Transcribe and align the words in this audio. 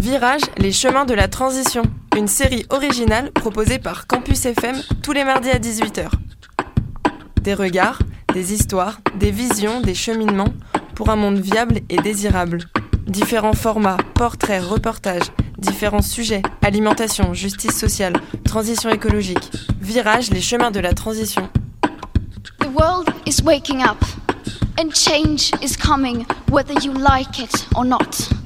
Virage, 0.00 0.42
les 0.58 0.70
chemins 0.70 1.04
de 1.04 1.12
la 1.12 1.26
transition, 1.26 1.82
une 2.16 2.28
série 2.28 2.64
originale 2.70 3.32
proposée 3.32 3.80
par 3.80 4.06
Campus 4.06 4.46
FM 4.46 4.76
tous 5.02 5.12
les 5.12 5.24
mardis 5.24 5.50
à 5.50 5.58
18h. 5.58 6.08
Des 7.42 7.54
regards, 7.54 7.98
des 8.32 8.52
histoires, 8.52 9.00
des 9.16 9.32
visions, 9.32 9.80
des 9.80 9.96
cheminements 9.96 10.54
pour 10.94 11.10
un 11.10 11.16
monde 11.16 11.38
viable 11.38 11.80
et 11.88 11.96
désirable. 11.96 12.60
Différents 13.08 13.54
formats, 13.54 13.96
portraits, 14.14 14.62
reportages, 14.62 15.32
différents 15.58 16.02
sujets, 16.02 16.42
alimentation, 16.62 17.34
justice 17.34 17.76
sociale, 17.76 18.14
transition 18.44 18.90
écologique. 18.90 19.50
Virage, 19.80 20.30
les 20.30 20.40
chemins 20.40 20.70
de 20.70 20.80
la 20.80 20.92
transition. 20.92 21.48
The 22.60 22.68
world 22.72 23.08
is 23.26 23.42
waking 23.42 23.82
up, 23.82 24.04
and 24.78 24.92
change 24.94 25.50
is 25.60 25.76
coming, 25.76 26.24
whether 26.50 26.74
you 26.84 26.92
like 26.92 27.40
it 27.40 27.66
or 27.74 27.84
not. 27.84 28.37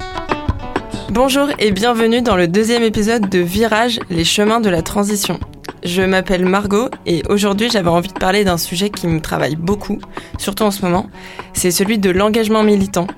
Bonjour 1.14 1.48
et 1.58 1.72
bienvenue 1.72 2.22
dans 2.22 2.36
le 2.36 2.48
deuxième 2.48 2.82
épisode 2.82 3.29
de 3.29 3.39
Virage, 3.39 4.00
les 4.08 4.25
chemins 4.25 4.61
de 4.61 4.71
la 4.71 4.80
transition. 4.80 5.38
Je 5.85 6.00
m'appelle 6.00 6.46
Margot 6.46 6.88
et 7.04 7.22
aujourd'hui 7.29 7.68
j'avais 7.71 7.90
envie 7.90 8.08
de 8.08 8.18
parler 8.18 8.44
d'un 8.44 8.57
sujet 8.57 8.88
qui 8.88 9.07
me 9.07 9.21
travaille 9.21 9.57
beaucoup, 9.57 9.98
surtout 10.38 10.62
en 10.62 10.71
ce 10.71 10.80
moment, 10.80 11.11
c'est 11.52 11.71
celui 11.71 11.98
de 11.98 12.08
l'engagement 12.08 12.62
militant. 12.62 13.08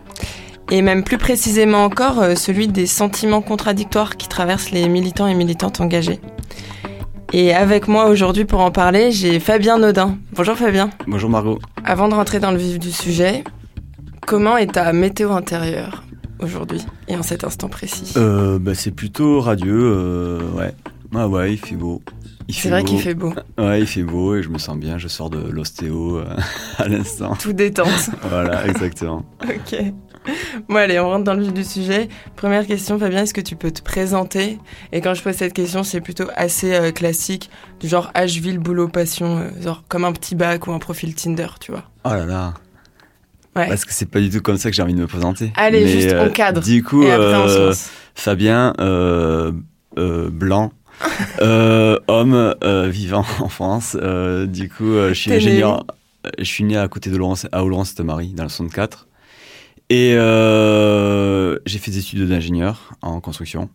Et 0.73 0.83
même 0.83 1.05
plus 1.05 1.19
précisément 1.19 1.85
encore, 1.85 2.21
euh, 2.21 2.35
celui 2.35 2.67
des 2.67 2.87
sentiments 2.87 3.43
contradictoires 3.43 4.17
qui 4.17 4.27
traversent 4.27 4.73
les 4.73 4.89
militants 4.89 5.29
et 5.29 5.35
militantes 5.35 5.81
engagés. 5.81 6.19
Et 7.33 7.55
avec 7.55 7.87
moi 7.87 8.07
aujourd'hui 8.07 8.45
pour 8.45 8.59
en 8.59 8.73
parler, 8.73 9.13
j'ai 9.13 9.39
Fabien 9.39 9.79
Naudin. 9.79 10.19
Bonjour 10.33 10.57
Fabien. 10.57 10.91
Bonjour 11.07 11.31
Margot. 11.31 11.61
Avant 11.85 12.09
de 12.09 12.15
rentrer 12.15 12.41
dans 12.41 12.51
le 12.51 12.59
vif 12.59 12.81
du 12.81 12.91
sujet, 12.91 13.45
comment 14.27 14.57
est 14.57 14.73
ta 14.73 14.93
météo 14.93 15.31
intérieure? 15.31 16.03
Aujourd'hui 16.45 16.85
et 17.09 17.17
en 17.17 17.23
cet 17.23 17.45
instant 17.45 17.69
précis 17.69 18.15
euh, 18.17 18.59
bah, 18.59 18.75
C'est 18.75 18.91
plutôt 18.91 19.41
radieux, 19.41 19.93
euh, 19.93 20.41
ouais. 20.53 20.75
Ah 21.15 21.29
ouais, 21.29 21.53
il 21.53 21.59
fait 21.59 21.77
beau. 21.77 22.03
C'est 22.49 22.69
vrai 22.69 22.85
qu'il 22.85 23.01
fait 23.01 23.15
beau. 23.15 23.33
Ouais, 23.57 23.81
il 23.81 23.87
fait 23.87 24.03
beau 24.03 24.37
et 24.37 24.43
je 24.43 24.49
me 24.49 24.59
sens 24.59 24.77
bien, 24.77 24.99
je 24.99 25.09
sors 25.09 25.31
de 25.31 25.39
l'ostéo 25.51 26.19
euh, 26.19 26.37
à 26.79 26.89
l'instant. 26.89 27.35
Tout 27.37 27.53
détente. 27.53 28.11
voilà, 28.29 28.67
exactement. 28.67 29.25
ok. 29.43 29.93
Bon 30.69 30.77
allez, 30.77 30.99
on 30.99 31.09
rentre 31.09 31.25
dans 31.25 31.35
le 31.35 31.43
vif 31.43 31.53
du 31.53 31.65
sujet. 31.65 32.09
Première 32.37 32.67
question, 32.67 32.99
Fabien, 32.99 33.23
est-ce 33.23 33.35
que 33.35 33.41
tu 33.41 33.57
peux 33.57 33.71
te 33.71 33.83
présenter? 33.83 34.59
Et 34.93 35.01
quand 35.01 35.15
je 35.15 35.23
pose 35.23 35.35
cette 35.35 35.53
question, 35.53 35.83
c'est 35.83 36.01
plutôt 36.01 36.27
assez 36.35 36.75
euh, 36.75 36.93
classique, 36.93 37.51
du 37.81 37.89
genre 37.89 38.11
âge, 38.15 38.41
ville, 38.41 38.59
boulot, 38.59 38.89
passion, 38.89 39.39
euh, 39.39 39.63
genre 39.63 39.85
comme 39.89 40.05
un 40.05 40.13
petit 40.13 40.35
bac 40.35 40.67
ou 40.67 40.73
un 40.73 40.79
profil 40.79 41.15
Tinder, 41.15 41.49
tu 41.61 41.73
vois. 41.73 41.85
Oh 42.05 42.11
là 42.11 42.25
là. 42.25 42.55
Ouais. 43.57 43.69
Parce 43.69 43.85
que 43.85 43.93
c'est 43.93 44.11
pas 44.11 44.21
du 44.21 44.31
tout 44.31 44.41
comme 44.41 44.57
ça 44.57 44.71
que 44.71 44.77
j'ai 44.77 44.83
envie 44.83 44.95
de 44.95 45.01
me 45.01 45.07
présenter. 45.07 45.53
Allez, 45.57 45.87
juste 45.87 46.15
on 46.19 46.31
cadre. 46.31 46.61
Du 46.61 46.83
coup, 46.83 47.05
Fabien, 48.15 48.73
blanc, 49.97 50.73
euh, 51.41 51.99
homme 52.09 52.55
euh, 52.63 52.89
vivant 52.89 53.25
en 53.41 53.49
France. 53.49 53.97
Euh, 54.01 54.47
du 54.47 54.69
coup, 54.69 54.95
je 55.09 55.15
suis 55.15 55.33
ingénieur. 55.33 55.87
Je 56.39 56.45
suis 56.45 56.65
né 56.65 56.77
à 56.77 56.89
côté 56.89 57.11
de 57.11 57.17
Laurence, 57.17 57.47
à 57.53 57.65
Oloron-Sainte-Marie, 57.65 58.33
dans 58.33 58.45
le 58.45 58.49
64. 58.49 59.09
Et 59.91 60.13
j'ai 61.67 61.79
fait 61.79 61.91
des 61.91 61.99
études 61.99 62.27
d'ingénieur 62.29 62.93
en 63.03 63.21
construction. 63.21 63.69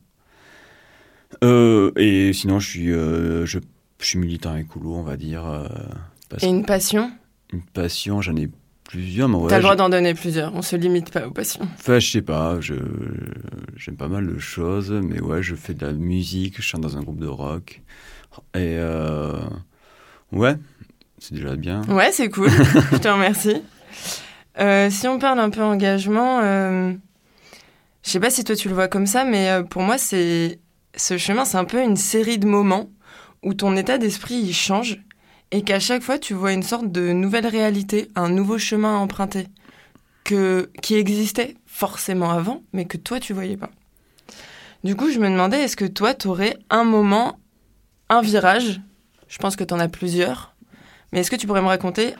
et 1.44 2.32
sinon, 2.34 2.60
je 2.60 2.68
suis, 2.68 2.88
je, 2.88 3.46
je, 3.46 3.60
suis 4.00 4.20
militant 4.20 4.56
écolo, 4.56 4.96
on 4.96 5.04
va 5.04 5.18
dire. 5.18 5.44
et 6.42 6.48
une 6.48 6.66
passion? 6.66 7.12
Une 7.54 7.62
passion, 7.62 8.22
j'en 8.22 8.36
ai 8.36 8.50
plusieurs. 8.90 9.30
T'as 9.48 9.58
le 9.58 9.64
droit 9.64 9.76
d'en 9.76 9.90
donner 9.90 10.16
plusieurs, 10.16 10.54
on 10.56 10.64
se 10.64 10.76
limite 10.76 11.12
pas 11.12 11.28
aux 11.28 11.32
passions. 11.32 11.68
Enfin, 11.78 12.00
je 12.00 12.10
sais 12.10 12.22
pas, 12.24 12.60
je, 12.60 12.74
j'aime 13.76 13.96
pas 13.96 14.08
mal 14.08 14.26
de 14.28 14.40
choses, 14.40 14.92
mais 14.92 15.22
ouais, 15.22 15.44
je 15.44 15.54
fais 15.54 15.76
de 15.76 15.86
la 15.86 15.94
musique, 15.94 16.58
je 16.58 16.64
chante 16.64 16.82
dans 16.82 16.98
un 16.98 17.02
groupe 17.02 17.20
de 17.20 17.28
rock. 17.28 17.82
Et 18.56 18.78
euh, 18.78 19.38
ouais, 20.32 20.56
c'est 21.20 21.36
déjà 21.36 21.56
bien. 21.56 21.84
Ouais, 21.84 22.12
c'est 22.12 22.30
cool, 22.30 22.50
je 22.92 22.98
te 22.98 23.08
remercie. 23.08 23.62
Euh, 24.60 24.90
si 24.90 25.08
on 25.08 25.20
parle 25.20 25.40
un 25.40 25.52
peu 25.52 25.62
engagement, 25.62 26.40
euh, 26.42 26.92
je 28.04 28.10
sais 28.10 28.20
pas 28.20 28.32
si 28.32 28.44
toi 28.44 28.56
tu 28.56 28.70
le 28.70 28.74
vois 28.74 28.88
comme 28.88 29.06
ça, 29.06 29.24
mais 29.24 29.52
euh, 29.52 29.62
pour 29.62 29.84
moi, 29.84 30.00
c'est 30.00 30.60
ce 30.96 31.20
chemin, 31.20 31.46
c'est 31.46 31.58
un 31.58 31.66
peu 31.66 31.84
une 31.84 31.96
série 31.96 32.40
de 32.40 32.48
moments 32.48 32.90
où 33.44 33.54
ton 33.54 33.78
état 33.78 34.00
d'esprit 34.00 34.36
il 34.36 34.54
change 34.54 35.00
et 35.52 35.64
qu'à 35.64 35.80
chaque 35.80 36.02
fois 36.02 36.20
tu 36.20 36.34
vois 36.34 36.54
une 36.54 36.64
sorte 36.64 36.92
de 36.92 37.12
nouvelle 37.12 37.48
réalité, 37.48 38.10
un 38.16 38.30
nouveau 38.30 38.58
chemin 38.58 38.96
à 38.96 39.00
emprunter, 39.00 39.48
que, 40.24 40.70
qui 40.82 40.96
existait 40.96 41.56
forcément 41.66 42.32
avant, 42.32 42.62
mais 42.74 42.86
que 42.86 42.98
toi 42.98 43.20
tu 43.20 43.34
voyais 43.34 43.58
pas. 43.58 43.70
Du 44.84 44.96
coup, 44.96 45.12
je 45.12 45.20
me 45.20 45.30
demandais, 45.30 45.62
est-ce 45.62 45.76
que 45.76 45.86
toi, 45.86 46.14
tu 46.14 46.28
aurais 46.28 46.58
un 46.70 46.86
moment, 46.86 47.38
un 48.08 48.22
virage 48.22 48.80
Je 49.28 49.38
pense 49.38 49.56
que 49.58 49.64
tu 49.66 49.74
en 49.74 49.80
as 49.80 49.90
plusieurs. 49.90 50.56
Mais 51.12 51.20
est-ce 51.20 51.30
que 51.30 51.36
tu 51.36 51.48
pourrais 51.48 51.62
me 51.62 51.68
raconter 51.68 52.14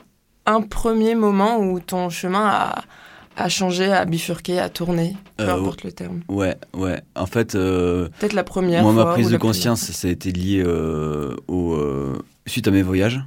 un 0.44 0.60
premier 0.60 1.14
moment 1.14 1.58
où 1.58 1.80
ton 1.80 2.10
chemin 2.10 2.46
a, 2.46 2.84
a 3.36 3.48
changé, 3.48 3.90
a 3.90 4.04
bifurqué, 4.04 4.58
a 4.58 4.68
tourné 4.68 5.16
Peu 5.38 5.44
euh, 5.44 5.54
importe 5.54 5.84
le 5.84 5.92
terme? 5.92 6.20
Ouais, 6.28 6.56
ouais. 6.74 7.00
En 7.14 7.26
fait. 7.26 7.54
Euh, 7.54 8.08
Peut-être 8.18 8.34
la 8.34 8.44
première. 8.44 8.82
Moi, 8.82 8.92
ma 8.92 9.06
prise 9.06 9.30
de 9.30 9.38
conscience, 9.38 9.80
ça 9.80 10.08
a 10.08 10.10
été 10.10 10.30
lié 10.30 10.62
euh, 10.62 11.34
au, 11.48 11.78
suite 12.50 12.68
à 12.68 12.70
mes 12.70 12.82
voyages. 12.82 13.20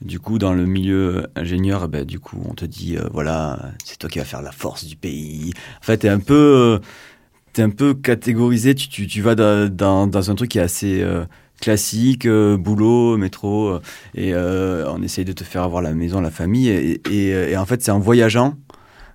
Du 0.00 0.18
coup, 0.18 0.38
dans 0.38 0.52
le 0.52 0.66
milieu 0.66 1.28
ingénieur, 1.36 1.86
ben, 1.88 2.04
du 2.04 2.18
coup, 2.18 2.42
on 2.48 2.54
te 2.54 2.64
dit, 2.64 2.96
voilà, 3.12 3.72
c'est 3.84 3.98
toi 3.98 4.10
qui 4.10 4.18
vas 4.18 4.24
faire 4.24 4.42
la 4.42 4.50
force 4.50 4.84
du 4.84 4.96
pays. 4.96 5.52
En 5.80 5.84
fait, 5.84 5.98
t'es 5.98 6.08
un 6.08 6.18
peu, 6.18 6.80
t'es 7.52 7.62
un 7.62 7.70
peu 7.70 7.94
catégorisé. 7.94 8.74
Tu, 8.74 8.88
tu, 8.88 9.06
tu 9.06 9.22
vas 9.22 9.36
dans, 9.36 10.30
un 10.30 10.34
truc 10.34 10.50
qui 10.50 10.58
est 10.58 10.62
assez 10.62 11.06
classique, 11.60 12.26
boulot, 12.26 13.16
métro, 13.16 13.78
et 14.16 14.34
on 14.34 15.02
essaye 15.02 15.24
de 15.24 15.32
te 15.32 15.44
faire 15.44 15.62
avoir 15.62 15.82
la 15.82 15.92
maison, 15.92 16.20
la 16.20 16.32
famille. 16.32 16.68
Et, 16.68 17.00
et, 17.08 17.52
et 17.52 17.56
en 17.56 17.64
fait, 17.64 17.80
c'est 17.80 17.92
en 17.92 18.00
voyageant 18.00 18.56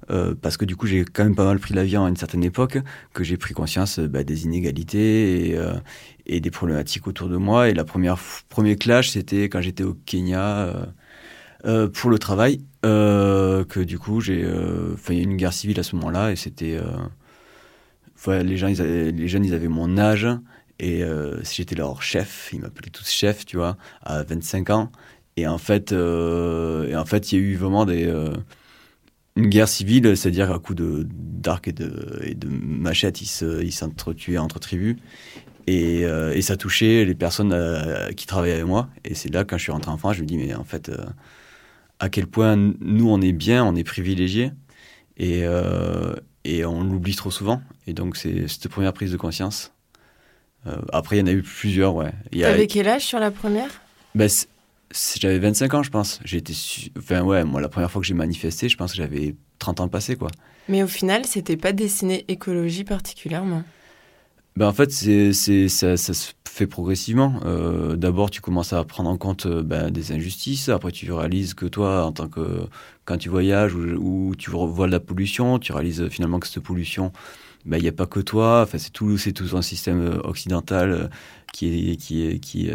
euh, 0.09 0.33
parce 0.41 0.55
que 0.55 0.63
du 0.63 0.75
coup 0.77 0.87
j'ai 0.87 1.03
quand 1.03 1.23
même 1.23 1.35
pas 1.35 1.43
mal 1.43 1.59
pris 1.59 1.73
l'avion 1.73 2.05
à 2.05 2.09
une 2.09 2.15
certaine 2.15 2.43
époque, 2.43 2.77
que 3.13 3.23
j'ai 3.23 3.35
pris 3.37 3.53
conscience 3.53 3.99
bah, 3.99 4.23
des 4.23 4.45
inégalités 4.45 5.49
et, 5.49 5.57
euh, 5.57 5.73
et, 6.25 6.39
des 6.39 6.51
problématiques 6.51 7.07
autour 7.07 7.27
de 7.27 7.35
moi. 7.37 7.69
Et 7.69 7.73
la 7.73 7.83
première 7.83 8.17
premier 8.47 8.77
clash, 8.77 9.09
c'était 9.11 9.49
quand 9.49 9.61
j'étais 9.61 9.83
au 9.83 9.95
Kenya 10.05 10.59
euh, 10.59 10.85
euh 11.65 11.89
pour 11.89 12.09
le 12.09 12.19
travail, 12.19 12.61
que 12.83 13.83
du 13.83 13.99
coup 13.99 14.21
j'ai, 14.21 14.39
il 14.39 15.15
y 15.15 15.17
a 15.17 15.21
eu 15.21 15.23
une 15.23 15.35
guerre 15.35 15.53
civile 15.53 15.79
à 15.79 15.83
ce 15.83 15.95
moment-là 15.97 16.31
et 16.31 16.37
c'était, 16.37 16.79
les 18.27 18.57
gens, 18.57 18.67
les 18.67 19.27
jeunes, 19.27 19.45
ils 19.45 19.53
avaient 19.53 19.67
mon 19.67 19.97
âge. 19.97 20.27
Et 20.79 21.03
j'étais 21.43 21.75
leur 21.75 22.01
chef, 22.01 22.51
ils 22.53 22.61
m'appelaient 22.61 22.91
tous 22.91 23.09
chef, 23.09 23.45
tu 23.45 23.57
vois, 23.57 23.75
à 24.03 24.23
25 24.23 24.69
ans. 24.69 24.91
Et 25.35 25.47
en 25.47 25.57
fait, 25.57 25.91
et 25.91 26.95
en 26.95 27.05
fait, 27.05 27.31
il 27.31 27.37
y 27.37 27.41
a 27.41 27.43
eu 27.43 27.55
vraiment 27.55 27.85
des, 27.85 28.07
une 29.37 29.47
guerre 29.47 29.67
civile, 29.67 30.17
c'est-à-dire 30.17 30.51
à 30.51 30.59
coup 30.59 30.73
de 30.73 31.07
d'arc 31.09 31.67
et 31.67 31.71
de, 31.71 32.19
et 32.23 32.33
de 32.33 32.47
machette, 32.47 33.21
ils 33.21 33.71
s'entretuaient 33.71 34.39
entre 34.39 34.59
tribus. 34.59 34.97
Et, 35.67 36.05
euh, 36.05 36.33
et, 36.33 36.41
ça 36.41 36.55
touchait 36.55 37.03
les 37.03 37.13
personnes 37.13 37.51
euh, 37.53 38.11
qui 38.13 38.25
travaillaient 38.25 38.53
avec 38.53 38.65
moi. 38.65 38.89
Et 39.03 39.13
c'est 39.15 39.31
là, 39.31 39.43
quand 39.43 39.57
je 39.57 39.63
suis 39.63 39.71
rentré 39.71 39.91
en 39.91 39.97
France, 39.97 40.15
je 40.15 40.21
me 40.21 40.27
dis, 40.27 40.37
mais 40.37 40.55
en 40.55 40.63
fait, 40.63 40.87
euh, 40.87 40.97
à 41.99 42.07
quel 42.09 42.25
point 42.25 42.55
nous, 42.55 43.09
on 43.09 43.21
est 43.21 43.33
bien, 43.33 43.65
on 43.65 43.75
est 43.75 43.83
privilégiés. 43.83 44.51
Et, 45.17 45.45
et 46.43 46.63
on 46.63 46.83
l'oublie 46.83 47.15
trop 47.15 47.31
souvent. 47.31 47.59
Et 47.87 47.93
donc, 47.93 48.17
c'est 48.17 48.47
cette 48.47 48.67
première 48.67 48.93
prise 48.93 49.11
de 49.11 49.17
conscience. 49.17 49.73
après, 50.93 51.17
il 51.17 51.19
y 51.21 51.23
en 51.23 51.27
a 51.27 51.31
eu 51.31 51.41
plusieurs, 51.41 51.95
ouais. 51.95 52.13
T'avais 52.39 52.67
quel 52.67 52.87
âge 52.87 53.01
sur 53.01 53.19
la 53.19 53.31
première? 53.31 53.81
Ben, 54.13 54.29
j'avais 55.19 55.39
25 55.39 55.73
ans, 55.73 55.83
je 55.83 55.89
pense. 55.89 56.19
J'ai 56.23 56.37
été, 56.37 56.53
enfin 56.97 57.21
ouais, 57.21 57.43
moi 57.43 57.61
la 57.61 57.69
première 57.69 57.91
fois 57.91 58.01
que 58.01 58.07
j'ai 58.07 58.13
manifesté, 58.13 58.69
je 58.69 58.77
pense 58.77 58.91
que 58.91 58.97
j'avais 58.97 59.35
30 59.59 59.81
ans 59.81 59.87
passé, 59.87 60.15
quoi. 60.15 60.29
Mais 60.69 60.83
au 60.83 60.87
final, 60.87 61.25
c'était 61.25 61.57
pas 61.57 61.71
destiné 61.71 62.25
écologie 62.27 62.83
particulièrement. 62.83 63.63
Ben 64.57 64.67
en 64.67 64.73
fait, 64.73 64.91
c'est, 64.91 65.33
c'est, 65.33 65.69
ça, 65.69 65.97
ça, 65.97 66.13
se 66.13 66.31
fait 66.49 66.67
progressivement. 66.67 67.39
Euh, 67.45 67.95
d'abord, 67.95 68.31
tu 68.31 68.41
commences 68.41 68.73
à 68.73 68.83
prendre 68.83 69.09
en 69.09 69.17
compte 69.17 69.45
euh, 69.45 69.61
ben, 69.61 69.91
des 69.91 70.11
injustices. 70.11 70.67
Après, 70.69 70.91
tu 70.91 71.11
réalises 71.11 71.53
que 71.53 71.67
toi, 71.67 72.03
en 72.03 72.11
tant 72.11 72.27
que 72.27 72.67
quand 73.05 73.17
tu 73.17 73.29
voyages 73.29 73.75
ou, 73.75 74.33
tu 74.37 74.49
vois 74.49 74.87
de 74.87 74.91
la 74.91 74.99
pollution, 74.99 75.59
tu 75.59 75.71
réalises 75.73 76.09
finalement 76.09 76.39
que 76.39 76.47
cette 76.47 76.63
pollution, 76.63 77.11
ben, 77.65 77.77
il 77.77 77.83
n'y 77.83 77.89
a 77.89 77.93
pas 77.93 78.07
que 78.07 78.19
toi. 78.19 78.63
Enfin, 78.63 78.79
c'est 78.79 78.91
tout, 78.91 79.17
c'est 79.17 79.31
tout 79.31 79.55
un 79.55 79.61
système 79.61 80.19
occidental 80.23 81.11
qui 81.53 81.91
est, 81.91 81.95
qui 81.97 82.25
est, 82.25 82.39
qui, 82.39 82.71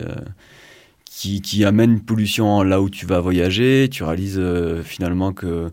qui, 1.14 1.42
qui 1.42 1.64
amène 1.64 2.00
pollution 2.00 2.62
là 2.62 2.80
où 2.80 2.88
tu 2.88 3.04
vas 3.04 3.20
voyager. 3.20 3.88
Tu 3.90 4.02
réalises 4.02 4.38
euh, 4.38 4.82
finalement 4.82 5.32
que, 5.32 5.70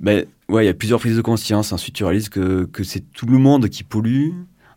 ben, 0.00 0.24
ouais, 0.48 0.64
il 0.64 0.66
y 0.66 0.70
a 0.70 0.74
plusieurs 0.74 1.00
prises 1.00 1.16
de 1.16 1.20
conscience. 1.20 1.72
Ensuite, 1.72 1.96
tu 1.96 2.04
réalises 2.04 2.28
que, 2.28 2.64
que 2.64 2.84
c'est 2.84 3.00
tout 3.12 3.26
le 3.26 3.38
monde 3.38 3.68
qui 3.68 3.82
pollue. 3.82 4.30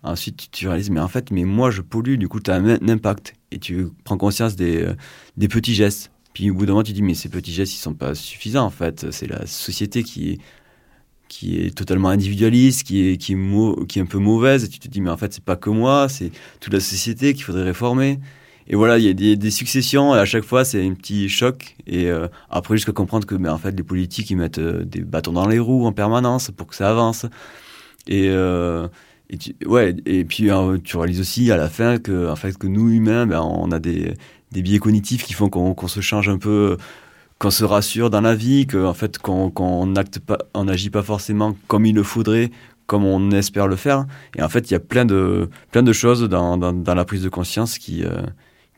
Ensuite, 0.03 0.49
tu 0.51 0.67
réalises, 0.67 0.89
mais 0.89 0.99
en 0.99 1.07
fait, 1.07 1.29
mais 1.29 1.43
moi, 1.43 1.69
je 1.69 1.81
pollue. 1.81 2.15
Du 2.15 2.27
coup, 2.27 2.39
tu 2.39 2.49
as 2.49 2.55
un, 2.55 2.89
impact 2.89 3.35
et 3.51 3.59
tu 3.59 3.89
prends 4.03 4.17
conscience 4.17 4.55
des, 4.55 4.81
euh, 4.81 4.95
des 5.37 5.47
petits 5.47 5.75
gestes. 5.75 6.11
Puis 6.33 6.49
au 6.49 6.55
bout 6.55 6.65
d'un 6.65 6.73
moment, 6.73 6.83
tu 6.83 6.93
dis, 6.93 7.03
mais 7.03 7.13
ces 7.13 7.29
petits 7.29 7.53
gestes, 7.53 7.73
ils 7.75 7.79
sont 7.79 7.93
pas 7.93 8.15
suffisants, 8.15 8.65
en 8.65 8.71
fait. 8.71 9.11
C'est 9.11 9.27
la 9.27 9.45
société 9.45 10.01
qui, 10.01 10.39
qui 11.27 11.59
est 11.59 11.77
totalement 11.77 12.09
individualiste, 12.09 12.83
qui 12.83 13.07
est, 13.07 13.17
qui 13.17 13.33
est, 13.33 13.85
qui 13.87 13.99
est 13.99 14.01
un 14.01 14.05
peu 14.07 14.17
mauvaise. 14.17 14.63
Et 14.63 14.67
tu 14.67 14.79
te 14.79 14.87
dis, 14.87 14.99
mais 14.99 15.11
en 15.11 15.17
fait, 15.17 15.31
c'est 15.31 15.43
pas 15.43 15.57
que 15.57 15.69
moi, 15.69 16.09
c'est 16.09 16.31
toute 16.59 16.73
la 16.73 16.79
société 16.79 17.35
qu'il 17.35 17.43
faudrait 17.43 17.65
réformer. 17.65 18.19
Et 18.71 18.75
voilà, 18.75 18.97
il 18.97 19.03
y 19.03 19.31
a 19.33 19.35
des, 19.35 19.51
successions, 19.51 20.15
et 20.15 20.17
à 20.17 20.23
chaque 20.23 20.45
fois, 20.45 20.63
c'est 20.63 20.81
un 20.81 20.93
petit 20.93 21.27
choc. 21.27 21.75
Et 21.87 22.09
euh, 22.09 22.29
après, 22.49 22.77
jusqu'à 22.77 22.93
comprendre 22.93 23.27
que, 23.27 23.35
mais 23.35 23.49
en 23.49 23.57
fait, 23.57 23.71
les 23.71 23.83
politiques, 23.83 24.29
ils 24.29 24.37
mettent 24.37 24.59
euh, 24.59 24.85
des 24.85 25.01
bâtons 25.01 25.33
dans 25.33 25.45
les 25.45 25.59
roues 25.59 25.85
en 25.85 25.91
permanence 25.91 26.51
pour 26.51 26.67
que 26.67 26.75
ça 26.75 26.89
avance. 26.89 27.25
Et, 28.07 28.29
euh, 28.29 28.87
ouais, 29.65 29.93
et 30.05 30.23
puis 30.23 30.49
tu 30.85 30.97
réalises 30.97 31.19
aussi 31.19 31.51
à 31.51 31.57
la 31.57 31.67
fin 31.67 31.97
que, 31.97 32.29
en 32.29 32.37
fait, 32.37 32.57
que 32.57 32.65
nous, 32.67 32.89
humains, 32.89 33.25
ben, 33.27 33.41
on 33.41 33.71
a 33.71 33.79
des, 33.79 34.13
des 34.53 34.61
biais 34.61 34.79
cognitifs 34.79 35.25
qui 35.25 35.33
font 35.33 35.49
qu'on 35.49 35.73
qu'on 35.73 35.89
se 35.89 35.99
change 35.99 36.29
un 36.29 36.37
peu, 36.37 36.77
qu'on 37.39 37.51
se 37.51 37.65
rassure 37.65 38.09
dans 38.09 38.21
la 38.21 38.35
vie, 38.35 38.67
que 38.67 38.85
en 38.85 38.93
fait, 38.93 39.17
qu'on 39.17 39.51
qu'on 39.51 39.97
acte 39.97 40.19
pas, 40.19 40.37
n'agit 40.55 40.89
pas 40.89 41.03
forcément 41.03 41.57
comme 41.67 41.85
il 41.85 41.95
le 41.95 42.03
faudrait, 42.03 42.51
comme 42.87 43.03
on 43.03 43.31
espère 43.31 43.67
le 43.67 43.75
faire. 43.75 44.05
Et 44.37 44.41
en 44.41 44.49
fait, 44.49 44.71
il 44.71 44.73
y 44.73 44.77
a 44.77 44.79
plein 44.79 45.03
de, 45.03 45.49
plein 45.71 45.83
de 45.83 45.93
choses 45.93 46.23
dans, 46.29 46.57
dans, 46.57 46.95
la 46.95 47.05
prise 47.05 47.23
de 47.23 47.29
conscience 47.29 47.77
qui, 47.77 48.05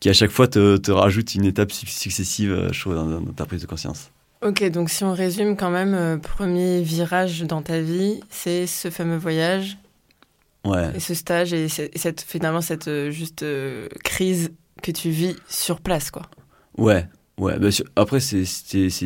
qui 0.04 0.10
à 0.10 0.14
chaque 0.14 0.32
fois 0.32 0.50
te, 0.50 0.76
te 0.76 0.92
rajoutent 0.92 1.34
une 1.34 1.46
étape 1.46 1.72
su- 1.72 1.88
successive, 1.88 2.52
euh, 2.52 2.74
je 2.74 2.80
trouve, 2.82 2.94
dans, 2.96 3.06
dans 3.22 3.32
ta 3.32 3.46
prise 3.46 3.62
de 3.62 3.68
conscience. 3.68 4.12
Ok, 4.42 4.62
donc 4.70 4.90
si 4.90 5.06
on 5.06 5.14
résume 5.14 5.56
quand 5.56 5.70
même, 5.72 5.94
euh, 5.94 6.18
premier 6.18 6.82
virage 6.82 7.44
dans 7.44 7.62
ta 7.62 7.80
vie, 7.80 8.20
c'est 8.30 8.68
ce 8.68 8.90
fameux 8.90 9.16
voyage 9.16 9.78
Ouais. 10.66 10.92
et 10.94 11.00
ce 11.00 11.14
stage 11.14 11.54
et, 11.54 11.70
ce- 11.70 11.84
et 11.84 11.98
cette, 11.98 12.20
finalement 12.20 12.60
cette 12.60 12.90
euh, 12.90 13.12
juste 13.12 13.44
euh, 13.44 13.88
crise 14.04 14.52
que 14.82 14.92
tu 14.92 15.10
vis 15.10 15.38
sur 15.48 15.80
place, 15.80 16.12
quoi. 16.12 16.24
Ouais, 16.78 17.08
ouais. 17.38 17.58
bah, 17.58 17.72
sur- 17.72 17.86
après, 17.96 18.20
c'est- 18.20 18.44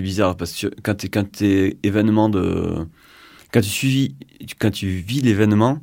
bizarre 0.02 0.36
parce 0.36 0.54
que 0.60 0.66
quand 0.82 1.04
quand 1.14 1.32
t'es 1.32 1.78
événement 1.84 2.28
de. 2.30 2.88
Quand 3.54 3.62
tu, 3.62 3.70
suivis, 3.70 4.16
quand 4.60 4.72
tu 4.72 4.88
vis 4.88 5.22
l'événement, 5.22 5.80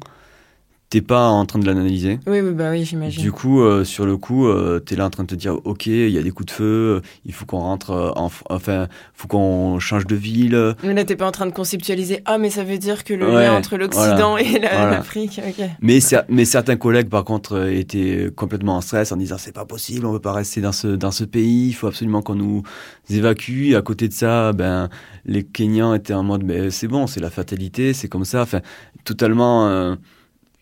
t'es 0.95 1.01
pas 1.01 1.27
en 1.27 1.45
train 1.45 1.59
de 1.59 1.67
l'analyser. 1.67 2.21
Oui, 2.29 2.39
oui, 2.41 2.53
bah 2.53 2.71
oui, 2.71 2.85
j'imagine. 2.85 3.21
Du 3.21 3.33
coup, 3.33 3.61
euh, 3.63 3.83
sur 3.83 4.07
le 4.07 4.17
coup, 4.17 4.47
euh, 4.47 4.79
t'es 4.79 4.95
là 4.95 5.07
en 5.07 5.11
train 5.11 5.25
de 5.25 5.29
te 5.29 5.35
dire, 5.35 5.59
ok, 5.65 5.87
il 5.87 6.09
y 6.11 6.19
a 6.19 6.23
des 6.23 6.31
coups 6.31 6.47
de 6.47 6.51
feu, 6.53 7.03
il 7.27 7.33
faut 7.33 7.45
qu'on 7.47 7.59
rentre, 7.59 7.91
euh, 7.91 8.11
en, 8.15 8.31
enfin, 8.49 8.87
faut 9.13 9.27
qu'on 9.27 9.81
change 9.81 10.07
de 10.07 10.15
ville. 10.15 10.77
Mais 10.85 10.95
là, 10.95 11.03
t'es 11.05 11.17
pas 11.17 11.27
en 11.27 11.33
train 11.33 11.47
de 11.47 11.51
conceptualiser. 11.53 12.21
Ah, 12.27 12.39
mais 12.39 12.49
ça 12.49 12.63
veut 12.63 12.79
dire 12.79 13.03
que 13.03 13.13
le 13.13 13.27
Ouais, 13.27 13.43
lien 13.47 13.55
entre 13.55 13.77
l'Occident 13.77 14.37
et 14.37 14.61
la- 14.61 14.73
voilà. 14.73 14.91
l'Afrique. 14.93 15.41
Ok. 15.45 15.65
Mais, 15.81 15.99
cer- 15.99 16.27
mais 16.29 16.45
certains 16.45 16.77
collègues, 16.77 17.09
par 17.09 17.25
contre, 17.25 17.55
euh, 17.57 17.73
étaient 17.77 18.31
complètement 18.37 18.77
en 18.77 18.81
stress 18.81 19.11
en 19.11 19.17
disant, 19.17 19.37
c'est 19.37 19.51
pas 19.51 19.65
possible, 19.65 20.07
on 20.07 20.13
veut 20.13 20.21
pas 20.21 20.33
rester 20.33 20.61
dans 20.61 20.71
ce, 20.71 20.87
dans 20.87 21.11
ce 21.11 21.25
pays, 21.25 21.71
il 21.71 21.73
faut 21.73 21.89
absolument 21.89 22.23
qu'on 22.23 22.37
nous 22.37 22.63
évacue. 23.11 23.75
À 23.75 23.83
côté 23.83 24.07
de 24.07 24.13
ça, 24.13 24.53
ben, 24.53 24.89
les 25.27 25.43
Kenyans 25.43 25.93
étaient 25.95 26.15
en 26.15 26.23
mode, 26.23 26.45
mais 26.45 26.71
c'est 26.71 26.87
bon, 26.87 27.09
c'est 27.09 27.19
la 27.21 27.31
fatalité, 27.31 27.93
c'est 27.95 28.07
comme 28.07 28.25
ça. 28.25 28.43
Enfin, 28.43 28.61
totalement, 29.05 29.67
euh, 29.69 29.97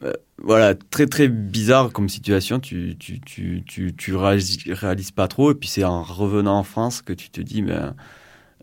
euh, 0.05 0.13
voilà, 0.43 0.75
très 0.75 1.07
très 1.07 1.29
bizarre 1.29 1.93
comme 1.93 2.09
situation. 2.09 2.61
Tu, 2.61 2.97
tu, 2.99 3.21
tu, 3.21 3.63
tu, 3.67 3.95
tu 3.95 4.15
réalises, 4.15 5.11
pas 5.15 5.29
trop. 5.29 5.53
Et 5.53 5.55
puis 5.55 5.69
c'est 5.69 5.85
en 5.85 6.03
revenant 6.03 6.59
en 6.59 6.63
France 6.65 7.03
que 7.03 7.13
tu 7.13 7.31
te 7.31 7.41
dis, 7.41 7.63
ben, 7.63 7.95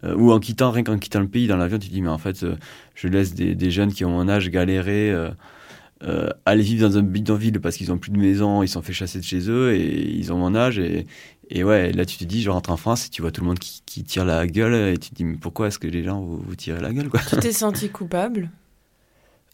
ou 0.03 0.31
en 0.31 0.39
quittant, 0.39 0.71
rien 0.71 0.83
qu'en 0.83 0.97
quittant 0.97 1.19
le 1.19 1.27
pays 1.27 1.47
dans 1.47 1.57
l'avion, 1.57 1.77
tu 1.77 1.89
te 1.89 1.93
dis, 1.93 2.01
mais 2.01 2.09
en 2.09 2.17
fait, 2.17 2.43
euh, 2.43 2.55
je 2.95 3.07
laisse 3.07 3.33
des, 3.33 3.55
des 3.55 3.71
jeunes 3.71 3.93
qui 3.93 4.05
ont 4.05 4.11
mon 4.11 4.29
âge 4.29 4.49
galérer. 4.49 5.13
aller 6.45 6.63
vivre 6.63 6.87
dans 6.87 6.97
un 6.97 7.03
bidonville 7.03 7.59
parce 7.59 7.75
qu'ils 7.75 7.91
ont 7.91 7.97
plus 7.97 8.11
de 8.11 8.17
maison, 8.17 8.63
ils 8.63 8.69
sont 8.69 8.81
fait 8.81 8.93
chasser 8.93 9.19
de 9.19 9.25
chez 9.25 9.49
eux 9.49 9.73
et 9.73 10.09
ils 10.15 10.31
ont 10.31 10.37
mon 10.37 10.55
âge 10.55 10.79
et, 10.79 11.63
ouais, 11.63 11.91
là 11.91 12.05
tu 12.05 12.17
te 12.17 12.23
dis, 12.23 12.41
je 12.41 12.49
rentre 12.49 12.69
en 12.69 12.77
France 12.77 13.07
et 13.07 13.09
tu 13.09 13.21
vois 13.21 13.31
tout 13.31 13.41
le 13.41 13.47
monde 13.47 13.59
qui, 13.59 13.81
qui 13.85 14.03
tire 14.03 14.23
la 14.23 14.47
gueule 14.47 14.93
et 14.93 14.97
tu 14.97 15.09
te 15.09 15.15
dis, 15.15 15.25
mais 15.25 15.35
pourquoi 15.35 15.67
est-ce 15.67 15.79
que 15.79 15.87
les 15.87 16.03
gens 16.03 16.21
vous, 16.21 16.37
vous 16.37 16.55
tirez 16.55 16.79
la 16.79 16.93
gueule 16.93 17.09
quoi? 17.09 17.19
Tu 17.27 17.35
t'es 17.37 17.51
senti 17.51 17.89
coupable? 17.89 18.49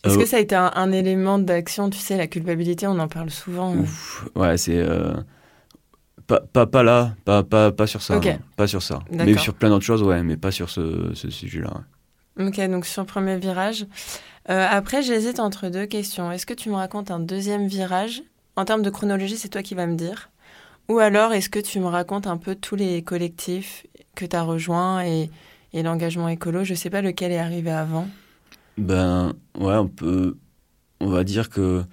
Est-ce 0.06 0.16
Euh, 0.18 0.20
que 0.22 0.26
ça 0.26 0.38
a 0.38 0.40
été 0.40 0.56
un, 0.56 0.72
un 0.76 0.92
élément 0.92 1.40
d'action 1.40 1.90
Tu 1.90 1.98
sais, 2.00 2.16
la 2.18 2.28
culpabilité, 2.28 2.88
on 2.88 3.00
en 3.00 3.08
parle 3.08 3.30
souvent. 3.32 3.74
euh. 3.76 3.80
Ouf, 3.80 4.28
ouais, 4.36 4.58
c'est 4.58 4.78
euh, 4.78 5.14
pas, 6.28 6.40
pas, 6.42 6.66
pas 6.66 6.84
là, 6.84 7.16
pas, 7.26 7.44
pas, 7.44 7.72
pas 7.72 7.88
sur 7.88 8.02
ça, 8.02 8.18
Ok. 8.18 8.26
non, 8.26 8.40
pas 8.56 8.68
sur 8.68 8.82
ça. 8.82 9.00
Mais 9.12 9.36
sur 9.38 9.54
plein 9.54 9.70
d'autres 9.70 9.86
choses, 9.86 10.04
ouais, 10.04 10.24
mais 10.24 10.38
pas 10.38 10.52
sur 10.52 10.70
ce, 10.70 11.12
ce 11.14 11.30
sujet-là. 11.30 11.72
ouais. 12.38 12.48
Ok, 12.48 12.60
donc 12.70 12.86
sur 12.86 13.02
le 13.02 13.08
premier 13.08 13.38
virage. 13.38 13.86
Euh, 14.50 14.68
après, 14.70 15.02
j'hésite 15.02 15.40
entre 15.40 15.70
deux 15.70 15.86
questions. 15.86 16.32
Est-ce 16.32 16.46
que 16.46 16.54
tu 16.54 16.70
me 16.70 16.76
racontes 16.76 17.10
un 17.10 17.20
deuxième 17.20 17.68
virage? 17.68 18.22
En 18.56 18.66
termes 18.66 18.82
de 18.84 18.90
chronologie, 18.90 19.38
c'est 19.38 19.50
toi 19.50 19.64
qui 19.64 19.74
vas 19.76 19.88
me 19.88 19.96
dire. 19.96 20.30
Ou 20.90 21.00
alors, 21.00 21.34
est-ce 21.34 21.50
que 21.50 21.60
tu 21.60 21.80
me 21.80 21.88
racontes 21.88 22.28
un 22.28 22.38
peu 22.38 22.54
tous 22.56 22.76
les 22.76 23.02
collectifs 23.02 23.86
que 24.16 24.26
tu 24.26 24.36
as 24.36 24.44
rejoints 24.44 25.04
et, 25.04 25.32
et 25.74 25.82
l'engagement 25.82 26.28
écolo? 26.30 26.64
Je 26.64 26.74
sais 26.76 26.90
pas 26.92 27.02
lequel 27.02 27.32
est 27.32 27.40
arrivé 27.40 27.72
avant. 27.72 28.08
Ben 28.78 29.34
ouais, 29.58 29.76
on 29.76 29.88
peut, 29.88 30.36
on 31.00 31.08
va 31.10 31.24
dire 31.24 31.50
que 31.50 31.84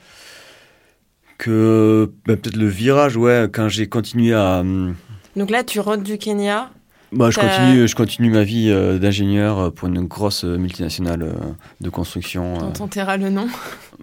que 1.38 2.10
ben, 2.26 2.36
peut-être 2.36 2.56
le 2.56 2.68
virage, 2.68 3.16
ouais, 3.16 3.48
quand 3.52 3.68
j'ai 3.68 3.88
continué 3.88 4.32
à 4.34 4.60
hum, 4.60 4.94
Donc 5.36 5.50
là, 5.50 5.64
tu 5.64 5.80
rentres 5.80 6.02
du 6.02 6.18
Kenya. 6.18 6.70
Bah, 7.10 7.30
je 7.30 7.38
continue, 7.38 7.86
je 7.86 7.94
continue 7.94 8.30
ma 8.30 8.42
vie 8.42 8.70
euh, 8.70 8.98
d'ingénieur 8.98 9.70
pour 9.74 9.88
une 9.88 10.06
grosse 10.06 10.44
euh, 10.44 10.56
multinationale 10.56 11.22
euh, 11.22 11.32
de 11.80 11.90
construction. 11.90 12.58
Dont 12.58 12.84
on 12.84 12.88
taira 12.88 13.18
le 13.18 13.28
nom. 13.28 13.48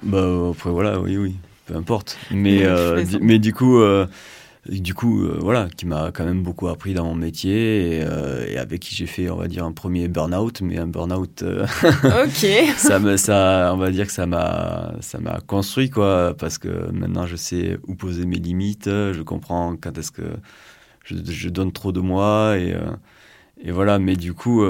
Bah, 0.03 0.49
après, 0.51 0.69
voilà, 0.69 0.99
oui, 0.99 1.17
oui, 1.17 1.35
peu 1.65 1.75
importe. 1.75 2.17
Mais, 2.29 2.59
Oui, 2.59 2.63
euh, 2.65 3.03
du, 3.03 3.17
mais 3.19 3.39
du 3.39 3.53
coup, 3.53 3.81
du 4.67 4.94
coup 4.94 5.23
euh, 5.23 5.38
voilà, 5.41 5.67
qui 5.77 5.85
m'a 5.85 6.11
quand 6.11 6.25
même 6.25 6.44
beaucoup 6.44 6.67
appris 6.67 6.94
dans 6.94 7.06
mon 7.06 7.15
métier 7.15 7.97
et, 7.97 8.03
euh, 8.03 8.45
et 8.47 8.57
avec 8.57 8.81
qui 8.81 8.94
j'ai 8.94 9.06
fait, 9.06 9.29
on 9.29 9.38
va 9.38 9.47
dire, 9.47 9.63
un 9.65 9.71
premier 9.71 10.07
burn-out, 10.07 10.61
mais 10.61 10.77
un 10.77 10.88
burn-out, 10.88 11.44
euh, 11.44 11.65
ok. 12.03 12.45
ça, 12.77 13.00
me, 13.00 13.15
ça, 13.17 13.71
on 13.73 13.77
va 13.77 13.89
dire 13.91 14.06
que 14.06 14.11
ça 14.11 14.25
m'a, 14.25 14.94
ça 15.00 15.19
m'a 15.19 15.39
construit, 15.47 15.89
quoi, 15.89 16.35
parce 16.38 16.57
que 16.57 16.91
maintenant 16.91 17.25
je 17.25 17.35
sais 17.38 17.77
où 17.88 17.95
poser 17.95 18.25
mes 18.25 18.38
limites, 18.38 18.85
je 18.89 19.21
comprends 19.21 19.75
quand 19.79 19.97
est-ce 19.97 20.11
que 20.11 20.23
je, 21.05 21.15
je 21.25 21.50
donne 21.50 21.71
trop 21.71 21.91
de 21.91 22.01
moi 22.01 22.57
et, 22.57 22.75
et 23.63 23.71
voilà, 23.71 23.97
mais 23.97 24.15
du 24.15 24.33
coup. 24.33 24.63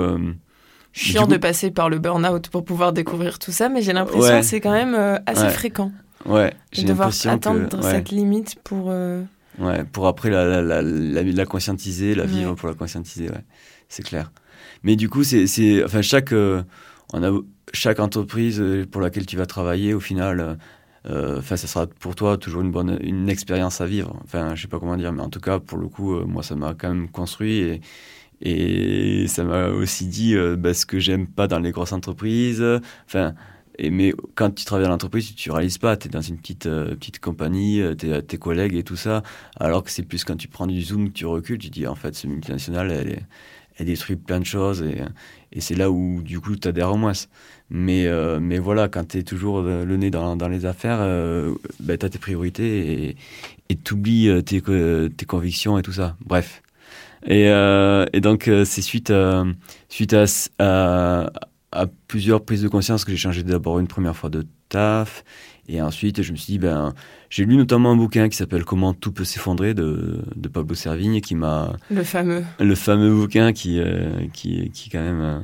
Chiant 0.91 1.27
de 1.27 1.37
passer 1.37 1.69
par 1.71 1.89
le 1.89 1.99
burn-out 1.99 2.49
pour 2.49 2.63
pouvoir 2.65 2.93
découvrir 2.93 3.37
tout 3.39 3.51
ça, 3.51 3.69
mais 3.69 3.81
j'ai 3.81 3.93
l'impression 3.93 4.33
Ouais. 4.33 4.39
que 4.39 4.45
c'est 4.45 4.59
quand 4.61 4.71
même 4.71 5.19
assez 5.25 5.43
Ouais. 5.43 5.49
fréquent 5.49 5.91
Ouais, 6.25 6.49
de 6.49 6.55
j'ai 6.73 6.81
devoir 6.83 7.07
l'impression 7.09 7.31
atteindre 7.31 7.69
que. 7.69 7.75
Ouais, 7.77 7.91
cette 7.91 8.09
limite 8.11 8.55
pour. 8.63 8.91
Ouais, 9.59 9.83
pour 9.85 10.07
après 10.07 10.29
la, 10.29 10.61
la, 10.61 10.81
la, 10.81 11.45
conscientiser, 11.45 12.15
la 12.15 12.25
vivre 12.25 12.51
Ouais. 12.51 12.55
pour 12.55 12.67
la 12.69 12.75
conscientiser, 12.75 13.29
ouais, 13.29 13.43
c'est 13.87 14.03
clair. 14.03 14.31
Mais 14.83 14.95
du 14.95 15.09
coup, 15.09 15.23
c'est. 15.23 15.47
c'est- 15.47 15.83
Enfin, 15.83 16.01
chaque, 16.01 16.31
euh, 16.33 16.63
on 17.13 17.23
a, 17.23 17.31
chaque 17.73 17.99
entreprise 17.99 18.59
euh, 18.61 18.85
pour 18.89 19.01
laquelle 19.01 19.25
tu 19.25 19.37
vas 19.37 19.45
travailler, 19.45 19.93
au 19.93 19.99
final. 19.99 20.39
euh, 20.39 20.55
euh, 21.07 21.41
ça 21.41 21.55
sera 21.57 21.87
pour 21.87 22.13
toi 22.15 22.37
toujours 22.37 22.61
une 22.61 22.71
bonne 22.71 22.99
une 23.01 23.29
expérience 23.29 23.79
à 23.81 23.85
vivre. 23.85 24.19
Enfin, 24.25 24.53
je 24.55 24.61
sais 24.63 24.67
pas 24.67 24.79
comment 24.79 24.97
dire, 24.97 25.13
mais 25.13 25.21
en 25.23 25.29
tout 25.29 25.39
cas, 25.39 25.59
pour 25.59 25.77
le 25.77 25.87
coup, 25.87 26.13
euh, 26.15 26.25
moi, 26.25 26.43
ça 26.43 26.55
m'a 26.55 26.73
quand 26.75 26.89
même 26.89 27.09
construit 27.09 27.59
et, 27.59 27.81
et 28.41 29.27
ça 29.27 29.43
m'a 29.43 29.67
aussi 29.69 30.07
dit 30.07 30.35
bah, 30.57 30.73
ce 30.73 30.85
que 30.85 30.99
j'aime 30.99 31.27
pas 31.27 31.47
dans 31.47 31.59
les 31.59 31.71
grosses 31.71 31.93
entreprises. 31.93 32.63
Enfin, 33.05 33.33
mais 33.89 34.13
quand 34.35 34.51
tu 34.51 34.65
travailles 34.65 34.85
dans 34.85 34.91
l'entreprise, 34.91 35.33
tu 35.35 35.51
réalises 35.51 35.77
pas. 35.77 35.95
Tu 35.95 36.07
es 36.07 36.11
dans 36.11 36.21
une 36.21 36.37
petite, 36.37 36.65
euh, 36.65 36.95
petite 36.95 37.19
compagnie, 37.19 37.81
tu 37.97 38.11
es 38.11 38.21
tes 38.21 38.37
collègues 38.37 38.75
et 38.75 38.83
tout 38.83 38.97
ça. 38.97 39.23
Alors 39.59 39.83
que 39.83 39.91
c'est 39.91 40.03
plus 40.03 40.23
quand 40.25 40.35
tu 40.35 40.47
prends 40.47 40.67
du 40.67 40.81
zoom, 40.81 41.11
tu 41.11 41.25
recules, 41.25 41.57
tu 41.57 41.69
dis 41.69 41.87
en 41.87 41.95
fait, 41.95 42.13
ce 42.15 42.27
multinational, 42.27 42.91
elle, 42.91 43.25
elle 43.77 43.85
détruit 43.85 44.17
plein 44.17 44.39
de 44.39 44.45
choses 44.45 44.81
et, 44.81 45.01
et 45.53 45.61
c'est 45.61 45.75
là 45.75 45.89
où 45.89 46.21
du 46.21 46.39
coup 46.41 46.55
tu 46.55 46.67
adhères 46.67 46.91
au 46.91 46.97
moins. 46.97 47.13
Mais, 47.69 48.07
euh, 48.07 48.39
mais 48.41 48.59
voilà, 48.59 48.89
quand 48.89 49.07
tu 49.07 49.19
es 49.19 49.23
toujours 49.23 49.59
euh, 49.59 49.85
le 49.85 49.95
nez 49.95 50.09
dans, 50.09 50.35
dans 50.35 50.49
les 50.49 50.65
affaires, 50.65 50.99
euh, 51.01 51.53
bah, 51.79 51.97
tu 51.97 52.05
as 52.05 52.09
tes 52.09 52.19
priorités 52.19 53.15
et 53.69 53.75
tu 53.75 53.93
oublies 53.93 54.43
tes, 54.43 54.61
tes 54.61 55.25
convictions 55.25 55.77
et 55.77 55.81
tout 55.83 55.93
ça. 55.93 56.17
Bref. 56.25 56.61
Et, 57.25 57.49
euh, 57.49 58.05
et 58.13 58.21
donc, 58.21 58.47
euh, 58.47 58.65
c'est 58.65 58.81
suite, 58.81 59.13
suite 59.89 60.15
à, 60.59 61.31
à 61.71 61.87
plusieurs 62.07 62.43
prises 62.43 62.63
de 62.63 62.67
conscience 62.67 63.05
que 63.05 63.11
j'ai 63.11 63.17
changé 63.17 63.43
d'abord 63.43 63.79
une 63.79 63.87
première 63.87 64.15
fois 64.15 64.29
de 64.29 64.45
taf. 64.69 65.23
Et 65.67 65.81
ensuite, 65.81 66.23
je 66.23 66.31
me 66.31 66.37
suis 66.37 66.53
dit, 66.53 66.59
ben, 66.59 66.93
j'ai 67.29 67.45
lu 67.45 67.55
notamment 67.55 67.91
un 67.91 67.95
bouquin 67.95 68.27
qui 68.27 68.35
s'appelle 68.35 68.65
Comment 68.65 68.93
tout 68.93 69.11
peut 69.11 69.23
s'effondrer 69.23 69.75
de, 69.75 70.21
de 70.35 70.47
Pablo 70.47 70.73
Servigne 70.73 71.21
qui 71.21 71.35
m'a, 71.35 71.75
le 71.91 72.03
fameux. 72.03 72.43
le 72.59 72.73
fameux 72.75 73.13
bouquin 73.13 73.53
qui, 73.53 73.79
euh, 73.79 74.09
qui, 74.33 74.71
qui 74.71 74.89
quand 74.89 75.03
même, 75.03 75.21
euh, 75.21 75.39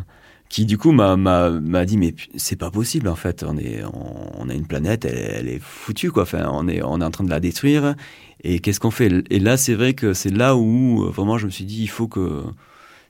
qui 0.49 0.65
du 0.65 0.79
coup 0.79 0.91
m'a, 0.91 1.15
m'a, 1.15 1.51
m'a 1.51 1.85
dit, 1.85 1.97
mais 1.97 2.15
c'est 2.35 2.55
pas 2.55 2.71
possible 2.71 3.07
en 3.07 3.15
fait, 3.15 3.43
on, 3.47 3.55
est, 3.57 3.83
on, 3.83 4.41
on 4.41 4.49
a 4.49 4.53
une 4.55 4.65
planète, 4.65 5.05
elle, 5.05 5.17
elle 5.17 5.47
est 5.47 5.61
foutue 5.61 6.11
quoi, 6.11 6.23
enfin, 6.23 6.47
on 6.51 6.67
est, 6.67 6.81
on 6.81 7.01
est 7.01 7.05
en 7.05 7.11
train 7.11 7.23
de 7.23 7.29
la 7.29 7.39
détruire, 7.39 7.95
et 8.43 8.59
qu'est-ce 8.59 8.79
qu'on 8.79 8.91
fait? 8.91 9.23
Et 9.29 9.39
là, 9.39 9.57
c'est 9.57 9.75
vrai 9.75 9.93
que 9.93 10.13
c'est 10.13 10.31
là 10.31 10.55
où 10.55 11.03
euh, 11.03 11.09
vraiment 11.11 11.37
je 11.37 11.45
me 11.45 11.51
suis 11.51 11.65
dit, 11.65 11.83
il 11.83 11.89
faut 11.89 12.07
que 12.07 12.43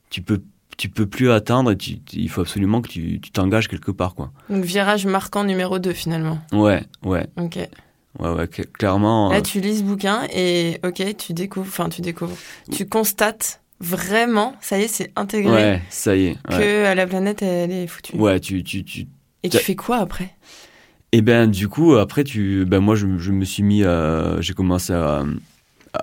tu 0.10 0.22
peux, 0.22 0.42
tu 0.78 0.90
peux 0.90 1.06
plus 1.06 1.32
attendre, 1.32 1.72
et 1.72 1.78
tu, 1.78 1.98
il 2.14 2.30
faut 2.30 2.42
absolument 2.42 2.82
que 2.82 2.90
tu, 2.90 3.20
t'engages 3.34 3.68
quelque 3.68 3.92
part 3.92 4.16
quoi. 4.16 4.32
Donc, 4.50 4.64
virage 4.66 5.06
marquant 5.06 5.44
numéro 5.44 5.80
2 5.80 5.94
finalement. 5.94 6.40
Ouais, 6.52 6.84
ouais, 7.04 7.28
Ok. 7.38 7.56
ouais, 7.58 8.30
ouais, 8.30 8.46
cl- 8.46 8.68
clairement. 8.72 9.32
Là, 9.32 9.38
euh, 9.38 9.42
tu 9.42 9.60
lis 9.62 9.78
ce 9.80 9.84
bouquin 9.84 10.22
et 10.34 10.80
ok, 10.84 11.16
tu 11.18 11.34
découvres, 11.34 11.68
enfin, 11.68 11.90
tu 11.90 12.02
découvres, 12.02 12.36
tu 12.72 12.88
constates 12.88 13.62
vraiment, 13.80 14.56
ça 14.62 14.80
y 14.80 14.84
est, 14.84 14.88
c'est 14.88 15.12
intégré 15.16 15.52
ouais, 15.52 15.82
ça 15.90 16.16
y 16.16 16.28
est. 16.28 16.34
que 16.48 16.54
Ouais, 16.58 16.88
euh, 16.88 16.96
la 16.96 17.06
planète, 17.08 17.42
elle 17.42 17.72
est 17.72 17.88
foutue. 17.88 18.16
ouais 18.16 18.40
tu, 18.40 18.64
tu, 18.64 18.84
tu, 18.84 19.08
Et 19.44 19.50
tu 19.50 19.58
fais 19.58 19.76
quoi 19.76 19.98
après? 19.98 20.30
Et 21.12 21.22
ben 21.22 21.50
du 21.50 21.70
coup 21.70 21.94
après 21.96 22.26
tu 22.26 22.66
ben 22.66 22.80
moi 22.82 22.96
je, 22.96 23.18
je 23.18 23.32
me 23.32 23.46
suis 23.46 23.64
mis 23.64 23.86
à 23.86 24.36
j'ai 24.42 24.54
commencé 24.54 24.92
à, 24.92 25.24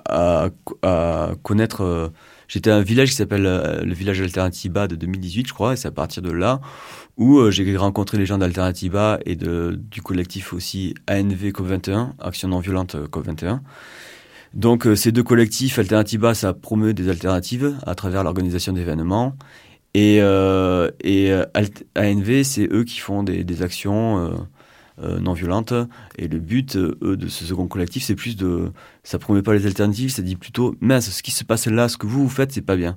à, 0.09 0.47
à 0.81 1.31
connaître 1.43 1.81
euh, 1.81 2.09
j'étais 2.47 2.69
à 2.69 2.75
un 2.75 2.81
village 2.81 3.09
qui 3.09 3.15
s'appelle 3.15 3.45
euh, 3.45 3.81
le 3.83 3.93
village 3.93 4.21
Alternativa 4.21 4.87
de 4.87 4.95
2018 4.95 5.47
je 5.47 5.53
crois 5.53 5.73
et 5.73 5.75
c'est 5.75 5.87
à 5.87 5.91
partir 5.91 6.21
de 6.21 6.31
là 6.31 6.61
où 7.17 7.39
euh, 7.39 7.51
j'ai 7.51 7.77
rencontré 7.77 8.17
les 8.17 8.25
gens 8.25 8.37
d'Alternativa 8.37 9.19
et 9.25 9.35
de 9.35 9.79
du 9.91 10.01
collectif 10.01 10.53
aussi 10.53 10.95
ANV 11.09 11.51
COP21 11.51 12.11
Action 12.19 12.47
non 12.49 12.59
violente 12.59 12.95
COP21 12.95 13.59
donc 14.53 14.87
ces 14.95 15.11
deux 15.11 15.23
collectifs 15.23 15.79
Alternativa 15.79 16.33
ça 16.33 16.53
promeut 16.53 16.93
des 16.93 17.09
alternatives 17.09 17.75
à 17.85 17.95
travers 17.95 18.23
l'organisation 18.23 18.73
d'événements 18.73 19.35
et, 19.93 20.19
euh, 20.21 20.89
et 21.03 21.31
ANV, 21.95 22.43
c'est 22.43 22.67
eux 22.71 22.83
qui 22.83 22.99
font 22.99 23.21
des, 23.23 23.43
des 23.43 23.61
actions 23.61 24.17
euh, 24.17 24.29
euh, 24.29 24.37
non 25.01 25.33
violentes. 25.33 25.73
Et 26.17 26.27
le 26.27 26.39
but, 26.39 26.75
eux, 26.75 27.17
de 27.17 27.27
ce 27.27 27.45
second 27.45 27.67
collectif, 27.67 28.03
c'est 28.03 28.15
plus 28.15 28.35
de. 28.35 28.71
Ça 29.05 29.19
promet 29.19 29.41
pas 29.41 29.53
les 29.53 29.65
alternatives, 29.65 30.11
ça 30.11 30.21
dit 30.21 30.37
plutôt, 30.37 30.75
mince, 30.79 31.09
ce 31.09 31.21
qui 31.21 31.31
se 31.31 31.43
passe 31.43 31.67
là, 31.67 31.89
ce 31.89 31.97
que 31.97 32.07
vous, 32.07 32.23
vous 32.23 32.29
faites, 32.29 32.53
c'est 32.53 32.61
pas 32.61 32.77
bien. 32.77 32.95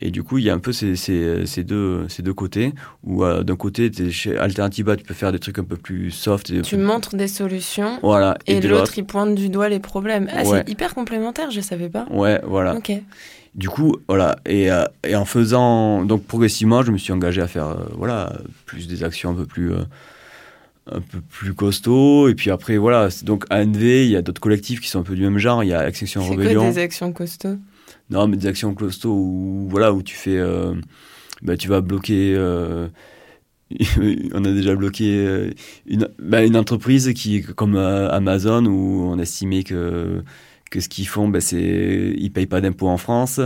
Et 0.00 0.12
du 0.12 0.22
coup, 0.22 0.38
il 0.38 0.44
y 0.44 0.50
a 0.50 0.54
un 0.54 0.60
peu 0.60 0.72
ces, 0.72 0.94
ces, 0.94 1.46
ces 1.46 1.64
deux, 1.64 2.06
ces 2.08 2.22
deux 2.22 2.32
côtés, 2.32 2.74
où 3.02 3.24
d'un 3.24 3.56
côté, 3.56 3.86
es 3.86 4.10
chez 4.10 4.38
Alternativa, 4.38 4.96
tu 4.96 5.02
peux 5.02 5.14
faire 5.14 5.32
des 5.32 5.40
trucs 5.40 5.58
un 5.58 5.64
peu 5.64 5.76
plus 5.76 6.12
soft. 6.12 6.62
Tu 6.62 6.76
montres 6.76 7.16
des 7.16 7.26
solutions. 7.26 7.98
Voilà. 8.02 8.38
Et, 8.46 8.60
l'autre, 8.60 8.96
il 8.96 9.04
pointe 9.04 9.34
du 9.34 9.48
doigt 9.48 9.68
les 9.68 9.80
problèmes. 9.80 10.28
Ah, 10.32 10.44
c'est 10.44 10.68
hyper 10.68 10.94
complémentaire, 10.94 11.50
je 11.50 11.60
savais 11.60 11.88
pas. 11.88 12.06
Ouais, 12.10 12.40
voilà. 12.44 12.76
Ok. 12.76 12.92
Du 13.54 13.68
coup, 13.68 13.96
voilà, 14.08 14.36
et, 14.46 14.70
euh, 14.70 14.84
et, 15.04 15.16
en 15.16 15.24
faisant, 15.24 16.04
donc 16.04 16.24
progressivement, 16.24 16.82
je 16.82 16.92
me 16.92 16.98
suis 16.98 17.12
engagé 17.12 17.40
à 17.40 17.48
faire, 17.48 17.66
euh, 17.66 17.86
voilà, 17.96 18.32
plus 18.66 18.86
des 18.86 19.02
actions 19.02 19.30
un 19.30 19.34
peu 19.34 19.46
plus, 19.46 19.72
euh, 19.72 19.82
un 20.92 21.00
peu 21.00 21.20
plus 21.20 21.54
costauds. 21.54 22.28
Et 22.28 22.34
puis 22.34 22.50
après, 22.50 22.76
voilà, 22.76 23.08
donc 23.22 23.44
ANV, 23.50 23.82
il 23.82 24.10
y 24.10 24.16
a 24.16 24.22
d'autres 24.22 24.40
collectifs 24.40 24.80
qui 24.80 24.88
sont 24.88 25.00
un 25.00 25.04
peu 25.04 25.14
du 25.14 25.22
même 25.22 25.38
genre. 25.38 25.64
Il 25.64 25.68
y 25.68 25.74
a 25.74 25.86
Extinction 25.88 26.22
Rebellion. 26.22 26.62
C'est 26.62 26.74
des 26.74 26.78
actions 26.80 27.12
costauds? 27.12 27.58
Non, 28.10 28.26
mais 28.26 28.36
des 28.36 28.46
actions 28.46 28.74
costauds 28.74 29.14
où, 29.14 29.66
voilà, 29.70 29.92
où 29.92 30.02
tu 30.02 30.14
fais, 30.14 30.42
bah, 31.42 31.56
tu 31.56 31.68
vas 31.68 31.80
bloquer. 31.80 32.36
on 34.32 34.44
a 34.44 34.52
déjà 34.52 34.74
bloqué 34.74 35.52
une, 35.86 36.08
bah, 36.18 36.42
une 36.42 36.56
entreprise 36.56 37.12
qui, 37.14 37.42
comme 37.42 37.76
Amazon, 37.76 38.64
où 38.64 39.10
on 39.10 39.18
estimait 39.18 39.62
que 39.62 40.22
que 40.70 40.80
ce 40.80 40.88
qu'ils 40.88 41.08
font, 41.08 41.28
ben, 41.28 41.40
c'est 41.40 42.14
ils 42.16 42.30
payent 42.30 42.46
pas 42.46 42.60
d'impôts 42.60 42.88
en 42.88 42.96
France 42.96 43.40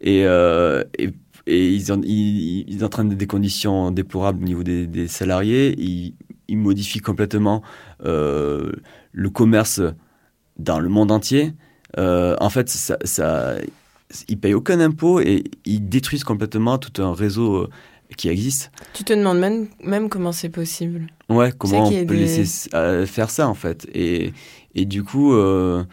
et, 0.00 0.24
euh, 0.24 0.82
et, 0.98 1.10
et 1.46 1.68
ils, 1.68 1.92
en, 1.92 2.00
ils, 2.02 2.64
ils, 2.68 2.84
entraînent 2.84 3.10
des 3.10 3.26
conditions 3.26 3.90
déplorables 3.90 4.42
au 4.42 4.46
niveau 4.46 4.62
des, 4.62 4.86
des 4.86 5.08
salariés. 5.08 5.74
Ils, 5.78 6.14
ils, 6.48 6.56
modifient 6.56 7.00
complètement 7.00 7.62
euh, 8.04 8.72
le 9.12 9.30
commerce 9.30 9.80
dans 10.58 10.80
le 10.80 10.88
monde 10.88 11.10
entier. 11.10 11.52
Euh, 11.98 12.36
en 12.40 12.50
fait, 12.50 12.68
ça, 12.68 12.96
ça, 13.04 13.54
ils 14.28 14.38
payent 14.38 14.54
aucun 14.54 14.80
impôt 14.80 15.20
et 15.20 15.44
ils 15.64 15.88
détruisent 15.88 16.24
complètement 16.24 16.78
tout 16.78 17.02
un 17.02 17.12
réseau 17.12 17.54
euh, 17.56 17.70
qui 18.16 18.28
existe. 18.28 18.70
Tu 18.92 19.04
te 19.04 19.12
demandes 19.12 19.38
même, 19.38 19.68
même 19.82 20.08
comment 20.08 20.32
c'est 20.32 20.48
possible. 20.48 21.06
Ouais, 21.28 21.52
comment 21.56 21.88
on 21.88 21.90
peut 21.90 22.04
des... 22.04 22.16
laisser 22.16 22.70
faire 23.06 23.30
ça 23.30 23.48
en 23.48 23.54
fait. 23.54 23.86
Et, 23.94 24.32
et 24.74 24.84
du 24.84 25.04
coup, 25.04 25.34
euh, 25.34 25.84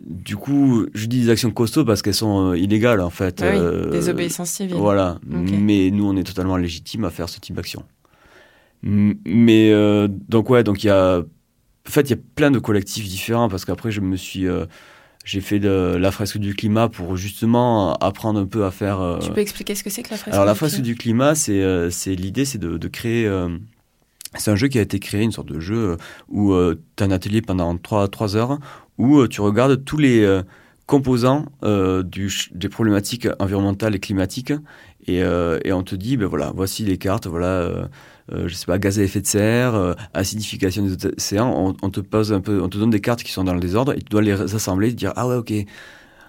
du 0.00 0.36
coup, 0.36 0.86
je 0.94 1.06
dis 1.06 1.22
des 1.22 1.30
actions 1.30 1.50
costauds 1.50 1.84
parce 1.84 2.02
qu'elles 2.02 2.14
sont 2.14 2.54
illégales 2.54 3.00
en 3.00 3.10
fait. 3.10 3.42
Ah 3.42 3.50
oui, 3.50 3.58
euh, 3.58 3.90
des 3.90 4.08
obéissances 4.08 4.50
civiles. 4.50 4.76
Voilà, 4.76 5.18
okay. 5.26 5.56
mais 5.56 5.90
nous 5.90 6.06
on 6.06 6.16
est 6.16 6.24
totalement 6.24 6.56
légitime 6.56 7.04
à 7.04 7.10
faire 7.10 7.28
ce 7.28 7.40
type 7.40 7.56
d'action. 7.56 7.84
Mais 8.82 9.70
euh, 9.72 10.08
donc 10.08 10.50
ouais, 10.50 10.64
donc 10.64 10.84
il 10.84 10.88
y 10.88 10.90
a, 10.90 11.18
en 11.18 11.90
fait 11.90 12.02
il 12.02 12.10
y 12.10 12.14
a 12.14 12.22
plein 12.34 12.50
de 12.50 12.58
collectifs 12.58 13.08
différents 13.08 13.48
parce 13.48 13.64
qu'après 13.64 13.90
je 13.90 14.00
me 14.00 14.16
suis, 14.16 14.46
euh, 14.46 14.66
j'ai 15.24 15.40
fait 15.40 15.58
de 15.58 15.96
la 15.98 16.10
fresque 16.10 16.38
du 16.38 16.54
climat 16.54 16.88
pour 16.88 17.16
justement 17.16 17.94
apprendre 17.94 18.40
un 18.40 18.46
peu 18.46 18.64
à 18.64 18.70
faire. 18.70 19.00
Euh, 19.00 19.18
tu 19.18 19.30
peux 19.30 19.40
expliquer 19.40 19.74
ce 19.74 19.82
que 19.82 19.90
c'est 19.90 20.02
que 20.02 20.10
la 20.10 20.16
fresque 20.16 20.34
Alors 20.34 20.46
la 20.46 20.54
fresque 20.54 20.80
du 20.80 20.94
climat, 20.94 21.34
c'est 21.34 21.90
c'est 21.90 22.14
l'idée, 22.14 22.44
c'est 22.44 22.58
de, 22.58 22.78
de, 22.78 22.88
créer. 22.88 23.30
c'est 24.36 24.50
un 24.50 24.56
jeu 24.56 24.68
qui 24.68 24.78
a 24.78 24.82
été 24.82 25.00
créé, 25.00 25.22
une 25.22 25.32
sorte 25.32 25.48
de 25.48 25.60
jeu 25.60 25.96
où 26.28 26.54
tu 26.96 27.02
as 27.02 27.06
un 27.06 27.10
atelier 27.10 27.42
pendant 27.42 27.76
3, 27.76 28.08
3 28.08 28.36
heures 28.36 28.58
où 28.98 29.26
tu 29.26 29.40
regardes 29.40 29.84
tous 29.84 29.98
les 29.98 30.42
composants 30.86 31.46
euh, 31.64 32.02
du, 32.02 32.32
des 32.52 32.68
problématiques 32.68 33.28
environnementales 33.40 33.94
et 33.94 33.98
climatiques 33.98 34.52
et, 35.06 35.22
euh, 35.22 35.58
et, 35.64 35.72
on 35.72 35.82
te 35.82 35.94
dit 35.94 36.16
ben 36.16 36.26
voilà 36.26 36.52
voici 36.54 36.84
les 36.84 36.96
cartes 36.96 37.26
voilà 37.26 37.46
euh, 37.46 37.86
je 38.32 38.54
sais 38.54 38.66
pas 38.66 38.78
gaz 38.78 38.98
à 38.98 39.02
effet 39.02 39.20
de 39.20 39.26
serre 39.26 39.96
acidification 40.14 40.84
des 40.84 41.06
océans 41.06 41.52
on, 41.54 41.76
on, 41.80 41.90
te 41.90 42.00
pose 42.00 42.32
un 42.32 42.40
peu 42.40 42.60
on 42.60 42.68
te 42.68 42.76
donne 42.76 42.90
des 42.90 43.00
cartes 43.00 43.22
qui 43.22 43.32
sont 43.32 43.44
dans 43.44 43.54
le 43.54 43.60
désordre 43.60 43.92
et 43.92 43.98
tu 43.98 44.08
dois 44.10 44.22
les 44.22 44.32
assembler 44.54 44.88
et 44.88 44.92
te 44.92 44.96
dire 44.96 45.12
ah 45.16 45.28
ouais 45.28 45.36
ok 45.36 45.52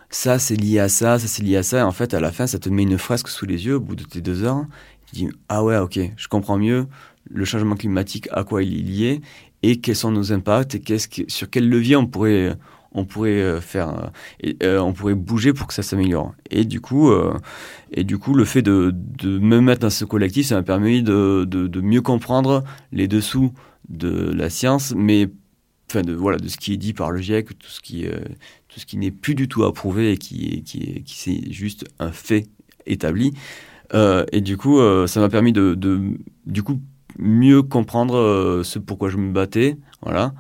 ça 0.10 0.40
c'est 0.40 0.56
lié 0.56 0.80
à 0.80 0.90
ça 0.90 1.20
ça 1.20 1.28
c'est 1.28 1.44
lié 1.44 1.58
à 1.58 1.64
ça. 1.64 1.80
Et 1.80 1.82
en 1.82 1.92
fait 1.92 2.14
à 2.14 2.20
la 2.20 2.32
fin 2.32 2.48
ça 2.48 2.60
te 2.60 2.70
met 2.70 2.84
une 2.84 2.98
fresque 2.98 3.30
sous 3.30 3.46
les 3.46 3.66
yeux 3.66 3.76
au 3.76 3.80
bout 3.80 3.96
de 3.96 4.04
tes 4.04 4.22
deux 4.22 4.44
heures 4.44 4.66
tu 5.08 5.16
dis 5.16 5.30
ah 5.50 5.64
ouais 5.64 5.78
ok 5.78 6.00
je 6.16 6.28
comprends 6.28 6.58
mieux 6.58 6.88
le 7.30 7.46
changement 7.46 7.76
climatique 7.76 8.28
à 8.32 8.44
quoi 8.44 8.64
il 8.64 8.80
est 8.80 8.84
lié 8.84 9.22
et 9.64 9.80
quels 9.80 9.96
sont 9.96 10.12
nos 10.12 10.32
impacts 10.32 10.76
et 10.76 10.80
qu'est-ce 10.80 11.08
que, 11.08 11.22
sur 11.28 11.50
quel 11.50 11.68
levier 11.70 11.96
on 11.96 12.06
pourrait 12.06 12.56
on 12.92 13.06
pourrait 13.06 13.42
euh, 13.42 13.62
faire 13.62 14.12
et, 14.42 14.58
euh, 14.64 14.80
on 14.80 14.94
pourrait 14.94 15.16
bouger 15.16 15.54
pour 15.54 15.68
que 15.68 15.74
ça 15.74 15.84
s'améliore 15.84 16.34
et 16.50 16.66
du 16.66 16.82
coup 16.82 17.10
euh, 17.10 17.38
et 17.92 18.04
du 18.04 18.18
coup 18.18 18.34
le 18.34 18.46
fait 18.46 18.62
de, 18.62 18.94
me 19.24 19.60
mettre 19.60 19.82
dans 19.82 19.90
ce 19.90 20.06
collectif 20.06 20.48
ça 20.48 20.56
m'a 20.56 20.64
permis 20.64 21.04
de, 21.04 21.82
mieux 21.82 22.02
comprendre 22.02 22.64
les 22.92 23.08
dessous 23.08 23.54
de 23.90 24.32
la 24.34 24.50
science 24.50 24.94
mais 24.96 25.30
enfin 25.90 26.02
de 26.02 26.14
voilà 26.14 26.38
de 26.38 26.48
ce 26.48 26.58
qui 26.58 26.74
est 26.74 26.78
dit 26.78 26.94
par 26.94 27.12
le 27.12 27.22
GIEC 27.22 27.58
tout 27.58 27.70
ce 27.70 27.80
qui 27.80 28.06
euh, 28.06 28.20
tout 28.68 28.80
ce 28.80 28.86
qui 28.86 28.98
n'est 28.98 29.12
plus 29.12 29.36
du 29.36 29.48
tout 29.48 29.64
approuvé 29.64 30.12
et 30.12 30.18
qui 30.18 30.64
qui 30.64 31.04
qui 31.04 31.16
c'est 31.16 31.52
juste 31.52 31.86
un 32.00 32.12
fait 32.12 32.48
établi 32.86 33.34
euh, 33.94 34.26
et 34.32 34.42
du 34.42 34.58
coup 34.58 34.80
ça 35.08 35.20
m'a 35.20 35.30
permis 35.30 35.54
de, 35.54 35.78
du 36.46 36.64
coup 36.64 36.80
mieux 37.18 37.64
comprendre 37.64 38.16
euh, 38.16 38.64
ce 38.64 38.80
pourquoi 38.80 39.10
je 39.10 39.18
me 39.18 39.32
battais. 39.32 39.78
Voilà. 40.02 40.34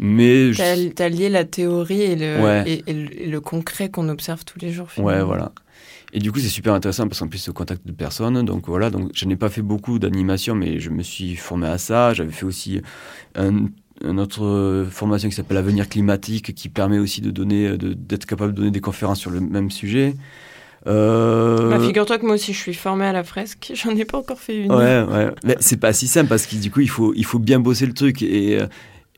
Mais 0.00 0.50
t'as 0.56 0.74
je... 0.74 1.02
as 1.02 1.08
lié 1.08 1.28
la 1.28 1.44
théorie 1.44 2.02
et 2.02 2.16
le, 2.16 2.42
ouais. 2.42 2.64
et, 2.66 2.84
et, 2.86 2.92
le, 2.92 3.22
et 3.22 3.26
le 3.26 3.40
concret 3.40 3.90
qu'on 3.90 4.08
observe 4.08 4.44
tous 4.44 4.58
les 4.58 4.72
jours. 4.72 4.90
Finalement. 4.90 5.18
Ouais, 5.18 5.24
voilà. 5.24 5.52
Et 6.12 6.20
du 6.20 6.30
coup, 6.30 6.38
c'est 6.38 6.48
super 6.48 6.74
intéressant 6.74 7.08
parce 7.08 7.18
qu'en 7.18 7.28
plus, 7.28 7.38
c'est 7.38 7.50
au 7.50 7.54
contact 7.54 7.86
de 7.86 7.92
personnes. 7.92 8.44
Donc 8.44 8.68
voilà, 8.68 8.90
donc 8.90 9.10
je 9.14 9.24
n'ai 9.26 9.36
pas 9.36 9.48
fait 9.48 9.62
beaucoup 9.62 9.98
d'animation, 9.98 10.54
mais 10.54 10.78
je 10.78 10.90
me 10.90 11.02
suis 11.02 11.34
formé 11.36 11.66
à 11.66 11.78
ça. 11.78 12.14
J'avais 12.14 12.32
fait 12.32 12.46
aussi 12.46 12.80
un, 13.34 13.66
une 14.02 14.20
autre 14.20 14.86
formation 14.90 15.28
qui 15.28 15.34
s'appelle 15.34 15.56
Avenir 15.56 15.88
climatique, 15.88 16.54
qui 16.54 16.68
permet 16.68 16.98
aussi 16.98 17.20
de 17.20 17.30
donner, 17.30 17.76
d'être 17.76 18.26
capable 18.26 18.52
de 18.52 18.58
donner 18.58 18.70
des 18.70 18.80
conférences 18.80 19.20
sur 19.20 19.30
le 19.30 19.40
même 19.40 19.70
sujet. 19.70 20.14
Euh... 20.86 21.70
Bah, 21.70 21.80
figure-toi 21.80 22.18
que 22.18 22.26
moi 22.26 22.34
aussi 22.34 22.52
je 22.52 22.58
suis 22.58 22.74
formée 22.74 23.06
à 23.06 23.12
la 23.12 23.24
fresque, 23.24 23.72
j'en 23.74 23.96
ai 23.96 24.04
pas 24.04 24.18
encore 24.18 24.38
fait 24.38 24.64
une. 24.64 24.72
Ouais, 24.72 25.30
c'est 25.60 25.78
pas 25.78 25.92
si 25.92 26.06
simple 26.06 26.28
parce 26.28 26.46
que 26.46 26.56
du 26.56 26.70
coup 26.70 26.80
il 26.80 26.90
faut, 26.90 27.14
il 27.16 27.24
faut 27.24 27.38
bien 27.38 27.58
bosser 27.58 27.86
le 27.86 27.94
truc 27.94 28.22
et, 28.22 28.58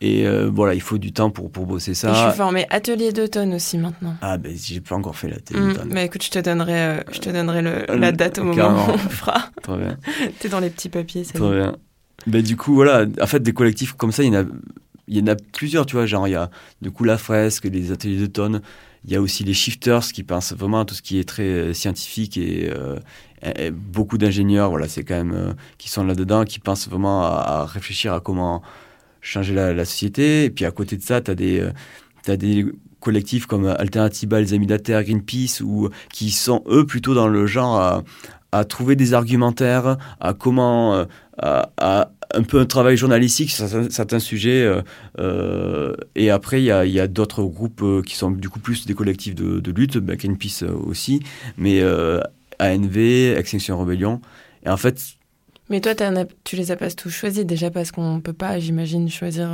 et 0.00 0.26
euh, 0.26 0.50
voilà, 0.52 0.74
il 0.74 0.82
faut 0.82 0.98
du 0.98 1.12
temps 1.12 1.30
pour, 1.30 1.50
pour 1.50 1.66
bosser 1.66 1.94
ça. 1.94 2.10
Et 2.10 2.14
je 2.14 2.28
suis 2.28 2.36
formée 2.36 2.66
atelier 2.70 3.12
d'automne 3.12 3.54
aussi 3.54 3.78
maintenant. 3.78 4.14
Ah 4.20 4.36
ben 4.36 4.54
j'ai 4.54 4.80
pas 4.80 4.94
encore 4.94 5.16
fait 5.16 5.28
l'atelier 5.28 5.60
mmh, 5.60 5.72
d'automne. 5.72 5.88
Mais 5.92 6.04
écoute, 6.04 6.22
je 6.22 6.30
te 6.30 6.38
donnerai, 6.38 6.80
euh, 6.80 7.00
je 7.12 7.18
te 7.18 7.30
donnerai 7.30 7.62
le, 7.62 7.86
la 7.96 8.12
date 8.12 8.38
au 8.38 8.44
moment 8.44 8.88
où 8.88 8.90
on 8.92 8.98
fera. 8.98 9.50
Très 9.62 9.78
bien. 9.78 9.96
T'es 10.38 10.48
dans 10.48 10.60
les 10.60 10.70
petits 10.70 10.90
papiers, 10.90 11.24
ça. 11.24 11.38
Très 11.38 11.56
bien. 11.56 11.76
Ben 12.26 12.42
du 12.42 12.56
coup 12.56 12.74
voilà, 12.74 13.06
en 13.20 13.26
fait 13.26 13.40
des 13.40 13.52
collectifs 13.52 13.92
comme 13.92 14.12
ça, 14.12 14.22
il 14.22 14.32
y 14.32 14.36
en 14.36 14.40
a, 14.40 14.44
il 15.08 15.16
y 15.16 15.22
en 15.22 15.26
a 15.28 15.36
plusieurs, 15.36 15.86
tu 15.86 15.96
vois, 15.96 16.06
genre 16.06 16.26
il 16.28 16.32
y 16.32 16.36
a 16.36 16.50
du 16.82 16.90
coup 16.90 17.04
la 17.04 17.18
fresque, 17.18 17.64
les 17.64 17.92
ateliers 17.92 18.18
d'automne. 18.18 18.60
Il 19.04 19.12
y 19.12 19.16
a 19.16 19.20
aussi 19.20 19.44
les 19.44 19.54
shifters 19.54 20.08
qui 20.12 20.24
pensent 20.24 20.52
vraiment 20.52 20.80
à 20.80 20.84
tout 20.84 20.94
ce 20.94 21.02
qui 21.02 21.20
est 21.20 21.28
très 21.28 21.44
euh, 21.44 21.72
scientifique 21.72 22.36
et, 22.36 22.68
euh, 22.68 22.98
et 23.56 23.70
beaucoup 23.70 24.18
d'ingénieurs, 24.18 24.70
voilà, 24.70 24.88
c'est 24.88 25.04
quand 25.04 25.14
même 25.14 25.32
euh, 25.32 25.52
qui 25.78 25.88
sont 25.88 26.04
là-dedans, 26.04 26.44
qui 26.44 26.58
pensent 26.58 26.88
vraiment 26.88 27.22
à, 27.22 27.28
à, 27.28 27.66
réfléchir 27.66 28.12
à 28.12 28.20
comment 28.20 28.62
changer 29.26 29.54
la, 29.54 29.85
société. 29.85 30.45
Et 30.45 30.50
puis 30.50 30.64
à 30.64 30.71
côté 30.71 30.97
de 30.97 31.02
ça, 31.02 31.21
tu 31.21 31.30
as 31.30 31.35
des, 31.35 31.61
euh, 31.61 31.73
as 32.28 32.37
des 32.37 32.66
collectifs 33.00 33.47
comme 33.47 33.66
Alternativa, 33.66 34.40
les 34.40 34.54
Amis 34.54 34.66
de 34.66 34.73
la 34.73 34.78
Terre, 34.78 35.04
Greenpeace, 35.04 35.61
ou 35.62 35.90
qui 36.12 36.30
sont 36.30 36.64
eux 36.68 36.87
plutôt 36.87 37.14
dans 37.14 37.28
le 37.28 37.47
genre 37.47 38.02
à, 38.52 38.64
trouver 38.64 38.97
des 38.97 39.12
argumentaires, 39.12 39.99
à 40.18 40.33
comment, 40.33 40.95
euh, 40.95 41.04
à, 41.76 42.11
un 42.35 42.42
peu 42.42 42.59
un 42.59 42.64
travail 42.64 42.97
journalistique 42.97 43.50
sur 43.50 43.68
certains, 43.90 44.18
sujets. 44.18 44.66
Euh, 45.18 45.92
et 46.14 46.30
après, 46.30 46.62
il 46.62 46.64
y 46.64 46.71
a, 46.71 47.02
a 47.02 47.06
d'autres 47.06 47.45
groupes 47.45 47.85
qui 48.06 48.16
sont 48.16 48.30
du 48.30 48.49
coup 48.49 48.61
plus 48.61 48.87
des 48.87 48.95
collectifs 48.95 49.35
de, 49.35 49.71
lutte, 49.71 49.99
bah, 49.99 50.16
Greenpeace 50.16 50.62
aussi, 50.62 51.21
mais 51.59 51.80
euh, 51.83 52.21
ANV, 52.61 52.97
Extinction 53.37 53.78
Rebellion. 53.78 54.21
Et 54.64 54.71
en 54.71 54.76
fait. 54.76 55.15
Mais 55.70 55.80
toi, 55.80 55.94
tu 56.44 56.56
les 56.56 56.70
as 56.70 56.76
pas 56.76 56.90
tous 56.90 57.11
choisis, 57.11 57.44
déjà 57.44 57.70
parce 57.70 57.90
qu'on 57.90 58.20
peut 58.20 58.32
pas, 58.32 58.58
j'imagine, 58.61 59.08
choisir 59.11 59.49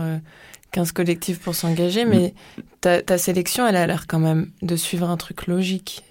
15 0.72 0.92
collectifs 0.92 1.38
pour 1.38 1.54
s'engager, 1.54 2.04
mais 2.04 2.34
ta, 2.80 3.00
ta 3.02 3.18
sélection, 3.18 3.66
elle 3.66 3.76
a 3.76 3.86
l'air 3.86 4.06
quand 4.06 4.18
même 4.18 4.50
de 4.62 4.76
suivre 4.76 5.08
un 5.08 5.16
truc 5.16 5.46
logique. 5.46 6.02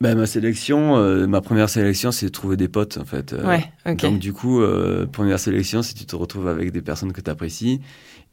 Ben, 0.00 0.16
ma 0.16 0.26
sélection, 0.26 0.96
euh, 0.96 1.26
ma 1.26 1.40
première 1.42 1.68
sélection, 1.68 2.10
c'est 2.10 2.26
de 2.26 2.30
trouver 2.30 2.56
des 2.56 2.68
potes, 2.68 2.96
en 2.96 3.04
fait. 3.04 3.34
Euh, 3.34 3.46
Ouais, 3.46 3.64
ok. 3.86 4.00
Donc, 4.00 4.18
du 4.18 4.32
coup, 4.32 4.62
euh, 4.62 5.06
première 5.06 5.38
sélection, 5.38 5.82
c'est 5.82 5.92
tu 5.94 6.06
te 6.06 6.16
retrouves 6.16 6.48
avec 6.48 6.72
des 6.72 6.80
personnes 6.80 7.12
que 7.12 7.20
tu 7.20 7.28
apprécies. 7.30 7.80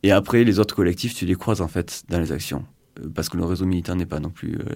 Et 0.02 0.12
après, 0.12 0.46
les 0.46 0.60
autres 0.60 0.76
collectifs, 0.76 1.14
tu 1.14 1.26
les 1.26 1.36
croises, 1.36 1.60
en 1.60 1.68
fait, 1.68 2.04
dans 2.08 2.20
les 2.20 2.32
actions. 2.32 2.64
Euh, 3.00 3.10
Parce 3.14 3.28
que 3.28 3.36
le 3.36 3.44
réseau 3.44 3.66
militant 3.66 3.96
n'est 3.96 4.06
pas 4.06 4.22
non 4.22 4.30
plus 4.30 4.56
euh, 4.56 4.76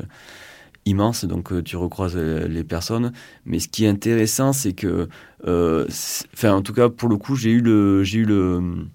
immense, 0.85 1.25
donc 1.25 1.51
euh, 1.51 1.61
tu 1.63 1.75
recroises 1.77 2.15
euh, 2.17 2.47
les 2.47 2.63
personnes. 2.63 3.11
Mais 3.45 3.59
ce 3.59 3.67
qui 3.67 3.85
est 3.85 3.87
intéressant, 3.87 4.53
c'est 4.53 4.73
que, 4.73 5.07
euh, 5.47 5.85
enfin, 6.33 6.53
en 6.53 6.61
tout 6.61 6.73
cas, 6.73 6.89
pour 6.89 7.09
le 7.09 7.17
coup, 7.17 7.35
j'ai 7.35 7.51
eu 7.51 7.61
le, 7.61 8.03
j'ai 8.03 8.19
eu 8.19 8.25
le, 8.25 8.87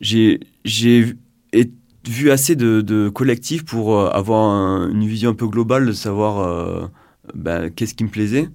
j'ai, 0.00 0.40
j'ai 0.64 1.14
vu- 2.06 2.30
assez 2.30 2.54
de, 2.56 2.80
de 2.82 3.08
collectifs 3.08 3.64
pour 3.64 3.98
avoir 4.14 4.44
un- 4.48 4.90
une 4.90 5.06
vision 5.06 5.30
un 5.30 5.34
peu 5.34 5.48
globale 5.48 5.86
de 5.86 5.92
savoir 5.92 6.90
ben, 7.34 7.70
qu'est-ce 7.70 7.94
qui 7.94 8.04
me 8.04 8.08
plaisait. 8.10 8.48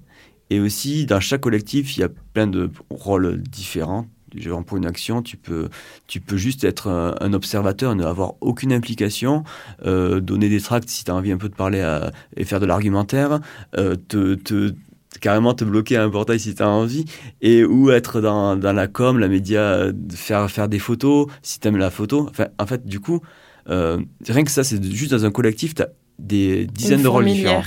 Et 0.50 0.60
aussi, 0.60 1.06
dans 1.06 1.20
chaque 1.20 1.40
collectif, 1.42 1.96
il 1.96 2.00
y 2.00 2.02
a 2.02 2.08
plein 2.08 2.46
de 2.46 2.70
rôles 2.90 3.42
différents. 3.42 4.06
Genre 4.36 4.64
pour 4.64 4.76
une 4.78 4.86
action, 4.86 5.22
tu 5.22 5.36
peux, 5.36 5.68
tu 6.06 6.20
peux 6.20 6.36
juste 6.36 6.64
être 6.64 6.88
un, 6.88 7.14
un 7.20 7.32
observateur, 7.32 7.94
ne 7.94 8.04
avoir 8.04 8.34
aucune 8.40 8.72
implication, 8.72 9.44
euh, 9.84 10.20
donner 10.20 10.48
des 10.48 10.60
tracts 10.60 10.88
si 10.88 11.04
tu 11.04 11.10
as 11.10 11.14
envie 11.14 11.32
un 11.32 11.36
peu 11.36 11.48
de 11.48 11.54
parler 11.54 11.80
à- 11.80 12.12
et 12.36 12.44
faire 12.44 12.60
de 12.60 12.66
l'argumentaire, 12.66 13.40
euh, 13.76 13.94
te, 14.08 14.34
te- 14.34 14.74
carrément 15.20 15.52
te 15.52 15.64
bloquer 15.64 15.96
à 15.98 16.04
un 16.04 16.08
portail 16.10 16.40
si 16.40 16.54
tu 16.54 16.62
as 16.62 16.68
envie, 16.68 17.04
et 17.42 17.64
ou 17.64 17.90
être 17.90 18.20
dans, 18.22 18.56
dans 18.56 18.72
la 18.72 18.86
com, 18.86 19.18
la 19.18 19.28
média, 19.28 19.88
faire, 20.14 20.50
faire 20.50 20.68
des 20.68 20.78
photos 20.78 21.26
si 21.42 21.60
tu 21.60 21.68
aimes 21.68 21.76
la 21.76 21.90
photo. 21.90 22.26
Enfin, 22.30 22.46
en 22.58 22.66
fait, 22.66 22.86
du 22.86 23.00
coup, 23.00 23.20
euh, 23.68 23.98
rien 24.26 24.44
que 24.44 24.50
ça, 24.50 24.64
c'est 24.64 24.82
juste 24.82 25.12
dans 25.12 25.24
un 25.26 25.30
collectif, 25.30 25.74
tu 25.74 25.82
as 25.82 25.88
des 26.18 26.66
dizaines 26.66 26.98
Une 26.98 27.04
de 27.04 27.08
rôles 27.08 27.24
différents. 27.26 27.62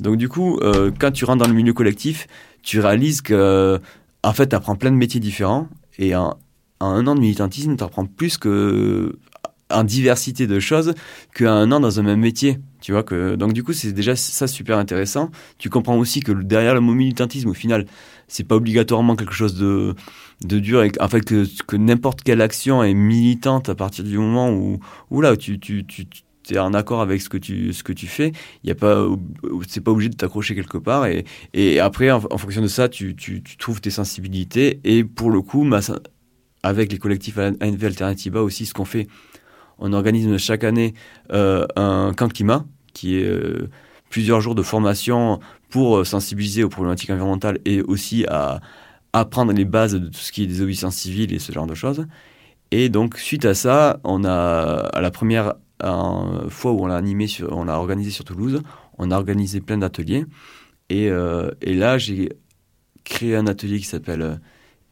Donc 0.00 0.16
du 0.16 0.28
coup, 0.28 0.58
euh, 0.60 0.90
quand 0.98 1.10
tu 1.10 1.24
rentres 1.24 1.42
dans 1.42 1.48
le 1.48 1.54
milieu 1.54 1.72
collectif, 1.72 2.26
tu 2.62 2.80
réalises 2.80 3.22
que 3.22 3.80
en 4.22 4.32
fait, 4.34 4.48
tu 4.48 4.56
apprends 4.56 4.76
plein 4.76 4.90
de 4.90 4.96
métiers 4.96 5.20
différents 5.20 5.68
et 6.00 6.16
en 6.16 6.36
un 6.80 7.06
an 7.06 7.14
de 7.14 7.20
militantisme, 7.20 7.76
tu 7.76 7.84
apprends 7.84 8.06
plus 8.06 8.38
que 8.38 9.16
diversité 9.84 10.48
de 10.48 10.58
choses 10.58 10.94
qu'à 11.34 11.52
un 11.52 11.70
an 11.70 11.78
dans 11.78 12.00
un 12.00 12.02
même 12.02 12.20
métier. 12.20 12.58
Tu 12.80 12.92
vois 12.92 13.02
que 13.02 13.36
donc 13.36 13.52
du 13.52 13.62
coup, 13.62 13.72
c'est 13.72 13.92
déjà 13.92 14.16
ça 14.16 14.46
super 14.46 14.78
intéressant. 14.78 15.30
Tu 15.58 15.68
comprends 15.70 15.96
aussi 15.96 16.20
que 16.20 16.32
derrière 16.32 16.74
le 16.74 16.80
mot 16.80 16.94
militantisme, 16.94 17.50
au 17.50 17.54
final, 17.54 17.86
c'est 18.26 18.44
pas 18.44 18.56
obligatoirement 18.56 19.16
quelque 19.16 19.34
chose 19.34 19.54
de 19.54 19.94
de 20.44 20.58
dur 20.58 20.82
en 21.00 21.08
fait 21.08 21.20
que, 21.20 21.76
n'importe 21.76 22.22
quelle 22.22 22.40
action 22.40 22.82
est 22.82 22.94
militante 22.94 23.68
à 23.68 23.74
partir 23.74 24.04
du 24.04 24.16
moment 24.16 24.50
où 24.50 24.80
où 25.10 25.20
là 25.20 25.36
tu 25.36 25.60
tu 25.60 25.84
es 26.54 26.58
en 26.58 26.74
accord 26.74 27.00
avec 27.00 27.20
ce 27.20 27.28
que 27.28 27.36
tu 27.36 27.72
ce 27.72 27.82
que 27.82 27.92
tu 27.92 28.06
fais 28.06 28.32
y 28.64 28.70
a 28.70 28.74
pas 28.74 29.06
c'est 29.68 29.82
pas 29.82 29.90
obligé 29.90 30.08
de 30.08 30.16
t'accrocher 30.16 30.54
quelque 30.54 30.78
part 30.78 31.06
et, 31.06 31.24
et 31.54 31.80
après 31.80 32.10
en, 32.10 32.20
fonction 32.20 32.62
de 32.62 32.68
ça 32.68 32.88
tu, 32.88 33.14
tu, 33.14 33.42
trouves 33.58 33.80
tes 33.80 33.90
sensibilités 33.90 34.80
et 34.84 35.04
pour 35.04 35.30
le 35.30 35.40
coup 35.42 35.68
avec 36.62 36.92
les 36.92 36.98
collectifs 36.98 37.38
ANV 37.38 37.84
Alternativa 37.84 38.42
aussi 38.42 38.66
ce 38.66 38.74
qu'on 38.74 38.84
fait 38.84 39.06
on 39.80 39.92
organise 39.92 40.36
chaque 40.36 40.62
année 40.62 40.94
euh, 41.32 41.66
un 41.74 42.12
camp 42.14 42.32
climat 42.32 42.64
qui 42.92 43.16
est 43.18 43.24
euh, 43.24 43.68
plusieurs 44.10 44.40
jours 44.40 44.54
de 44.54 44.62
formation 44.62 45.40
pour 45.70 45.98
euh, 45.98 46.04
sensibiliser 46.04 46.62
aux 46.62 46.68
problématiques 46.68 47.10
environnementales 47.10 47.58
et 47.64 47.82
aussi 47.82 48.24
à 48.26 48.60
apprendre 49.12 49.52
les 49.52 49.64
bases 49.64 49.94
de 49.94 50.06
tout 50.06 50.20
ce 50.20 50.30
qui 50.30 50.44
est 50.44 50.46
désobéissance 50.46 50.96
civile 50.96 51.32
et 51.32 51.38
ce 51.40 51.50
genre 51.50 51.66
de 51.66 51.74
choses. 51.74 52.06
Et 52.70 52.88
donc 52.88 53.16
suite 53.16 53.44
à 53.44 53.54
ça 53.54 53.98
on 54.04 54.22
a 54.24 54.88
à 54.92 55.00
la 55.00 55.10
première 55.10 55.54
euh, 55.84 56.48
fois 56.48 56.72
où 56.72 56.82
on 56.82 56.86
l'a 56.86 56.96
animé, 56.96 57.26
sur, 57.26 57.56
on 57.56 57.64
l'a 57.64 57.78
organisé 57.78 58.10
sur 58.10 58.24
Toulouse, 58.24 58.62
on 58.98 59.10
a 59.10 59.16
organisé 59.16 59.60
plein 59.60 59.78
d'ateliers. 59.78 60.26
Et, 60.88 61.08
euh, 61.08 61.50
et 61.62 61.74
là, 61.74 61.98
j'ai 61.98 62.30
créé 63.04 63.36
un 63.36 63.46
atelier 63.46 63.78
qui 63.78 63.86
s'appelle 63.86 64.22
euh, 64.22 64.34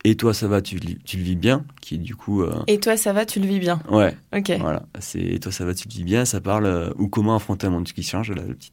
Et 0.04 0.14
toi, 0.16 0.33
ça 0.33 0.47
va, 0.49 0.62
tu, 0.62 0.78
tu, 1.04 1.16
le 1.16 1.23
vis 1.23 1.37
bien 1.37 1.64
qui 1.80 1.97
est 1.97 1.99
du 1.99 2.14
coup. 2.14 2.42
Euh, 2.42 2.54
et 2.66 2.78
toi, 2.78 2.97
ça 2.97 3.12
va, 3.12 3.26
tu 3.26 3.40
le 3.40 3.47
vis 3.47 3.59
bien 3.59 3.80
Ouais. 3.90 4.16
Ok. 4.37 4.52
Voilà. 4.61 4.85
C'est 5.00 5.21
Et 5.21 5.40
toi, 5.40 5.52
ça 5.52 5.64
va, 5.64 5.75
tu 5.75 5.88
le 5.88 5.95
vis 5.95 6.04
bien. 6.04 6.25
Ça 6.25 6.40
parle 6.40 6.66
euh, 6.66 6.90
ou 6.99 7.09
comment 7.09 7.35
affronter 7.35 7.66
un 7.66 7.71
monde 7.71 7.85
qui 7.85 8.02
change, 8.02 8.30
là, 8.30 8.42
le 8.47 8.54
petit. 8.54 8.72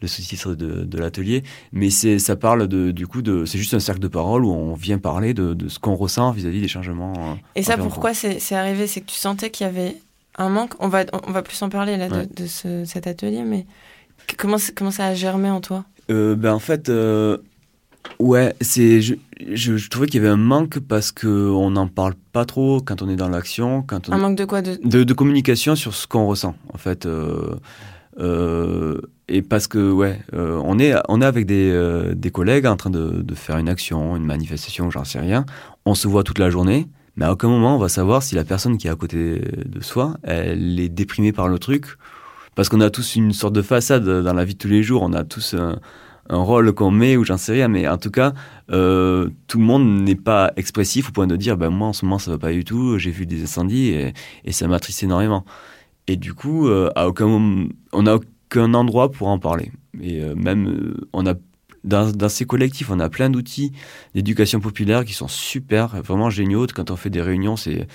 le 0.00 0.08
sous-titre 0.08 0.54
de, 0.54 0.84
de 0.84 0.98
l'atelier, 0.98 1.42
mais 1.72 1.90
c'est 1.90 2.18
ça 2.18 2.34
parle 2.34 2.68
de 2.68 2.90
du 2.90 3.06
coup 3.06 3.20
de 3.20 3.44
c'est 3.44 3.58
juste 3.58 3.74
un 3.74 3.80
cercle 3.80 4.00
de 4.00 4.08
parole 4.08 4.46
où 4.46 4.50
on 4.50 4.72
vient 4.72 4.98
parler 4.98 5.34
de, 5.34 5.52
de 5.52 5.68
ce 5.68 5.78
qu'on 5.78 5.94
ressent 5.94 6.30
vis-à-vis 6.30 6.62
des 6.62 6.68
changements. 6.68 7.36
Et 7.54 7.62
ça, 7.62 7.76
pourquoi 7.76 8.14
c'est 8.14 8.54
arrivé? 8.54 8.86
C'est 8.86 9.02
que 9.02 9.10
tu 9.10 9.16
sentais 9.16 9.50
qu'il 9.50 9.66
y 9.66 9.68
avait 9.68 9.96
un 10.38 10.48
manque. 10.48 10.74
On 10.78 10.88
va, 10.88 11.04
on 11.26 11.32
va 11.32 11.42
plus 11.42 11.60
en 11.62 11.68
parler 11.68 11.96
là 11.96 12.08
Ouais. 12.08 12.26
de, 12.26 12.42
de 12.42 12.46
ce, 12.46 12.84
cet 12.84 13.06
atelier, 13.06 13.42
mais 13.42 13.66
comment, 14.38 14.56
comment 14.74 14.90
ça 14.90 15.06
a 15.06 15.14
germé 15.14 15.50
en 15.50 15.60
toi? 15.60 15.84
Euh, 16.10 16.34
Ben 16.34 16.52
en 16.52 16.58
fait, 16.58 16.88
euh, 16.88 17.38
ouais, 18.18 18.54
c'est 18.60 19.00
je, 19.00 19.14
je, 19.52 19.76
je, 19.76 19.90
trouvais 19.90 20.06
qu'il 20.06 20.20
y 20.20 20.24
avait 20.24 20.32
un 20.32 20.36
manque 20.36 20.78
parce 20.80 21.12
que 21.12 21.26
on 21.28 21.70
n'en 21.70 21.86
parle 21.88 22.14
pas 22.32 22.44
trop 22.44 22.80
quand 22.80 23.02
on 23.02 23.08
est 23.08 23.16
dans 23.16 23.28
l'action. 23.28 23.82
Quand 23.82 24.08
on... 24.08 24.12
Un 24.12 24.18
manque 24.18 24.36
de 24.38 24.44
quoi? 24.44 24.62
De... 24.62 24.78
de, 24.82 25.04
de 25.04 25.12
communication 25.14 25.74
sur 25.76 25.94
ce 25.94 26.06
qu'on 26.06 26.26
ressent 26.26 26.54
en 26.72 26.78
fait. 26.78 27.06
Euh, 28.18 29.00
et 29.28 29.42
parce 29.42 29.66
que 29.68 29.90
ouais, 29.92 30.20
on 30.32 30.78
est 30.78 30.94
on 31.08 31.22
est 31.22 31.24
avec 31.24 31.46
des, 31.46 32.12
des 32.14 32.30
collègues 32.30 32.66
en 32.66 32.76
train 32.76 32.90
de, 32.90 33.22
de 33.22 33.34
faire 33.34 33.56
une 33.58 33.68
action, 33.68 34.16
une 34.16 34.24
manifestation, 34.26 34.90
j'en 34.90 35.04
sais 35.04 35.20
rien. 35.20 35.46
On 35.86 35.94
se 35.94 36.08
voit 36.08 36.24
toute 36.24 36.38
la 36.38 36.50
journée. 36.50 36.88
Mais 37.16 37.24
à 37.24 37.32
aucun 37.32 37.48
moment 37.48 37.76
on 37.76 37.78
va 37.78 37.88
savoir 37.88 38.22
si 38.22 38.34
la 38.34 38.44
personne 38.44 38.78
qui 38.78 38.86
est 38.86 38.90
à 38.90 38.96
côté 38.96 39.40
de 39.64 39.80
soi, 39.82 40.16
elle 40.22 40.78
est 40.80 40.88
déprimée 40.88 41.32
par 41.32 41.48
le 41.48 41.58
truc. 41.58 41.86
Parce 42.54 42.68
qu'on 42.68 42.80
a 42.80 42.90
tous 42.90 43.16
une 43.16 43.32
sorte 43.32 43.54
de 43.54 43.62
façade 43.62 44.04
dans 44.04 44.34
la 44.34 44.44
vie 44.44 44.54
de 44.54 44.58
tous 44.58 44.68
les 44.68 44.82
jours, 44.82 45.02
on 45.02 45.12
a 45.12 45.24
tous 45.24 45.54
un, 45.54 45.78
rôle 46.28 46.72
qu'on 46.72 46.90
met 46.90 47.16
ou 47.16 47.24
j'en 47.24 47.36
sais 47.36 47.52
rien. 47.52 47.68
Mais 47.68 47.88
en 47.88 47.96
tout 47.96 48.10
cas, 48.10 48.34
euh, 48.70 49.30
tout 49.46 49.58
le 49.58 49.64
monde 49.64 50.02
n'est 50.02 50.14
pas 50.14 50.52
expressif 50.56 51.08
au 51.08 51.12
point 51.12 51.26
de 51.26 51.36
dire 51.36 51.56
ben, 51.56 51.70
moi 51.70 51.88
en 51.88 51.92
ce 51.92 52.04
moment 52.04 52.18
ça 52.18 52.30
va 52.30 52.38
pas 52.38 52.52
du 52.52 52.64
tout, 52.64 52.98
j'ai 52.98 53.10
vu 53.10 53.26
des 53.26 53.42
incendies 53.42 53.94
et, 54.44 54.52
ça 54.52 54.68
m'attriste 54.68 55.02
énormément. 55.02 55.44
Et 56.06 56.16
du 56.16 56.34
coup, 56.34 56.68
euh, 56.68 56.90
à 56.96 57.08
aucun 57.08 57.26
on 57.92 58.02
n'a 58.02 58.16
aucun 58.16 58.74
endroit 58.74 59.10
pour 59.10 59.28
en 59.28 59.38
parler. 59.38 59.72
Et 60.00 60.22
euh, 60.22 60.34
même, 60.34 60.94
on 61.12 61.26
a 61.26 61.34
dans, 61.84 62.28
ces 62.28 62.44
collectifs, 62.44 62.90
on 62.90 63.00
a 63.00 63.08
plein 63.08 63.30
d'outils 63.30 63.72
d'éducation 64.14 64.60
populaire 64.60 65.04
qui 65.04 65.12
sont 65.12 65.28
super, 65.28 66.02
vraiment 66.02 66.30
géniaux. 66.30 66.66
Quand 66.74 66.90
on 66.90 66.96
fait 66.96 67.10
des 67.10 67.22
réunions, 67.22 67.56
c'est, 67.56 67.86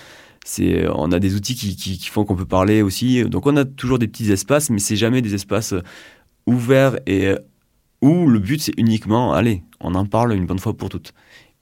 on 0.93 1.12
a 1.12 1.19
des 1.19 1.36
outils 1.36 1.56
qui, 1.56 1.76
qui, 1.76 1.98
qui 1.98 2.08
font 2.08 2.26
qu'on 2.26 2.36
peut 2.36 2.45
parler 2.45 2.82
aussi. 2.82 3.24
Donc 3.26 3.45
on 3.45 3.56
a 3.58 3.65
toujours 3.65 4.00
des 4.00 4.08
petits 4.08 4.32
espaces, 4.32 4.69
mais 4.69 4.80
c'est 4.80 4.95
jamais 4.95 5.21
des 5.21 5.36
espaces 5.36 5.74
ouverts 6.48 6.98
et 7.08 7.36
où 8.02 8.28
le 8.28 8.39
but 8.39 8.62
c'est 8.62 8.78
uniquement, 8.78 9.34
allez, 9.34 9.63
on 9.80 9.95
en 9.95 10.06
parle 10.06 10.34
une 10.34 10.45
bonne 10.45 10.60
fois 10.60 10.76
pour 10.76 10.89
toutes. 10.89 11.13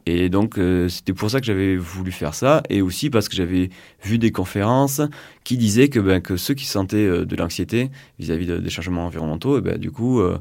Et 0.06 0.30
donc, 0.30 0.58
euh, 0.58 0.90
c'était 0.90 1.14
pour 1.14 1.30
ça 1.30 1.40
que 1.40 1.46
j'avais 1.46 1.78
voulu 1.78 2.12
faire 2.12 2.34
ça, 2.34 2.62
et 2.70 2.82
aussi 2.82 3.10
parce 3.10 3.30
que 3.30 3.36
j'avais 3.36 3.70
vu 4.04 4.18
des 4.18 4.32
conférences 4.32 5.02
qui 5.46 5.58
disaient 5.58 5.88
que, 5.88 6.00
ben, 6.00 6.22
que 6.22 6.36
ceux 6.36 6.54
qui 6.54 6.66
sentaient 6.66 6.98
euh, 6.98 7.26
de 7.26 7.36
l'anxiété 7.38 7.90
vis-à-vis 8.20 8.46
de, 8.46 8.58
des 8.58 8.70
changements 8.70 9.06
environnementaux, 9.06 9.58
et 9.58 9.62
ben, 9.62 9.78
du 9.78 9.92
coup, 9.92 10.20
euh, 10.20 10.40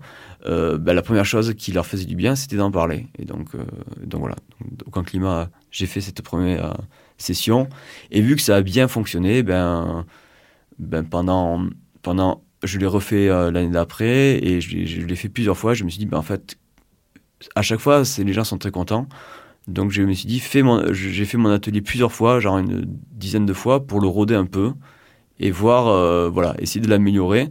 ben, 0.78 0.94
la 0.94 1.02
première 1.02 1.24
chose 1.24 1.54
qui 1.54 1.70
leur 1.70 1.86
faisait 1.86 2.06
du 2.06 2.16
bien, 2.16 2.34
c'était 2.34 2.56
d'en 2.56 2.72
parler. 2.72 3.06
Et 3.18 3.24
donc, 3.24 3.50
donc 4.04 4.20
voilà, 4.20 4.36
donc, 4.60 4.96
au 4.96 5.02
climat, 5.02 5.48
j'ai 5.70 5.86
fait 5.86 6.00
cette 6.00 6.22
première 6.22 6.76
session, 7.16 7.68
et 8.10 8.20
vu 8.20 8.34
que 8.34 8.42
ça 8.42 8.56
a 8.56 8.62
bien 8.62 8.88
fonctionné, 8.88 9.44
ben, 9.44 10.04
ben 10.80 11.04
pendant, 11.04 11.64
pendant, 12.02 12.42
je 12.64 12.78
l'ai 12.78 12.86
refait 12.86 13.28
l'année 13.28 13.70
d'après, 13.70 14.44
et 14.44 14.60
je, 14.60 15.06
l'ai 15.06 15.16
fait 15.16 15.28
plusieurs 15.28 15.56
fois, 15.56 15.74
je 15.74 15.84
me 15.84 15.88
suis 15.88 16.00
dit, 16.00 16.06
ben, 16.06 16.18
en 16.18 16.22
fait, 16.22 16.56
à 17.54 17.62
chaque 17.62 17.80
fois, 17.80 18.02
les 18.18 18.32
gens 18.32 18.44
sont 18.44 18.58
très 18.58 18.72
contents. 18.72 19.06
Donc 19.68 19.92
je 19.92 20.02
me 20.02 20.12
suis 20.12 20.26
dit, 20.26 20.38
j'ai 20.40 21.24
fait 21.24 21.38
mon 21.38 21.50
atelier 21.50 21.80
plusieurs 21.82 22.12
fois, 22.12 22.40
genre 22.40 22.58
une 22.58 22.84
dizaine 23.12 23.46
de 23.46 23.52
fois, 23.52 23.86
pour 23.86 24.00
le 24.00 24.08
rôder 24.08 24.34
un 24.34 24.46
peu 24.46 24.72
et 25.38 25.50
voir, 25.50 25.88
euh, 25.88 26.28
voilà, 26.28 26.54
essayer 26.58 26.80
de 26.80 26.88
l'améliorer 26.88 27.48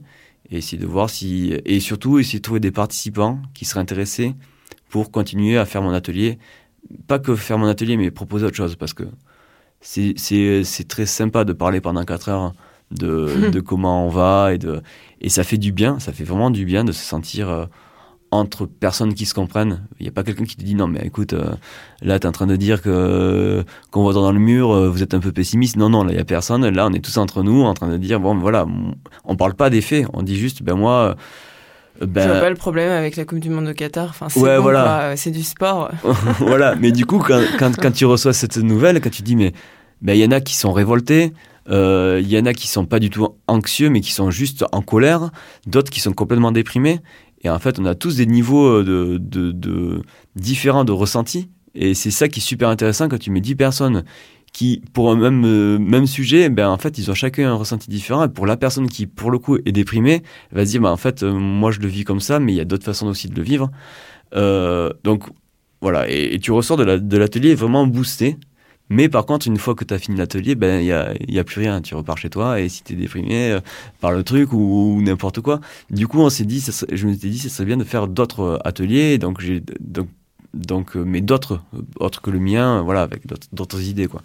et 0.50 0.58
essayer 0.58 0.78
de 0.78 0.88
voir 0.88 1.10
si, 1.10 1.54
et 1.66 1.80
surtout 1.80 2.20
essayer 2.20 2.40
de 2.40 2.44
trouver 2.44 2.60
des 2.60 2.72
participants 2.72 3.40
qui 3.54 3.66
seraient 3.66 3.80
intéressés 3.80 4.36
pour 4.90 5.12
continuer 5.12 5.58
à 5.58 5.66
faire 5.66 5.82
mon 5.82 5.92
atelier. 5.92 6.38
Pas 7.08 7.20
que 7.20 7.36
faire 7.36 7.58
mon 7.58 7.68
atelier, 7.68 7.96
mais 7.96 8.12
proposer 8.12 8.46
autre 8.46 8.56
chose 8.56 8.76
parce 8.76 8.94
que 8.94 9.04
c'est, 9.80 10.14
c'est, 10.18 10.64
c'est 10.64 10.88
très 10.88 11.06
sympa 11.06 11.46
de 11.46 11.54
parler 11.54 11.80
pendant 11.82 12.04
4 12.04 12.30
heures 12.30 12.54
de, 12.92 13.50
de 13.52 13.60
comment 13.60 14.06
on 14.06 14.10
va 14.10 14.54
et 14.54 14.58
de, 14.58 14.82
et 15.22 15.30
ça 15.30 15.44
fait 15.44 15.58
du 15.58 15.72
bien, 15.72 16.00
ça 16.00 16.12
fait 16.12 16.24
vraiment 16.24 16.50
du 16.52 16.66
bien 16.66 16.84
de 16.84 16.92
se 16.92 17.04
sentir, 17.04 17.50
euh, 17.50 17.66
entre 18.32 18.66
personnes 18.66 19.14
qui 19.14 19.26
se 19.26 19.34
comprennent. 19.34 19.86
Il 20.00 20.04
n'y 20.04 20.10
a 20.10 20.12
pas 20.12 20.24
quelqu'un 20.24 20.46
qui 20.46 20.56
te 20.56 20.64
dit 20.64 20.76
non, 20.76 20.88
mais 20.88 21.02
écoute, 21.04 21.34
euh, 21.34 21.52
là, 22.02 22.18
tu 22.18 22.26
es 22.26 22.30
en 22.30 22.32
train 22.32 22.48
de 22.48 22.56
dire 22.56 22.82
que 22.82 23.64
qu'on 23.92 24.06
va 24.06 24.14
dans 24.14 24.32
le 24.32 24.40
mur, 24.40 24.72
euh, 24.72 24.90
vous 24.90 25.04
êtes 25.04 25.14
un 25.14 25.20
peu 25.20 25.32
pessimiste. 25.32 25.76
Non, 25.76 25.90
non, 25.90 26.04
là, 26.04 26.12
il 26.12 26.16
n'y 26.16 26.22
a 26.22 26.26
personne. 26.26 26.68
Là, 26.68 26.88
on 26.88 26.94
est 26.94 27.04
tous 27.04 27.18
entre 27.18 27.44
nous 27.44 27.62
en 27.64 27.74
train 27.74 27.90
de 27.90 27.98
dire 27.98 28.20
bon, 28.20 28.36
voilà, 28.36 28.66
on 29.26 29.36
parle 29.36 29.54
pas 29.54 29.70
des 29.70 29.82
faits. 29.82 30.06
On 30.14 30.24
dit 30.24 30.38
juste, 30.38 30.64
ben 30.64 30.76
moi. 30.76 31.16
Ben... 32.00 32.24
Je 32.24 32.30
vois 32.30 32.40
pas 32.40 32.50
le 32.50 32.56
problème 32.56 32.92
avec 32.92 33.16
la 33.18 33.26
Coupe 33.26 33.40
du 33.40 33.50
Monde 33.50 33.66
de 33.66 33.74
Qatar. 33.74 34.08
Enfin, 34.10 34.30
c'est 34.30 34.40
ouais, 34.40 34.56
bon, 34.56 34.64
voilà. 34.64 35.16
c'est 35.18 35.30
du 35.30 35.44
sport. 35.44 35.92
voilà, 36.40 36.76
mais 36.76 36.92
du 36.92 37.06
coup, 37.06 37.20
quand, 37.20 37.42
quand, 37.60 37.76
quand, 37.76 37.92
tu 37.92 38.06
reçois 38.06 38.34
cette 38.34 38.58
nouvelle, 38.58 39.02
quand 39.02 39.12
tu 39.12 39.22
dis, 39.22 39.36
mais 39.36 39.52
ben, 40.02 40.14
il 40.14 40.20
y 40.20 40.26
en 40.26 40.32
a 40.32 40.40
qui 40.40 40.56
sont 40.56 40.72
révoltés, 40.72 41.34
il 41.68 41.74
euh, 41.74 42.22
y 42.22 42.38
en 42.40 42.46
a 42.46 42.54
qui 42.54 42.68
sont 42.68 42.86
pas 42.86 43.00
du 43.00 43.10
tout 43.10 43.36
anxieux, 43.48 43.90
mais 43.90 44.02
qui 44.02 44.12
sont 44.12 44.32
juste 44.32 44.66
en 44.72 44.82
colère, 44.82 45.30
d'autres 45.68 45.92
qui 45.92 46.00
sont 46.00 46.14
complètement 46.14 46.52
déprimés. 46.52 47.00
Et 47.44 47.50
en 47.50 47.60
fait, 47.60 47.80
on 47.80 47.86
a 47.86 47.96
tous 47.96 48.18
des 48.18 48.26
niveaux 48.26 48.84
de, 48.84 49.18
de, 49.20 49.52
de 49.52 50.02
différents 50.36 50.84
de 50.84 50.92
ressenti. 50.92 51.50
Et 51.74 51.94
c'est 51.94 52.12
ça 52.12 52.28
qui 52.28 52.40
est 52.40 52.44
super 52.44 52.70
intéressant 52.70 53.08
quand 53.08 53.18
tu 53.18 53.32
mets 53.32 53.42
10 53.42 53.56
personnes 53.56 54.04
qui, 54.52 54.82
pour 54.94 55.12
un 55.12 55.16
même, 55.16 55.46
euh, 55.46 55.80
même 55.80 56.06
sujet, 56.08 56.50
ben, 56.50 56.70
en 56.70 56.78
fait, 56.78 56.98
ils 56.98 57.10
ont 57.10 57.14
chacun 57.14 57.50
un 57.50 57.56
ressenti 57.56 57.90
différent. 57.90 58.26
Et 58.26 58.30
pour 58.30 58.46
la 58.46 58.58
personne 58.58 58.88
qui, 58.88 59.08
pour 59.08 59.32
le 59.32 59.40
coup, 59.40 59.58
est 59.58 59.72
déprimée, 59.72 60.24
va 60.52 60.66
se 60.66 60.72
dire, 60.72 60.82
bah, 60.82 60.92
en 60.92 60.98
fait, 60.98 61.24
euh, 61.24 61.32
moi, 61.34 61.72
je 61.72 61.80
le 61.80 61.88
vis 61.88 62.04
comme 62.04 62.20
ça, 62.20 62.40
mais 62.40 62.54
il 62.54 62.56
y 62.56 62.62
a 62.62 62.66
d'autres 62.66 62.84
façons 62.84 63.08
aussi 63.08 63.28
de 63.28 63.36
le 63.36 63.44
vivre. 63.44 63.72
Euh, 64.36 64.92
donc, 65.04 65.24
voilà. 65.82 66.10
Et, 66.10 66.38
tu 66.40 66.52
ressors 66.52 66.78
de 66.78 67.18
l'atelier 67.18 67.56
vraiment 67.56 67.88
boosté. 67.88 68.38
Mais 68.92 69.08
par 69.08 69.26
contre, 69.26 69.48
une 69.48 69.58
fois 69.58 69.74
que 69.74 69.86
tu 69.86 69.94
as 69.94 70.00
fini 70.00 70.18
l'atelier, 70.18 70.54
ben 70.54 70.82
il 70.82 70.86
y 70.86 70.92
a, 70.92 71.14
y 71.26 71.40
a, 71.40 71.46
plus 71.46 71.62
rien. 71.62 71.82
Tu 71.82 71.96
repars 71.96 72.18
chez 72.18 72.30
toi 72.30 72.60
et 72.60 72.68
si 72.68 72.84
tu 72.84 72.92
es 72.92 72.96
déprimé 72.98 73.52
euh, 73.52 73.62
par 74.02 74.12
le 74.12 74.22
truc 74.22 74.52
ou, 74.52 75.02
n'importe 75.02 75.40
quoi. 75.40 75.62
Du 75.90 76.08
coup, 76.08 76.20
on 76.20 76.30
s'est 76.30 76.44
dit, 76.44 76.60
ça 76.60 76.86
je 76.92 77.08
me 77.08 77.14
suis 77.14 77.30
dit, 77.30 77.40
ça 77.40 77.48
serait 77.48 77.64
bien 77.64 77.78
de 77.78 77.86
faire 77.86 78.10
d'autres 78.10 78.60
ateliers. 78.66 79.18
Donc 79.18 79.40
j'ai 79.40 79.64
donc 79.80 80.10
donc 80.54 80.98
euh, 80.98 81.06
mais 81.06 81.22
d'autres 81.22 81.62
autres 82.02 82.22
que 82.22 82.32
le 82.32 82.40
mien, 82.40 82.82
voilà, 82.82 83.02
avec 83.02 83.22
d'autres 83.54 83.82
idées 83.82 84.08
quoi. 84.08 84.24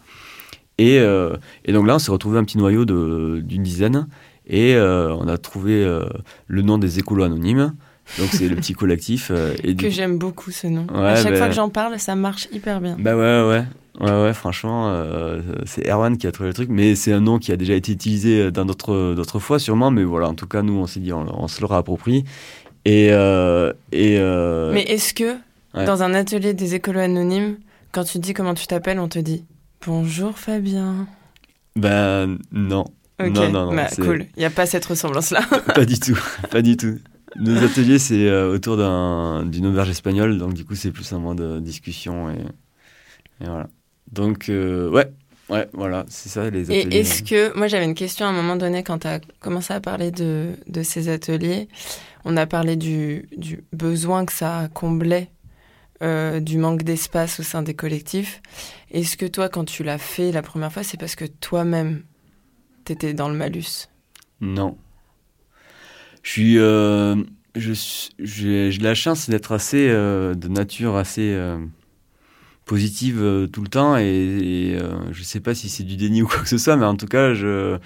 Et, 0.78 0.98
euh, 0.98 1.36
et 1.64 1.72
donc 1.72 1.86
là, 1.86 1.94
on 1.94 1.98
s'est 2.00 2.10
retrouvé 2.10 2.36
un 2.36 2.44
petit 2.44 2.58
noyau 2.58 2.84
d'une 2.84 3.62
dizaine 3.62 4.08
et 4.48 4.76
on 4.76 5.28
a 5.28 5.38
trouvé 5.38 6.00
le 6.48 6.62
nom 6.62 6.78
des 6.78 6.98
écolos 6.98 7.22
anonymes. 7.22 7.72
Donc 8.18 8.30
c'est 8.32 8.48
le 8.48 8.56
petit 8.56 8.72
collectif. 8.74 9.30
et 9.62 9.76
que 9.76 9.90
j'aime 9.90 10.18
beaucoup 10.18 10.50
ce 10.50 10.66
nom. 10.66 10.88
à 10.92 11.14
chaque 11.14 11.36
fois 11.36 11.46
ben 11.46 11.48
que 11.50 11.54
j'en 11.54 11.68
parle, 11.68 12.00
ça 12.00 12.16
marche 12.16 12.48
hyper 12.50 12.80
bien. 12.80 12.96
Bah 12.98 13.16
ouais, 13.16 13.48
ouais. 13.48 13.64
Ouais, 14.00 14.10
ouais, 14.10 14.34
franchement, 14.34 14.90
euh, 14.90 15.40
c'est 15.64 15.88
Erwan 15.88 16.18
qui 16.18 16.26
a 16.26 16.32
trouvé 16.32 16.50
le 16.50 16.54
truc, 16.54 16.68
mais 16.70 16.94
c'est 16.94 17.12
un 17.12 17.20
nom 17.20 17.38
qui 17.38 17.50
a 17.50 17.56
déjà 17.56 17.74
été 17.74 17.92
utilisé 17.92 18.50
dans 18.50 18.66
d'autres, 18.66 19.14
d'autres 19.14 19.38
fois, 19.38 19.58
sûrement, 19.58 19.90
mais 19.90 20.04
voilà, 20.04 20.28
en 20.28 20.34
tout 20.34 20.46
cas, 20.46 20.62
nous, 20.62 20.74
on 20.74 20.86
s'est 20.86 21.00
dit, 21.00 21.12
on, 21.12 21.48
se 21.48 21.60
le 21.60 21.66
réapproprie. 21.66 22.24
Et. 22.84 23.08
Euh, 23.12 23.72
et 23.92 24.18
euh, 24.18 24.72
Mais 24.72 24.82
est-ce 24.82 25.14
que, 25.14 25.36
dans 25.74 26.02
un 26.02 26.12
atelier 26.12 26.52
des 26.52 26.74
écolos 26.74 27.00
anonymes, 27.00 27.56
quand 27.92 28.04
tu 28.04 28.18
dis 28.18 28.34
comment 28.34 28.54
tu 28.54 28.66
t'appelles, 28.66 28.98
on 28.98 29.08
te 29.08 29.18
dit 29.18 29.44
Bonjour 29.86 30.38
Fabien? 30.38 31.06
Ben, 31.74 32.38
non. 32.52 32.84
Ok, 33.18 33.28
non, 33.28 33.50
non, 33.50 33.66
non, 33.66 33.74
bah, 33.74 33.88
cool, 33.96 34.26
il 34.36 34.40
n'y 34.40 34.44
a 34.44 34.50
pas 34.50 34.66
cette 34.66 34.84
ressemblance-là. 34.84 35.40
pas 35.74 35.86
du 35.86 35.98
tout, 35.98 36.18
pas 36.50 36.60
du 36.60 36.76
tout. 36.76 36.98
Nos 37.36 37.64
ateliers, 37.64 37.98
c'est 37.98 38.30
autour 38.30 38.76
d'un, 38.76 39.46
d'une 39.46 39.64
auberge 39.66 39.88
espagnole, 39.88 40.36
donc 40.36 40.52
du 40.52 40.66
coup, 40.66 40.74
c'est 40.74 40.90
plus 40.90 41.10
un 41.14 41.18
moment 41.18 41.34
de 41.34 41.58
discussion 41.60 42.28
et, 42.30 42.42
et 43.40 43.46
voilà. 43.46 43.68
Donc, 44.12 44.48
euh, 44.48 44.88
ouais, 44.90 45.10
ouais, 45.48 45.68
voilà, 45.72 46.04
c'est 46.08 46.28
ça 46.28 46.48
les 46.50 46.70
ateliers. 46.70 46.96
Et 46.96 47.00
est-ce 47.00 47.22
que, 47.22 47.56
moi 47.56 47.66
j'avais 47.66 47.84
une 47.84 47.94
question 47.94 48.26
à 48.26 48.28
un 48.28 48.32
moment 48.32 48.56
donné 48.56 48.82
quand 48.82 49.00
tu 49.00 49.06
as 49.06 49.20
commencé 49.40 49.74
à 49.74 49.80
parler 49.80 50.10
de, 50.10 50.52
de, 50.66 50.82
ces 50.82 51.08
ateliers, 51.08 51.68
on 52.24 52.36
a 52.36 52.46
parlé 52.46 52.76
du, 52.76 53.28
du 53.36 53.64
besoin 53.72 54.24
que 54.24 54.32
ça 54.32 54.68
comblait, 54.72 55.30
euh, 56.02 56.40
du 56.40 56.58
manque 56.58 56.82
d'espace 56.82 57.40
au 57.40 57.42
sein 57.42 57.62
des 57.62 57.74
collectifs. 57.74 58.42
Est-ce 58.90 59.16
que 59.16 59.26
toi, 59.26 59.48
quand 59.48 59.64
tu 59.64 59.82
l'as 59.82 59.98
fait 59.98 60.32
la 60.32 60.42
première 60.42 60.72
fois, 60.72 60.82
c'est 60.82 60.98
parce 60.98 61.16
que 61.16 61.24
toi-même, 61.24 62.02
tu 62.84 62.92
étais 62.92 63.12
dans 63.12 63.28
le 63.28 63.34
malus? 63.34 63.88
Non. 64.40 64.76
Je 66.22 66.30
suis. 66.30 66.58
Euh, 66.58 67.16
j'ai 67.54 68.70
la 68.80 68.94
chance 68.94 69.30
d'être 69.30 69.52
assez. 69.52 69.88
de 69.88 70.48
nature 70.48 70.96
assez 70.96 71.34
positive 72.66 73.22
euh, 73.22 73.46
tout 73.46 73.62
le 73.62 73.68
temps 73.68 73.96
et, 73.96 74.76
euh, 74.78 74.98
je 75.12 75.22
sais 75.22 75.40
pas 75.40 75.54
si 75.54 75.70
c'est 75.70 75.84
du 75.84 75.96
déni 75.96 76.20
ou 76.20 76.26
quoi 76.26 76.40
que 76.40 76.48
ce 76.48 76.58
soit 76.58 76.76
mais 76.76 76.84
en 76.84 76.96
tout 76.96 77.06
cas 77.06 77.32
je 77.32 77.78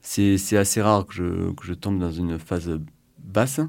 c'est 0.00 0.56
assez 0.56 0.80
rare 0.80 1.06
que 1.06 1.14
je, 1.14 1.50
que 1.52 1.64
je 1.64 1.74
tombe 1.74 1.98
dans 1.98 2.12
une 2.12 2.38
phase 2.38 2.78
basse. 3.18 3.60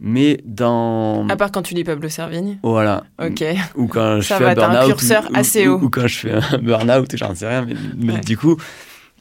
Mais 0.00 0.40
dans 0.44 1.28
à 1.28 1.36
part 1.36 1.52
quand 1.52 1.62
tu 1.62 1.74
lis 1.74 1.84
Pablo 1.84 2.08
Servigne. 2.08 2.58
Voilà. 2.62 3.04
Ok. 3.22 3.44
Ou 3.76 3.86
quand 3.86 4.20
je 4.20 4.26
Ça 4.26 4.38
fais 4.38 4.44
va, 4.44 4.50
un 4.50 4.54
burn-out 4.54 4.82
un 4.82 4.86
curseur 4.86 5.28
assez 5.34 5.68
haut. 5.68 5.78
ou, 5.78 5.90
quand 5.90 6.06
je 6.06 6.16
fais 6.16 6.32
un 6.32 6.58
burn-out 6.58 7.16
j'en 7.16 7.34
sais 7.34 7.46
rien 7.48 7.66
mais, 7.96 8.18
du 8.20 8.36
coup 8.36 8.56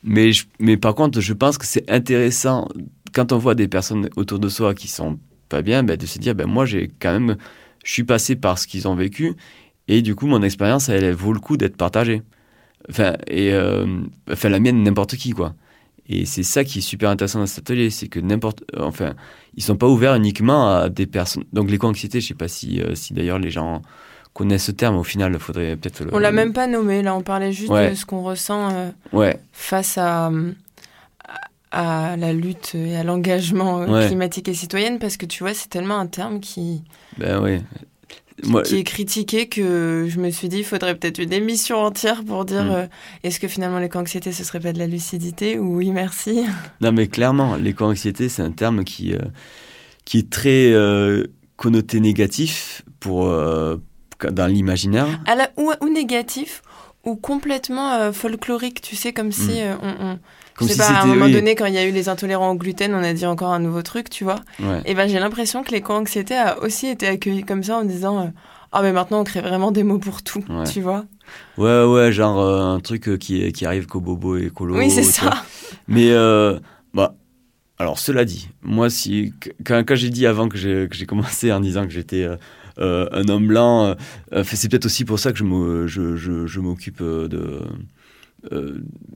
mais 0.04 0.32
mais 0.60 0.78
par 0.78 0.95
contre 0.95 1.19
je 1.19 1.34
pense 1.34 1.58
que 1.58 1.65
c'est 1.65 1.89
intéressant 1.91 2.67
quand 3.13 3.34
on 3.34 3.38
voit 3.38 3.56
des 3.56 3.67
personnes 3.67 4.10
autour 4.15 4.39
de 4.39 4.47
soi 4.47 4.73
qui 4.73 4.88
sont 4.88 5.19
pas 5.49 5.62
bien 5.62 5.84
ben, 5.84 5.97
de 5.97 6.06
se 6.06 6.17
dire 6.17 6.34
ben 6.34 6.47
moi 6.47 6.65
j'ai 6.65 6.89
quand 6.99 7.12
même 7.12 7.36
je 7.84 7.91
suis 7.91 8.06
passé 8.06 8.38
par 8.38 8.58
ce 8.58 8.65
qu'ils 8.65 8.88
ont 8.88 8.95
vécu 8.95 9.36
et 9.89 10.04
du 10.04 10.13
coup, 10.13 10.28
mon 10.28 10.43
expérience, 10.43 10.88
elle, 10.88 11.12
vaut 11.13 11.34
le 11.34 11.39
coup 11.39 11.58
d'être 11.58 11.75
partagée. 11.75 12.21
Enfin, 12.89 13.15
et, 13.25 13.52
euh, 13.52 13.88
enfin, 14.32 14.49
la 14.49 14.60
mienne, 14.60 14.84
n'importe 14.84 15.15
qui, 15.15 15.32
quoi. 15.32 15.56
Et 16.08 16.25
c'est 16.25 16.43
ça 16.43 16.63
qui 16.63 16.78
est 16.78 16.82
super 16.82 17.10
intéressant 17.10 17.39
dans 17.39 17.47
cet 17.47 17.65
atelier, 17.65 17.89
c'est 17.89 18.08
que 18.08 18.19
n'importe, 18.19 18.63
euh, 18.75 18.84
enfin, 18.84 19.15
ils 19.56 19.63
sont 19.63 19.75
pas 19.75 19.88
ouverts 19.88 20.13
uniquement 20.13 20.75
à 20.75 20.89
des 20.89 21.08
personnes. 21.08 21.43
Donc 21.54 21.71
l'éco-anxiété, 21.71 22.21
je 22.21 22.28
sais 22.28 22.34
pas 22.36 22.47
si, 22.47 22.80
euh, 22.82 22.93
si 22.93 23.13
d'ailleurs 23.13 23.39
les 23.39 23.49
gens 23.49 23.82
connaissent 24.34 24.65
ce 24.65 24.71
terme. 24.71 24.95
Au 24.95 25.04
final, 25.04 25.34
il 25.34 25.39
faudrait 25.39 25.75
peut-être. 25.75 26.06
On 26.12 26.19
l'a 26.19 26.32
même 26.32 26.54
pas 26.54 26.67
nommé. 26.67 27.02
Là, 27.02 27.15
on 27.15 27.21
parlait 27.21 27.52
juste 27.52 27.73
de 27.73 27.95
ce 27.95 28.06
qu'on 28.06 28.21
ressent 28.21 28.93
ouais. 29.12 29.39
face 29.54 29.97
à, 29.97 30.32
à 31.71 32.15
la 32.15 32.34
lutte 32.34 32.75
et 32.75 32.95
à 32.95 33.04
l'engagement 33.04 33.86
climatique 34.06 34.47
et 34.49 34.54
citoyenne, 34.54 34.99
parce 34.99 35.17
que 35.17 35.25
tu 35.25 35.43
vois, 35.43 35.56
c'est 35.56 35.69
tellement 35.69 35.97
un 35.97 36.08
terme 36.08 36.39
qui. 36.39 36.84
Ben 37.17 37.41
oui 37.41 37.60
qui 38.65 38.75
est 38.75 38.84
critiqué 38.84 39.47
que 39.47 40.08
je 40.10 40.19
me 40.19 40.30
suis 40.30 40.49
dit 40.49 40.60
il 40.60 40.63
faudrait 40.65 40.95
peut-être 40.95 41.19
une 41.19 41.34
émission 41.34 41.78
entière 41.78 42.23
pour 42.23 42.45
dire 42.45 42.63
hmm. 42.63 42.71
euh, 42.71 42.88
est-ce 43.23 43.39
que 43.39 43.47
finalement 43.47 43.80
l'éco-anxiété 43.80 44.32
ce 44.32 44.43
serait 44.43 44.60
pas 44.60 44.73
de 44.73 44.80
la 44.80 44.88
lucidité? 44.88 45.60
Ou 45.60 45.78
oui 45.78 45.91
merci 45.91 46.45
Non 46.82 46.91
mais 46.91 47.08
clairement 47.08 47.56
l'éco-anxiété 47.56 48.30
c'est 48.30 48.41
un 48.41 48.52
terme 48.52 48.84
qui 48.84 49.13
euh, 49.13 49.19
qui 50.06 50.19
est 50.19 50.30
très 50.30 50.71
euh, 50.71 51.25
connoté 51.56 51.99
négatif 51.99 52.84
pour 52.99 53.25
dans 53.28 54.47
l'imaginaire. 54.47 55.08
Ou, 55.58 55.71
ou 55.82 55.89
négatif 55.89 56.62
ou 57.06 57.15
complètement 57.15 58.12
folklorique 58.12 58.82
tu 58.82 58.95
sais 58.95 59.13
comme 59.13 59.32
si 59.32 59.62
hmm. 59.62 59.78
on 59.82 60.19
je 60.62 60.65
sais 60.67 60.78
pas, 60.78 60.89
à 60.89 61.04
un 61.04 61.06
moment 61.06 61.30
donné, 61.30 61.56
quand 61.56 61.65
il 61.65 61.74
y 61.74 61.78
a 61.78 61.86
eu 61.86 61.91
les 61.91 62.10
intolérants 62.10 62.52
au 62.52 62.56
gluten, 62.56 62.93
on 62.93 63.04
a 63.04 63.13
dit 63.13 63.26
encore 63.26 63.52
un 63.54 63.60
nouveau 63.60 63.82
truc, 63.82 64.10
tu 64.10 64.24
vois. 64.24 64.39
Et 64.86 64.93
ben 64.93 65.08
j'ai 65.08 65.19
l'impression 65.19 65.63
que 65.63 65.72
l'éco-anxiété 65.72 66.36
a 66.36 66.60
aussi 66.60 66.88
été 66.88 67.08
accueilli 67.08 67.43
comme 67.43 67.63
ça 67.63 67.78
en 67.78 67.84
disant 67.84 68.19
euh, 68.19 68.28
Ah, 68.72 68.82
mais 68.82 68.91
maintenant 68.91 69.22
on 69.22 69.24
crée 69.24 69.41
vraiment 69.41 69.72
des 69.72 69.84
mots 69.84 70.00
pour 70.00 70.22
tout, 70.22 70.43
tu 70.72 70.82
vois. 70.82 71.06
Ouais, 71.58 71.84
ouais, 71.84 72.12
genre 72.12 72.39
euh, 72.39 72.76
un 72.76 72.80
truc 72.80 73.08
euh, 73.08 73.17
qui, 73.17 73.52
qui 73.52 73.65
arrive 73.65 73.86
qu'au 73.86 74.02
bobo 74.02 74.38
et 74.38 74.50
colo. 74.50 74.78
Oui, 74.78 74.89
c'est 74.89 75.04
ça. 75.04 75.43
Mais, 75.88 76.12
bah, 76.93 77.15
alors 77.78 78.00
cela 78.00 78.26
dit, 78.26 78.50
moi, 78.62 78.89
si, 78.89 79.34
quand, 79.65 79.84
quand 79.88 79.95
j'ai 79.95 80.10
dit 80.10 80.26
avant 80.26 80.50
que 80.50 80.58
j'ai 80.58 81.06
commencé 81.06 81.52
en 81.52 81.60
disant 81.60 81.86
que 81.86 81.91
j'étais. 81.91 82.28
un 82.78 83.28
homme 83.28 83.48
blanc, 83.48 83.95
c'est 84.43 84.69
peut-être 84.69 84.86
aussi 84.86 85.06
pour 85.06 85.19
ça 85.19 85.32
que 85.32 85.38
je 85.38 85.43
m'occupe 85.43 85.88
je, 85.88 86.15
je, 86.15 87.28
de, 87.28 87.62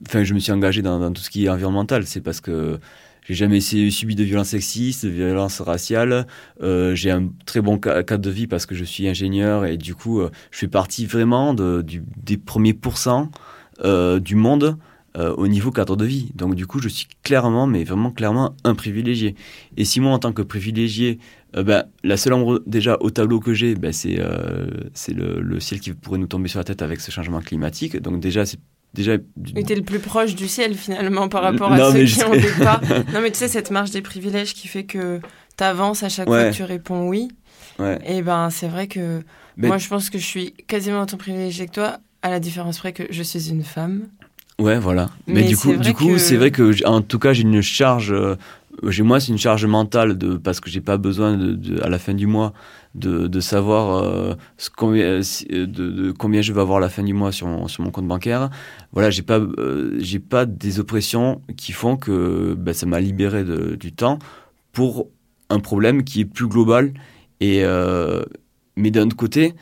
enfin, 0.08 0.24
je 0.24 0.34
me 0.34 0.40
suis 0.40 0.52
engagé 0.52 0.82
dans, 0.82 1.12
tout 1.12 1.22
ce 1.22 1.30
qui 1.30 1.46
est 1.46 1.50
environnemental. 1.50 2.06
C'est 2.06 2.22
parce 2.22 2.42
que 2.42 2.80
j'ai 3.26 3.36
jamais 3.36 3.62
subi 3.62 4.16
de 4.16 4.24
violence 4.24 4.50
sexiste, 4.50 5.06
de 5.06 5.12
violence 5.12 5.62
raciale. 5.62 6.28
Euh, 6.62 6.94
j'ai 6.94 7.12
un 7.12 7.30
très 7.46 7.62
bon 7.62 7.78
cadre 7.78 8.18
de 8.18 8.30
vie 8.30 8.48
parce 8.48 8.66
que 8.66 8.76
je 8.76 8.84
suis 8.84 9.08
ingénieur 9.08 9.66
et 9.66 9.78
du 9.78 9.96
coup, 9.96 10.20
euh, 10.20 10.30
je 10.52 10.60
fais 10.60 10.68
partie 10.68 11.06
vraiment 11.06 11.54
des 11.54 12.38
premiers 12.38 12.74
pourcents 12.74 13.30
du 13.84 14.36
monde 14.36 14.78
au 15.16 15.48
niveau 15.48 15.72
cadre 15.72 15.96
de 15.96 16.06
vie. 16.06 16.32
Donc 16.36 16.56
du 16.56 16.68
coup, 16.68 16.80
je 16.80 16.90
suis 16.90 17.08
clairement, 17.24 17.68
mais 17.68 17.84
vraiment 17.84 18.12
clairement, 18.12 18.56
un 18.64 18.76
privilégié. 18.76 19.36
Et 19.78 19.86
si 19.86 20.00
moi, 20.00 20.12
en 20.12 20.20
tant 20.20 20.34
que 20.34 20.42
privilégié, 20.42 21.20
ben, 21.54 21.86
la 22.04 22.18
seule 22.18 22.34
ombre 22.34 22.62
déjà 22.66 22.98
au 23.00 23.10
tableau 23.10 23.40
que 23.40 23.54
j'ai, 23.54 23.76
ben, 23.76 23.94
c'est 23.94 24.20
c'est 24.94 25.14
le, 25.14 25.40
le, 25.40 25.60
ciel 25.60 25.80
qui 25.80 25.94
pourrait 25.94 26.18
nous 26.18 26.28
tomber 26.28 26.50
sur 26.50 26.60
la 26.60 26.64
tête 26.66 26.82
avec 26.82 27.00
ce 27.00 27.12
changement 27.12 27.42
climatique. 27.42 27.98
Donc 27.98 28.20
déjà, 28.20 28.46
c'est 28.46 28.60
déjà. 28.94 29.14
Mais 29.56 29.64
t'es 29.64 29.76
le 29.76 29.84
plus 29.84 30.00
proche 30.00 30.36
du 30.36 30.48
ciel 30.48 30.76
finalement 30.76 31.30
par 31.30 31.44
rapport 31.44 31.72
à 31.72 31.92
ceux 31.92 32.06
qui 32.06 32.20
n'ont 32.20 32.64
pas. 32.64 32.82
Non, 33.14 33.22
mais 33.22 33.32
tu 33.32 33.40
sais, 33.40 33.48
cette 33.48 33.72
marge 33.72 33.92
des 33.92 34.02
privilèges 34.02 34.54
qui 34.54 34.68
fait 34.68 34.84
que 34.84 35.20
t'avances 35.58 36.04
à 36.04 36.10
chaque 36.10 36.28
fois 36.28 36.50
que 36.50 36.56
tu 36.56 36.64
réponds 36.64 37.08
oui. 37.08 37.30
Et 38.06 38.22
ben, 38.22 38.50
c'est 38.50 38.68
vrai 38.68 38.88
que 38.88 39.24
moi, 39.58 39.78
je 39.78 39.88
pense 39.88 40.10
que 40.10 40.18
je 40.18 40.26
suis 40.26 40.54
quasiment 40.68 41.02
autant 41.02 41.18
privilégié 41.18 41.68
que 41.68 41.72
toi, 41.72 41.98
à 42.22 42.30
la 42.30 42.40
différence 42.40 42.80
près 42.80 42.94
que 42.94 43.04
je 43.10 43.24
suis 43.24 43.50
une 43.50 43.64
femme. 43.64 44.08
Ouais, 44.60 44.78
voilà. 44.78 45.10
Mais, 45.28 45.44
du 45.44 45.58
coup, 45.58 45.76
du 45.76 45.94
coup, 45.94 46.18
c'est 46.18 46.38
vrai 46.38 46.52
que, 46.52 46.86
en 46.88 47.02
tout 47.02 47.20
cas, 47.20 47.34
j'ai 47.34 47.42
une 47.42 47.62
charge. 47.62 48.12
Euh, 48.12 48.36
j'ai 48.88 49.04
moi, 49.04 49.20
c'est 49.20 49.32
une 49.32 49.38
charge 49.38 49.66
mentale 49.66 50.18
de 50.18 50.36
parce 50.36 50.60
que 50.60 50.70
j'ai 50.70 50.82
pas 50.82 50.98
besoin 50.98 51.38
à 51.82 51.90
la 51.90 52.00
fin 52.00 52.14
du 52.14 52.28
mois 52.28 52.54
de, 52.96 53.28
de 53.28 53.40
savoir 53.40 54.04
euh, 54.04 54.34
combien, 54.76 55.20
euh, 55.52 55.68
de, 55.68 56.12
combien 56.12 56.42
je 56.42 56.54
vais 56.54 56.62
avoir 56.62 56.78
à 56.78 56.82
la 56.82 56.90
fin 56.90 57.04
du 57.04 57.14
mois 57.14 57.32
sur 57.32 57.48
mon, 57.48 57.68
sur 57.68 57.84
mon 57.84 57.92
compte 57.92 58.08
bancaire. 58.08 58.50
Voilà, 58.92 59.10
j'ai 59.10 59.22
pas, 59.22 59.40
euh, 59.40 59.96
j'ai 60.00 60.20
pas 60.20 60.46
des 60.46 60.80
oppressions 60.80 61.42
qui 61.56 61.72
font 61.72 61.98
que 61.98 62.56
ben, 62.58 62.74
ça 62.74 62.86
m'a 62.86 63.00
libéré 63.00 63.44
du 63.44 63.92
temps 63.92 64.20
pour 64.72 65.08
un 65.50 65.60
problème 65.60 66.04
qui 66.04 66.22
est 66.22 66.26
plus 66.26 66.48
global. 66.48 66.94
Et, 67.40 67.64
mais 68.76 68.90
d'un 68.90 69.06
autre 69.06 69.16
côté, 69.16 69.54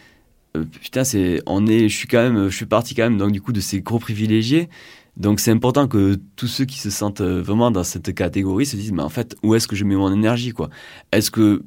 putain, 0.81 1.03
c'est, 1.03 1.41
on 1.47 1.67
est, 1.67 1.89
je 1.89 1.97
suis 1.97 2.07
quand 2.07 2.21
même, 2.21 2.49
je 2.49 2.55
suis 2.55 2.65
parti 2.65 2.95
quand 2.95 3.03
même 3.03 3.17
donc 3.17 3.31
du 3.31 3.41
coup 3.41 3.51
de 3.51 3.61
ces 3.61 3.81
gros 3.81 3.99
privilégiés. 3.99 4.69
Donc 5.17 5.39
c'est 5.39 5.51
important 5.51 5.87
que 5.87 6.19
tous 6.35 6.47
ceux 6.47 6.65
qui 6.65 6.79
se 6.79 6.89
sentent 6.89 7.21
vraiment 7.21 7.69
dans 7.69 7.83
cette 7.83 8.13
catégorie 8.15 8.65
se 8.65 8.75
disent 8.75 8.93
mais 8.93 9.03
en 9.03 9.09
fait 9.09 9.35
où 9.43 9.55
est-ce 9.55 9.67
que 9.67 9.75
je 9.75 9.83
mets 9.83 9.95
mon 9.95 10.11
énergie 10.11 10.51
quoi? 10.51 10.69
Est-ce 11.11 11.31
que 11.31 11.63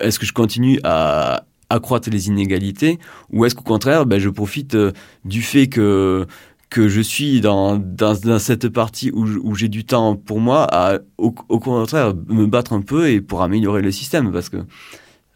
est-ce 0.00 0.18
que 0.18 0.26
je 0.26 0.32
continue 0.32 0.78
à 0.84 1.44
accroître 1.72 2.10
les 2.10 2.28
inégalités 2.28 2.98
ou 3.30 3.44
est-ce 3.44 3.54
qu'au 3.54 3.62
contraire, 3.62 4.06
ben, 4.06 4.20
je 4.20 4.28
profite 4.28 4.74
euh, 4.74 4.92
du 5.24 5.42
fait 5.42 5.68
que 5.68 6.26
que 6.70 6.88
je 6.88 7.02
suis 7.02 7.42
dans, 7.42 7.76
dans, 7.76 8.38
cette 8.38 8.70
partie 8.70 9.10
où, 9.12 9.54
j'ai 9.54 9.68
du 9.68 9.84
temps 9.84 10.16
pour 10.16 10.40
moi 10.40 10.66
à 10.72 11.00
au, 11.18 11.34
au, 11.50 11.58
contraire 11.58 12.14
me 12.28 12.46
battre 12.46 12.72
un 12.72 12.80
peu 12.80 13.10
et 13.10 13.20
pour 13.20 13.42
améliorer 13.42 13.82
le 13.82 13.90
système 13.90 14.32
parce 14.32 14.48
que 14.48 14.56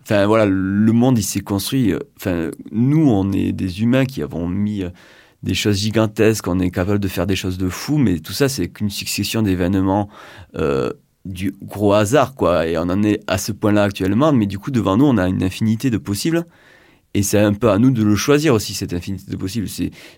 enfin 0.01 0.25
voilà 0.25 0.47
le 0.47 0.93
monde 0.93 1.19
il 1.19 1.23
s'est 1.23 1.41
construit 1.41 1.93
enfin 2.17 2.51
nous 2.73 3.07
on 3.11 3.33
est 3.33 3.53
des 3.53 3.83
humains 3.83 4.07
qui 4.07 4.23
avons 4.23 4.49
mis 4.49 4.83
des 5.47 5.55
choses 5.55 5.79
gigantesques 5.79 6.47
on 6.49 6.61
est 6.61 6.71
capable 6.71 6.99
de 6.99 7.09
faire 7.09 7.27
des 7.27 7.37
choses 7.37 7.57
de 7.57 7.69
fou 7.69 7.97
mais 7.97 8.19
tout 8.19 8.35
ça 8.35 8.49
c'est 8.49 8.69
qu'une 8.69 8.91
succession 8.91 9.41
d'événements 9.41 10.09
euh, 10.57 10.93
du 11.27 11.55
gros 11.61 11.93
hasard, 11.93 12.35
quoi. 12.35 12.67
Et 12.67 12.79
on 12.79 12.83
en 12.83 13.03
est 13.03 13.21
à 13.27 13.39
ce 13.39 13.53
point-là 13.53 13.85
actuellement, 13.85 14.33
mais 14.33 14.47
du 14.47 14.59
coup, 14.59 14.71
devant 14.71 14.97
nous, 14.97 15.05
on 15.05 15.19
a 15.19 15.29
une 15.29 15.43
infinité 15.43 15.91
de 15.91 15.99
possibles. 15.99 16.45
Et 17.15 17.23
c'est 17.23 17.39
un 17.39 17.55
peu 17.55 17.71
à 17.71 17.79
nous 17.79 17.91
de 17.91 18.03
le 18.03 18.15
choisir 18.15 18.55
aussi, 18.55 18.75
cette 18.75 18.93
infinité 18.93 19.31
de 19.31 19.37
possibles. 19.37 19.67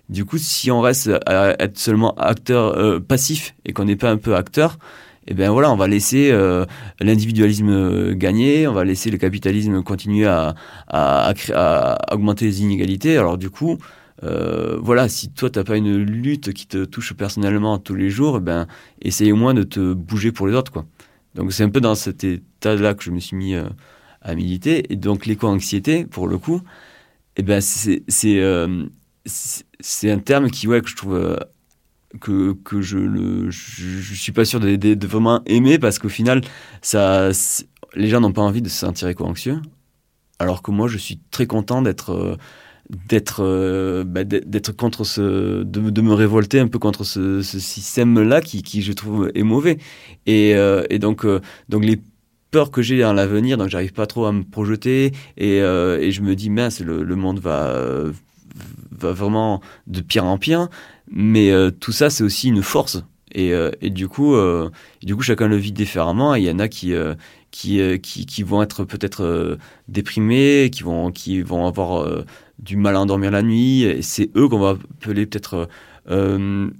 Du 0.08 0.24
coup, 0.24 0.36
si 0.38 0.70
on 0.70 0.80
reste 0.80 1.10
à 1.26 1.54
être 1.62 1.78
seulement 1.78 2.14
acteur 2.16 2.76
euh, 2.76 2.98
passif 2.98 3.54
et 3.64 3.72
qu'on 3.72 3.84
n'est 3.84 3.96
pas 3.96 4.10
un 4.10 4.16
peu 4.16 4.34
acteur, 4.34 4.78
eh 5.28 5.34
ben 5.34 5.50
voilà, 5.50 5.70
on 5.70 5.76
va 5.76 5.86
laisser 5.86 6.30
euh, 6.32 6.64
l'individualisme 7.00 8.14
gagner, 8.14 8.66
on 8.66 8.72
va 8.72 8.84
laisser 8.84 9.10
le 9.10 9.18
capitalisme 9.18 9.82
continuer 9.82 10.26
à, 10.26 10.54
à 10.88 12.14
augmenter 12.14 12.46
les 12.46 12.62
inégalités. 12.62 13.16
Alors 13.16 13.38
du 13.38 13.50
coup, 13.50 13.78
euh, 14.24 14.78
voilà, 14.80 15.08
si 15.08 15.30
toi 15.30 15.50
t'as 15.50 15.64
pas 15.64 15.76
une 15.76 15.96
lutte 15.96 16.52
qui 16.52 16.66
te 16.66 16.84
touche 16.84 17.12
personnellement 17.14 17.78
tous 17.78 17.94
les 17.94 18.10
jours, 18.10 18.38
eh 18.38 18.40
ben 18.40 18.66
essaye 19.00 19.32
au 19.32 19.36
moins 19.36 19.54
de 19.54 19.62
te 19.62 19.92
bouger 19.92 20.32
pour 20.32 20.48
les 20.48 20.54
autres, 20.54 20.72
quoi. 20.72 20.86
Donc 21.34 21.52
c'est 21.52 21.62
un 21.62 21.70
peu 21.70 21.80
dans 21.80 21.94
cet 21.94 22.24
état-là 22.24 22.94
que 22.94 23.04
je 23.04 23.10
me 23.10 23.20
suis 23.20 23.36
mis 23.36 23.54
euh, 23.54 23.68
à 24.22 24.34
militer. 24.34 24.92
Et 24.92 24.96
donc 24.96 25.26
l'éco-anxiété, 25.26 26.04
pour 26.04 26.26
le 26.26 26.38
coup, 26.38 26.62
eh 27.36 27.42
ben 27.42 27.60
c'est 27.60 28.02
euh, 28.24 28.86
un 30.04 30.18
terme 30.18 30.50
qui 30.50 30.66
ouais 30.66 30.80
que 30.80 30.88
je 30.88 30.96
trouve 30.96 31.38
que 32.20 32.54
que 32.64 32.80
je 32.80 33.50
je, 33.50 34.14
suis 34.14 34.32
pas 34.32 34.44
sûr 34.44 34.60
de, 34.60 34.76
de, 34.76 35.06
vraiment 35.06 35.42
aimer 35.46 35.78
parce 35.78 35.98
qu'au 35.98 36.08
final 36.08 36.40
ça 36.80 37.30
les 37.94 38.08
gens 38.08 38.20
n'ont 38.20 38.32
pas 38.32 38.42
envie 38.42 38.62
de 38.62 38.68
se 38.70 38.78
sentir 38.78 39.08
éco-anxieux 39.08 39.60
alors 40.38 40.62
que 40.62 40.70
moi 40.70 40.88
je 40.88 40.96
suis 40.96 41.20
très 41.30 41.46
content 41.46 41.82
d'être 41.82 42.38
d'être 42.90 43.44
euh, 43.44 44.04
bah, 44.04 44.24
d'être 44.24 44.72
contre 44.72 45.04
ce 45.04 45.62
de, 45.62 45.90
de, 45.90 46.00
me 46.00 46.14
révolter 46.14 46.58
un 46.58 46.68
peu 46.68 46.78
contre 46.78 47.04
ce, 47.04 47.42
système 47.42 48.20
là 48.20 48.40
qui, 48.40 48.62
qui 48.62 48.82
je 48.82 48.92
trouve 48.92 49.30
est 49.34 49.42
mauvais. 49.42 49.78
Et, 50.26 50.54
euh, 50.54 50.84
et 50.90 50.98
donc 50.98 51.24
euh, 51.24 51.40
donc 51.68 51.84
les 51.84 52.00
peurs 52.50 52.70
que 52.70 52.80
j'ai 52.80 53.00
dans 53.00 53.12
l'avenir 53.12 53.58
donc 53.58 53.68
j'arrive 53.68 53.92
pas 53.92 54.06
trop 54.06 54.24
à 54.24 54.32
me 54.32 54.42
projeter 54.42 55.12
et, 55.36 55.58
et 55.58 56.10
je 56.10 56.22
me 56.22 56.34
dis 56.34 56.48
mince 56.48 56.80
le, 56.80 57.02
le 57.02 57.16
monde 57.16 57.40
va 57.40 57.76
va 58.90 59.12
vraiment 59.12 59.60
de 59.86 60.00
pire 60.00 60.24
en 60.24 60.38
pire. 60.38 60.68
Mais 61.10 61.52
tout 61.80 61.92
ça 61.92 62.08
c'est 62.08 62.24
aussi 62.24 62.48
une 62.48 62.62
force 62.62 63.02
et, 63.32 63.52
euh, 63.52 63.70
et 63.80 63.90
du 63.90 64.08
coup 64.08 64.34
euh, 64.34 64.70
du 65.02 65.16
coup 65.16 65.22
chacun 65.22 65.48
le 65.48 65.56
vit 65.56 65.72
différemment 65.72 66.34
il 66.34 66.44
y 66.44 66.50
en 66.50 66.58
a 66.58 66.68
qui 66.68 66.94
euh, 66.94 67.14
qui, 67.50 67.98
qui, 68.00 68.42
vont 68.42 68.62
être 68.62 68.84
peut-être 68.84 69.58
déprimés, 69.88 70.68
qui 70.70 70.82
vont, 70.82 71.10
qui 71.10 71.40
vont 71.40 71.66
avoir 71.66 72.06
du 72.58 72.76
mal 72.76 72.94
à 72.94 73.00
endormir 73.00 73.30
la 73.30 73.42
nuit. 73.42 73.86
C'est 74.02 74.30
eux 74.36 74.48
qu'on 74.48 74.58
va 74.58 74.76
appeler 75.00 75.24
peut-être 75.24 75.66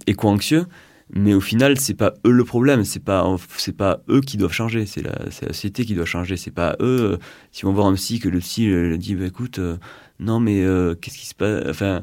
éco-anxieux. 0.07 0.67
Mais 1.11 1.33
au 1.33 1.41
final, 1.41 1.81
c'est 1.81 1.95
pas 1.95 2.15
eux 2.27 2.31
le 2.31 2.45
problème. 2.45 2.85
C'est 2.85 3.03
pas, 3.03 3.27
c'est 3.57 3.77
pas 3.77 4.03
eux 4.11 4.21
qui 4.21 4.37
doivent 4.37 4.53
changer. 4.53 4.85
C'est 4.85 5.03
la, 5.03 5.19
la 5.25 5.31
société 5.31 5.87
qui 5.87 5.95
doit 5.95 6.05
changer. 6.05 6.37
C'est 6.37 6.51
pas 6.51 6.77
eux. 6.81 7.19
Si 7.51 7.65
on 7.65 7.69
va 7.69 7.77
voir 7.77 7.87
un 7.87 7.95
psy 7.95 8.19
que 8.19 8.29
le 8.29 8.39
psy 8.41 8.69
euh, 8.69 8.99
dit, 8.99 9.15
bah, 9.15 9.25
écoute, 9.27 9.59
non 10.21 10.41
mais 10.41 10.61
euh, 10.63 10.95
qu'est-ce 10.95 11.17
qui 11.17 11.27
se 11.27 11.35
passe 11.35 11.65
Enfin, 11.69 12.03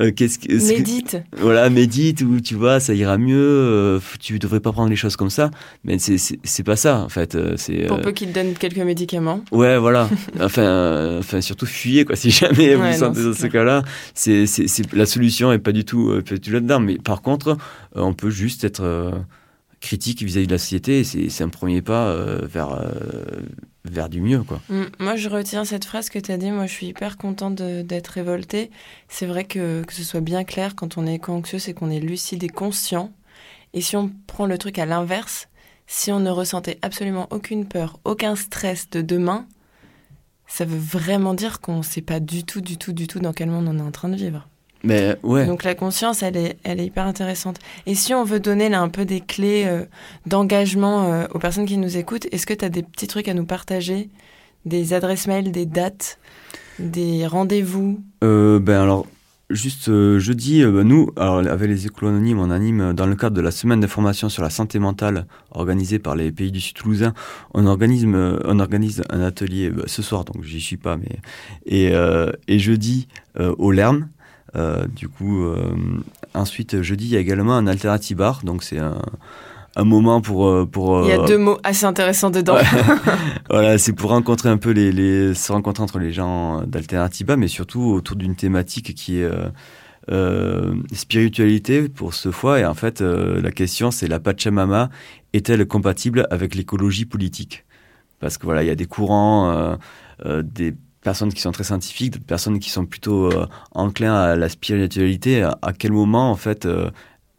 euh, 0.00 0.10
qu'est-ce 0.10 0.38
que 0.38 0.52
médite 0.52 1.16
Voilà, 1.38 1.70
médite 1.70 2.22
ou 2.22 2.40
tu 2.40 2.54
vois, 2.54 2.80
ça 2.80 2.94
ira 2.94 3.18
mieux. 3.18 3.38
Euh, 3.38 4.00
tu 4.20 4.38
devrais 4.38 4.60
pas 4.60 4.72
prendre 4.72 4.90
les 4.90 4.96
choses 4.96 5.16
comme 5.16 5.30
ça. 5.30 5.50
Mais 5.84 5.98
c'est 5.98 6.16
c'est 6.18 6.64
pas 6.64 6.76
ça 6.76 6.98
en 6.98 7.08
fait. 7.08 7.38
C'est 7.56 7.86
pour 7.86 8.00
peu 8.00 8.12
qu'il 8.12 8.28
te 8.28 8.34
donne 8.34 8.54
quelques 8.54 8.78
médicaments. 8.78 9.42
Ouais, 9.52 9.78
voilà. 9.78 10.08
enfin, 10.40 11.18
enfin 11.18 11.40
surtout 11.40 11.66
fuyez 11.66 12.04
quoi. 12.04 12.16
Si 12.16 12.30
jamais 12.30 12.74
vous 12.74 12.82
Ouais, 12.82 12.92
vous 12.92 12.98
sentez 12.98 13.22
dans 13.22 13.34
ce 13.34 13.46
cas-là, 13.46 13.82
c'est 14.14 14.46
c'est 14.46 14.92
la 14.92 15.06
solution 15.06 15.52
est 15.52 15.58
pas 15.58 15.72
du 15.72 15.84
tout, 15.84 16.10
euh, 16.10 16.22
pas 16.22 16.34
du 16.34 16.40
tout 16.40 16.50
là-dedans. 16.52 16.80
Mais 16.80 16.98
par 16.98 17.22
contre, 17.22 17.50
euh, 17.50 17.54
on 17.94 18.14
peut 18.14 18.30
juste 18.30 18.64
être 18.64 18.82
euh, 18.82 19.12
critique 19.80 20.22
vis-à-vis 20.22 20.46
de 20.46 20.52
la 20.52 20.58
société. 20.58 21.04
C'est 21.04 21.28
c'est 21.28 21.44
un 21.44 21.48
premier 21.48 21.82
pas 21.82 22.08
euh, 22.08 22.40
vers 22.46 22.72
euh, 22.72 22.90
vers 23.84 24.08
du 24.08 24.20
mieux 24.20 24.42
quoi. 24.42 24.60
Mm, 24.68 24.84
Moi, 25.00 25.16
je 25.16 25.28
retiens 25.28 25.64
cette 25.64 25.84
phrase 25.84 26.08
que 26.08 26.18
tu 26.18 26.30
as 26.32 26.36
dit. 26.36 26.50
Moi, 26.50 26.66
je 26.66 26.72
suis 26.72 26.86
hyper 26.86 27.16
contente 27.16 27.54
d'être 27.60 28.08
révoltée. 28.08 28.70
C'est 29.08 29.26
vrai 29.26 29.44
que, 29.44 29.82
que 29.82 29.92
ce 29.92 30.04
soit 30.04 30.20
bien 30.20 30.44
clair, 30.44 30.74
quand 30.76 30.98
on 30.98 31.06
est 31.06 31.14
éco-anxieux, 31.14 31.58
c'est 31.58 31.74
qu'on 31.74 31.90
est 31.90 32.00
lucide 32.00 32.44
et 32.44 32.48
conscient. 32.48 33.12
Et 33.74 33.80
si 33.80 33.96
on 33.96 34.10
prend 34.26 34.46
le 34.46 34.58
truc 34.58 34.78
à 34.78 34.86
l'inverse, 34.86 35.48
si 35.86 36.12
on 36.12 36.20
ne 36.20 36.30
ressentait 36.30 36.78
absolument 36.82 37.26
aucune 37.30 37.66
peur, 37.66 37.98
aucun 38.04 38.36
stress 38.36 38.88
de 38.90 39.02
demain, 39.02 39.46
ça 40.46 40.64
veut 40.64 40.78
vraiment 40.78 41.34
dire 41.34 41.60
qu'on 41.60 41.78
ne 41.78 41.82
sait 41.82 42.02
pas 42.02 42.20
du 42.20 42.44
tout, 42.44 42.60
du 42.60 42.76
tout, 42.76 42.92
du 42.92 43.06
tout 43.06 43.20
dans 43.20 43.32
quel 43.32 43.48
monde 43.48 43.66
on 43.68 43.78
est 43.78 43.82
en 43.82 43.90
train 43.90 44.08
de 44.08 44.16
vivre. 44.16 44.48
Mais 44.84 45.16
ouais. 45.22 45.46
Donc 45.46 45.62
la 45.62 45.74
conscience, 45.74 46.22
elle 46.22 46.36
est, 46.36 46.56
elle 46.64 46.80
est 46.80 46.86
hyper 46.86 47.06
intéressante. 47.06 47.58
Et 47.86 47.94
si 47.94 48.14
on 48.14 48.24
veut 48.24 48.40
donner 48.40 48.68
là 48.68 48.80
un 48.80 48.88
peu 48.88 49.04
des 49.04 49.20
clés 49.20 49.64
euh, 49.66 49.84
d'engagement 50.26 51.04
euh, 51.04 51.26
aux 51.32 51.38
personnes 51.38 51.66
qui 51.66 51.76
nous 51.76 51.96
écoutent, 51.96 52.26
est-ce 52.32 52.46
que 52.46 52.54
tu 52.54 52.64
as 52.64 52.68
des 52.68 52.82
petits 52.82 53.06
trucs 53.06 53.28
à 53.28 53.34
nous 53.34 53.44
partager? 53.44 54.10
Des 54.64 54.92
adresses 54.92 55.28
mail, 55.28 55.52
des 55.52 55.66
dates, 55.66 56.18
des 56.78 57.26
rendez-vous? 57.26 58.00
Euh, 58.24 58.58
ben 58.58 58.80
alors, 58.80 59.06
juste 59.50 59.86
jeudi, 60.18 60.64
ben, 60.64 60.82
nous, 60.82 61.10
alors, 61.16 61.38
avec 61.38 61.68
les 61.68 61.86
écoles 61.86 62.08
anonymes, 62.08 62.40
on 62.40 62.50
anime 62.50 62.92
dans 62.92 63.06
le 63.06 63.14
cadre 63.14 63.36
de 63.36 63.40
la 63.40 63.52
semaine 63.52 63.80
d'information 63.80 64.28
sur 64.28 64.42
la 64.42 64.50
santé 64.50 64.80
mentale 64.80 65.26
organisée 65.52 66.00
par 66.00 66.16
les 66.16 66.32
pays 66.32 66.50
du 66.50 66.60
Sud 66.60 66.74
Toulousain, 66.74 67.14
on 67.54 67.66
organise, 67.66 68.04
on 68.04 68.58
organise 68.58 69.02
un 69.10 69.20
atelier 69.20 69.70
ben, 69.70 69.84
ce 69.86 70.02
soir, 70.02 70.24
donc 70.24 70.42
j'y 70.42 70.60
suis 70.60 70.76
pas, 70.76 70.96
mais 70.96 71.18
et, 71.66 71.92
et 72.48 72.58
jeudi 72.58 73.06
au 73.38 73.70
Lerne. 73.70 74.08
Euh, 74.54 74.86
du 74.86 75.08
coup, 75.08 75.44
euh, 75.44 75.74
ensuite 76.34 76.82
jeudi, 76.82 77.06
il 77.06 77.10
y 77.12 77.16
a 77.16 77.20
également 77.20 77.56
un 77.56 77.66
alternative 77.66 78.18
bar, 78.18 78.42
donc 78.44 78.62
c'est 78.62 78.78
un, 78.78 78.98
un 79.76 79.84
moment 79.84 80.20
pour 80.20 80.46
euh, 80.46 80.66
pour 80.66 81.02
Il 81.04 81.08
y 81.08 81.12
a 81.12 81.20
euh, 81.20 81.26
deux 81.26 81.38
mots 81.38 81.58
assez 81.62 81.84
intéressants 81.84 82.30
dedans. 82.30 82.56
Ouais. 82.56 82.62
voilà, 83.50 83.78
c'est 83.78 83.92
pour 83.92 84.10
rencontrer 84.10 84.48
un 84.48 84.58
peu 84.58 84.70
les, 84.70 84.92
les 84.92 85.34
se 85.34 85.52
rencontrer 85.52 85.82
entre 85.82 85.98
les 85.98 86.12
gens 86.12 86.62
d'Alternativa, 86.66 87.36
mais 87.36 87.48
surtout 87.48 87.82
autour 87.82 88.16
d'une 88.16 88.36
thématique 88.36 88.94
qui 88.94 89.20
est 89.20 89.24
euh, 89.24 89.48
euh, 90.10 90.74
spiritualité 90.92 91.88
pour 91.88 92.14
ce 92.14 92.30
fois. 92.30 92.60
Et 92.60 92.64
en 92.64 92.74
fait, 92.74 93.00
la 93.00 93.50
question 93.50 93.90
c'est 93.90 94.08
la 94.08 94.20
Pachamama 94.20 94.90
est-elle 95.32 95.66
compatible 95.66 96.26
avec 96.30 96.54
l'écologie 96.54 97.06
politique? 97.06 97.64
Parce 98.20 98.38
que 98.38 98.44
voilà, 98.44 98.62
il 98.62 98.66
y 98.66 98.70
a 98.70 98.76
des 98.76 98.86
courants, 98.86 99.76
des 100.24 100.74
personnes 101.02 101.32
qui 101.32 101.40
sont 101.40 101.52
très 101.52 101.64
scientifiques, 101.64 102.12
d'autres 102.12 102.24
personnes 102.26 102.58
qui 102.58 102.70
sont 102.70 102.86
plutôt 102.86 103.26
euh, 103.32 103.46
enclins 103.72 104.14
à 104.14 104.36
la 104.36 104.48
spiritualité. 104.48 105.42
À, 105.42 105.58
à 105.62 105.72
quel 105.72 105.92
moment 105.92 106.30
en 106.30 106.36
fait 106.36 106.64
euh, 106.66 106.90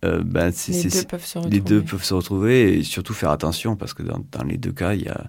euh, 0.05 0.21
ben, 0.23 0.51
Les 0.67 0.83
deux 0.89 1.03
peuvent 1.03 1.25
se 1.25 1.37
retrouver. 1.37 1.55
les 1.55 1.61
deux 1.61 1.81
peuvent 1.81 2.03
se 2.03 2.13
retrouver 2.13 2.77
et 2.77 2.83
surtout 2.83 3.13
faire 3.13 3.31
attention 3.31 3.75
parce 3.75 3.93
que 3.93 4.03
dans, 4.03 4.21
dans 4.31 4.43
les 4.43 4.57
deux 4.57 4.71
cas, 4.73 4.93
il 4.93 5.03
y 5.03 5.09
a 5.09 5.25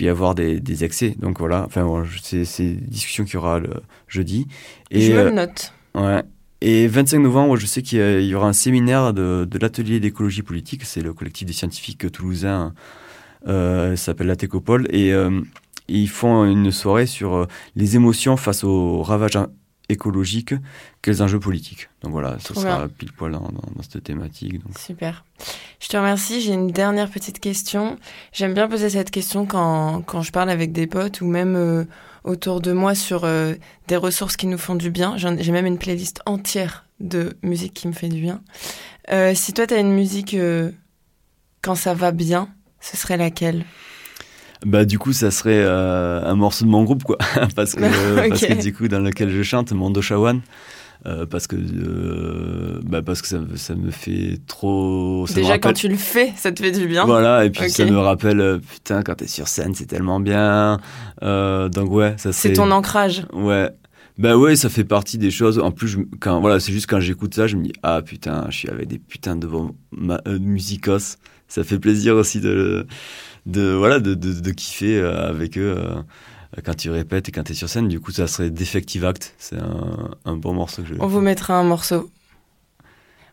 y 0.00 0.08
avoir 0.08 0.34
des, 0.34 0.58
des 0.60 0.82
excès. 0.84 1.14
Donc 1.18 1.38
voilà, 1.38 1.64
enfin 1.66 1.84
bon, 1.84 2.02
je- 2.04 2.18
c'est 2.44 2.64
une 2.64 2.80
discussion 2.80 3.24
qu'il 3.24 3.34
y 3.34 3.36
aura 3.36 3.60
le 3.60 3.70
jeudi. 4.08 4.48
Je 4.90 4.98
Et, 4.98 5.10
me 5.12 5.18
euh, 5.18 5.24
le 5.26 5.30
note. 5.30 5.72
ouais. 5.94 6.22
Et 6.60 6.88
25 6.88 7.18
novembre, 7.18 7.56
je 7.56 7.66
sais 7.66 7.82
qu'il 7.82 8.22
y, 8.22 8.34
aura 8.34 8.48
un 8.48 8.52
séminaire 8.54 9.12
de, 9.12 9.46
de 9.48 9.58
l'atelier 9.58 10.00
d'écologie 10.00 10.42
politique. 10.42 10.84
C'est 10.84 11.02
le 11.02 11.12
collectif 11.12 11.46
des 11.46 11.52
scientifiques 11.52 12.10
toulousains, 12.10 12.72
euh, 13.46 13.96
ça 13.96 14.06
s'appelle 14.06 14.28
la 14.28 14.36
Técopole. 14.36 14.86
Et 14.90 15.12
euh, 15.12 15.40
ils 15.88 16.08
font 16.08 16.44
une 16.44 16.70
soirée 16.72 17.06
sur 17.06 17.34
euh, 17.34 17.46
les 17.76 17.96
émotions 17.96 18.36
face 18.36 18.64
aux 18.64 19.02
ravages 19.02 19.38
écologiques, 19.90 20.54
quels 21.02 21.22
enjeux 21.22 21.38
politiques. 21.40 21.90
Donc 22.02 22.12
voilà, 22.12 22.38
ça 22.40 22.54
sera 22.54 22.78
bien. 22.78 22.88
pile 22.88 23.12
poil 23.12 23.32
dans, 23.32 23.40
dans- 23.40 23.48
dans 23.50 23.82
cette 23.82 24.02
thématique. 24.02 24.64
Donc. 24.64 24.78
Super. 24.78 25.24
Je 25.80 25.88
te 25.88 25.96
remercie. 25.96 26.40
J'ai 26.40 26.54
une 26.54 26.70
dernière 26.70 27.10
petite 27.10 27.38
question. 27.38 27.98
J'aime 28.32 28.54
bien 28.54 28.66
poser 28.66 28.88
cette 28.88 29.10
question 29.10 29.44
quand, 29.44 30.00
quand 30.06 30.22
je 30.22 30.32
parle 30.32 30.48
avec 30.48 30.72
des 30.72 30.86
potes 30.86 31.20
ou 31.20 31.26
même 31.26 31.54
euh, 31.54 31.84
autour 32.24 32.62
de 32.62 32.72
moi 32.72 32.94
sur 32.94 33.24
euh, 33.24 33.54
des 33.88 33.96
ressources 33.96 34.38
qui 34.38 34.46
nous 34.46 34.56
font 34.56 34.74
du 34.74 34.90
bien. 34.90 35.16
J'ai 35.18 35.52
même 35.52 35.66
une 35.66 35.78
playlist 35.78 36.22
entière 36.24 36.86
de 37.00 37.36
musique 37.42 37.74
qui 37.74 37.86
me 37.86 37.92
fait 37.92 38.08
du 38.08 38.22
bien. 38.22 38.40
Euh, 39.12 39.34
si 39.34 39.52
toi, 39.52 39.66
tu 39.66 39.74
as 39.74 39.78
une 39.80 39.92
musique 39.92 40.34
quand 41.60 41.74
ça 41.74 41.92
va 41.92 42.10
bien, 42.10 42.48
ce 42.80 42.96
serait 42.96 43.18
laquelle? 43.18 43.66
Bah 44.64 44.84
du 44.84 44.98
coup 44.98 45.12
ça 45.12 45.30
serait 45.30 45.62
euh, 45.62 46.22
un 46.24 46.34
morceau 46.36 46.64
de 46.64 46.70
mon 46.70 46.84
groupe 46.84 47.02
quoi 47.04 47.18
parce 47.56 47.74
que 47.74 47.84
Ok. 48.24 48.28
parce 48.30 48.40
que 48.46 48.62
du 48.62 48.72
coup 48.72 48.88
dans 48.88 49.00
lequel 49.00 49.30
je 49.30 49.42
chante 49.42 49.72
Mondo 49.72 50.00
Shawan 50.02 50.40
euh, 51.06 51.26
parce 51.26 51.46
que 51.46 51.56
euh, 51.56 52.80
bah 52.82 53.02
parce 53.02 53.20
que 53.20 53.28
ça, 53.28 53.38
me- 53.38 53.56
ça 53.56 53.74
me 53.74 53.90
fait 53.90 54.38
trop. 54.46 55.26
ça 55.26 55.34
Déjà, 55.34 55.58
quand 55.58 55.74
tu 55.74 55.88
le 55.88 55.96
fais, 55.96 56.32
ça 56.36 56.50
te 56.50 56.62
fait 56.62 56.70
du 56.72 56.86
bien. 56.86 57.04
Voilà, 57.04 57.44
et 57.44 57.50
puis 57.50 57.68
ça 57.68 57.84
me 57.84 57.98
rappelle, 57.98 58.58
putain, 58.72 59.02
quand 59.02 59.16
t'es 59.16 59.26
sur 59.26 59.46
scène, 59.48 59.74
c'est 59.74 59.84
tellement 59.84 60.18
bien. 60.18 60.80
Euh, 61.22 61.68
donc 61.68 61.90
ouais, 61.90 62.14
ça 62.16 62.32
C'est 62.32 62.54
ton 62.54 62.70
ancrage. 62.70 63.26
Ouais. 63.34 63.68
Bah 64.16 64.38
ouais, 64.38 64.56
ça 64.56 64.70
fait 64.70 64.84
partie 64.84 65.18
des 65.18 65.30
choses. 65.30 65.58
En 65.58 65.72
plus, 65.72 65.88
je- 65.88 65.98
quand 66.20 66.40
voilà, 66.40 66.58
c'est 66.58 66.72
juste 66.72 66.86
quand 66.88 67.00
j'écoute 67.00 67.34
ça, 67.34 67.46
je 67.48 67.56
me 67.56 67.64
dis 67.64 67.72
ah 67.82 68.00
putain, 68.00 68.46
je 68.48 68.56
suis 68.56 68.70
avec 68.70 68.88
des 68.88 68.98
putains 68.98 69.36
de 69.36 69.46
bons 69.46 69.74
ma- 69.92 70.22
musicos. 70.40 71.18
Ça 71.48 71.64
fait 71.64 71.78
plaisir 71.78 72.16
aussi 72.16 72.40
de 72.40 72.86
de 73.46 73.72
voilà 73.72 74.00
de 74.00 74.14
de, 74.14 74.32
de 74.32 74.50
kiffer 74.50 74.98
euh, 74.98 75.28
avec 75.28 75.58
eux 75.58 75.74
euh, 75.78 75.94
quand 76.64 76.74
tu 76.74 76.90
répètes 76.90 77.28
et 77.28 77.32
quand 77.32 77.42
t'es 77.44 77.54
sur 77.54 77.68
scène. 77.68 77.88
Du 77.88 78.00
coup, 78.00 78.12
ça 78.12 78.26
serait 78.26 78.50
Defective 78.50 79.04
Act. 79.04 79.34
C'est 79.38 79.58
un, 79.58 80.10
un 80.24 80.36
bon 80.36 80.54
morceau 80.54 80.82
que 80.82 80.88
je. 80.88 80.94
On 81.00 81.06
vous 81.06 81.20
mettra 81.20 81.54
un 81.54 81.64
morceau. 81.64 82.10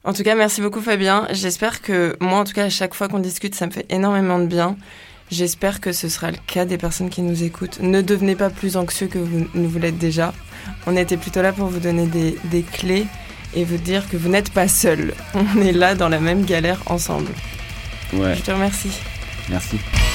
En 0.04 0.14
tout 0.14 0.24
cas, 0.24 0.34
merci 0.36 0.62
beaucoup 0.62 0.82
Fabien. 0.82 1.28
J'espère 1.32 1.82
que 1.82 2.18
moi, 2.20 2.40
en 2.40 2.44
tout 2.44 2.54
cas, 2.54 2.66
à 2.66 2.70
chaque 2.70 2.96
fois 2.96 3.08
qu'on 3.08 3.20
discute, 3.20 3.54
ça 3.54 3.68
me 3.68 3.72
fait 3.72 3.86
énormément 3.90 4.40
de 4.40 4.48
bien. 4.48 4.76
J'espère 5.30 5.80
que 5.80 5.92
ce 5.94 6.10
sera 6.10 6.32
le 6.32 6.38
cas 6.48 6.66
des 6.66 6.78
personnes 6.78 7.10
qui 7.10 7.22
nous 7.22 7.44
écoutent. 7.44 7.80
Ne 7.82 8.02
devenez 8.02 8.36
pas 8.36 8.50
plus 8.50 8.76
anxieux 8.76 9.08
que 9.08 9.20
vous 9.20 9.48
ne 9.54 9.68
vous 9.68 9.80
l'êtes 9.80 9.98
déjà. 10.00 10.34
On 10.88 10.98
était 10.98 11.18
plutôt 11.18 11.42
là 11.42 11.54
pour 11.54 11.68
vous 11.68 11.80
donner 11.80 12.08
des, 12.08 12.36
des 12.46 12.64
clés 12.64 13.06
et 13.54 13.64
vous 13.64 13.78
dire 13.78 14.10
que 14.10 14.18
vous 14.18 14.28
n'êtes 14.28 14.52
pas 14.52 14.68
seul. 14.68 15.14
On 15.36 15.62
est 15.62 15.72
là 15.72 15.96
dans 15.96 16.10
la 16.10 16.20
même 16.20 16.44
galère 16.46 16.82
ensemble. 16.88 17.30
Ouais, 18.14 18.36
Je 18.36 18.42
te 18.42 18.52
remercie. 18.52 18.92
Merci. 19.50 20.11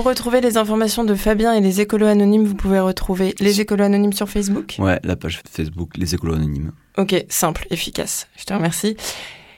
Pour 0.00 0.08
retrouver 0.08 0.40
les 0.40 0.56
informations 0.56 1.04
de 1.04 1.14
Fabien 1.14 1.52
et 1.52 1.60
les 1.60 1.82
écolos 1.82 2.06
anonymes, 2.06 2.46
vous 2.46 2.54
pouvez 2.54 2.80
retrouver 2.80 3.34
les 3.38 3.60
écolos 3.60 3.84
anonymes 3.84 4.14
sur 4.14 4.30
Facebook. 4.30 4.76
Ouais, 4.78 4.98
la 5.04 5.14
page 5.14 5.42
Facebook 5.46 5.90
Les 5.98 6.14
Écolos 6.14 6.36
Anonymes. 6.36 6.72
Ok, 6.96 7.22
simple, 7.28 7.66
efficace. 7.68 8.26
Je 8.38 8.44
te 8.44 8.54
remercie. 8.54 8.96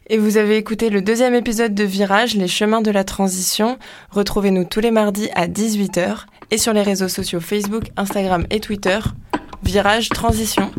Et 0.09 0.19
vous 0.19 0.39
avez 0.39 0.57
écouté 0.57 0.91
le 0.91 1.01
deuxième 1.01 1.37
épisode 1.37 1.77
de 1.77 1.85
Virage, 1.85 2.35
les 2.35 2.49
chemins 2.49 2.83
de 2.83 2.91
la 2.91 3.05
transition. 3.05 3.79
Retrouvez-nous 4.11 4.65
tous 4.65 4.81
les 4.81 4.91
mardis 4.91 5.29
à 5.37 5.47
18h 5.47 6.25
et 6.51 6.59
sur 6.59 6.73
les 6.73 6.83
réseaux 6.83 7.07
sociaux 7.07 7.39
Facebook, 7.39 7.85
Instagram 7.97 8.45
et 8.51 8.59
Twitter. 8.59 8.99
Virage 9.63 10.09
Transition. 10.09 10.73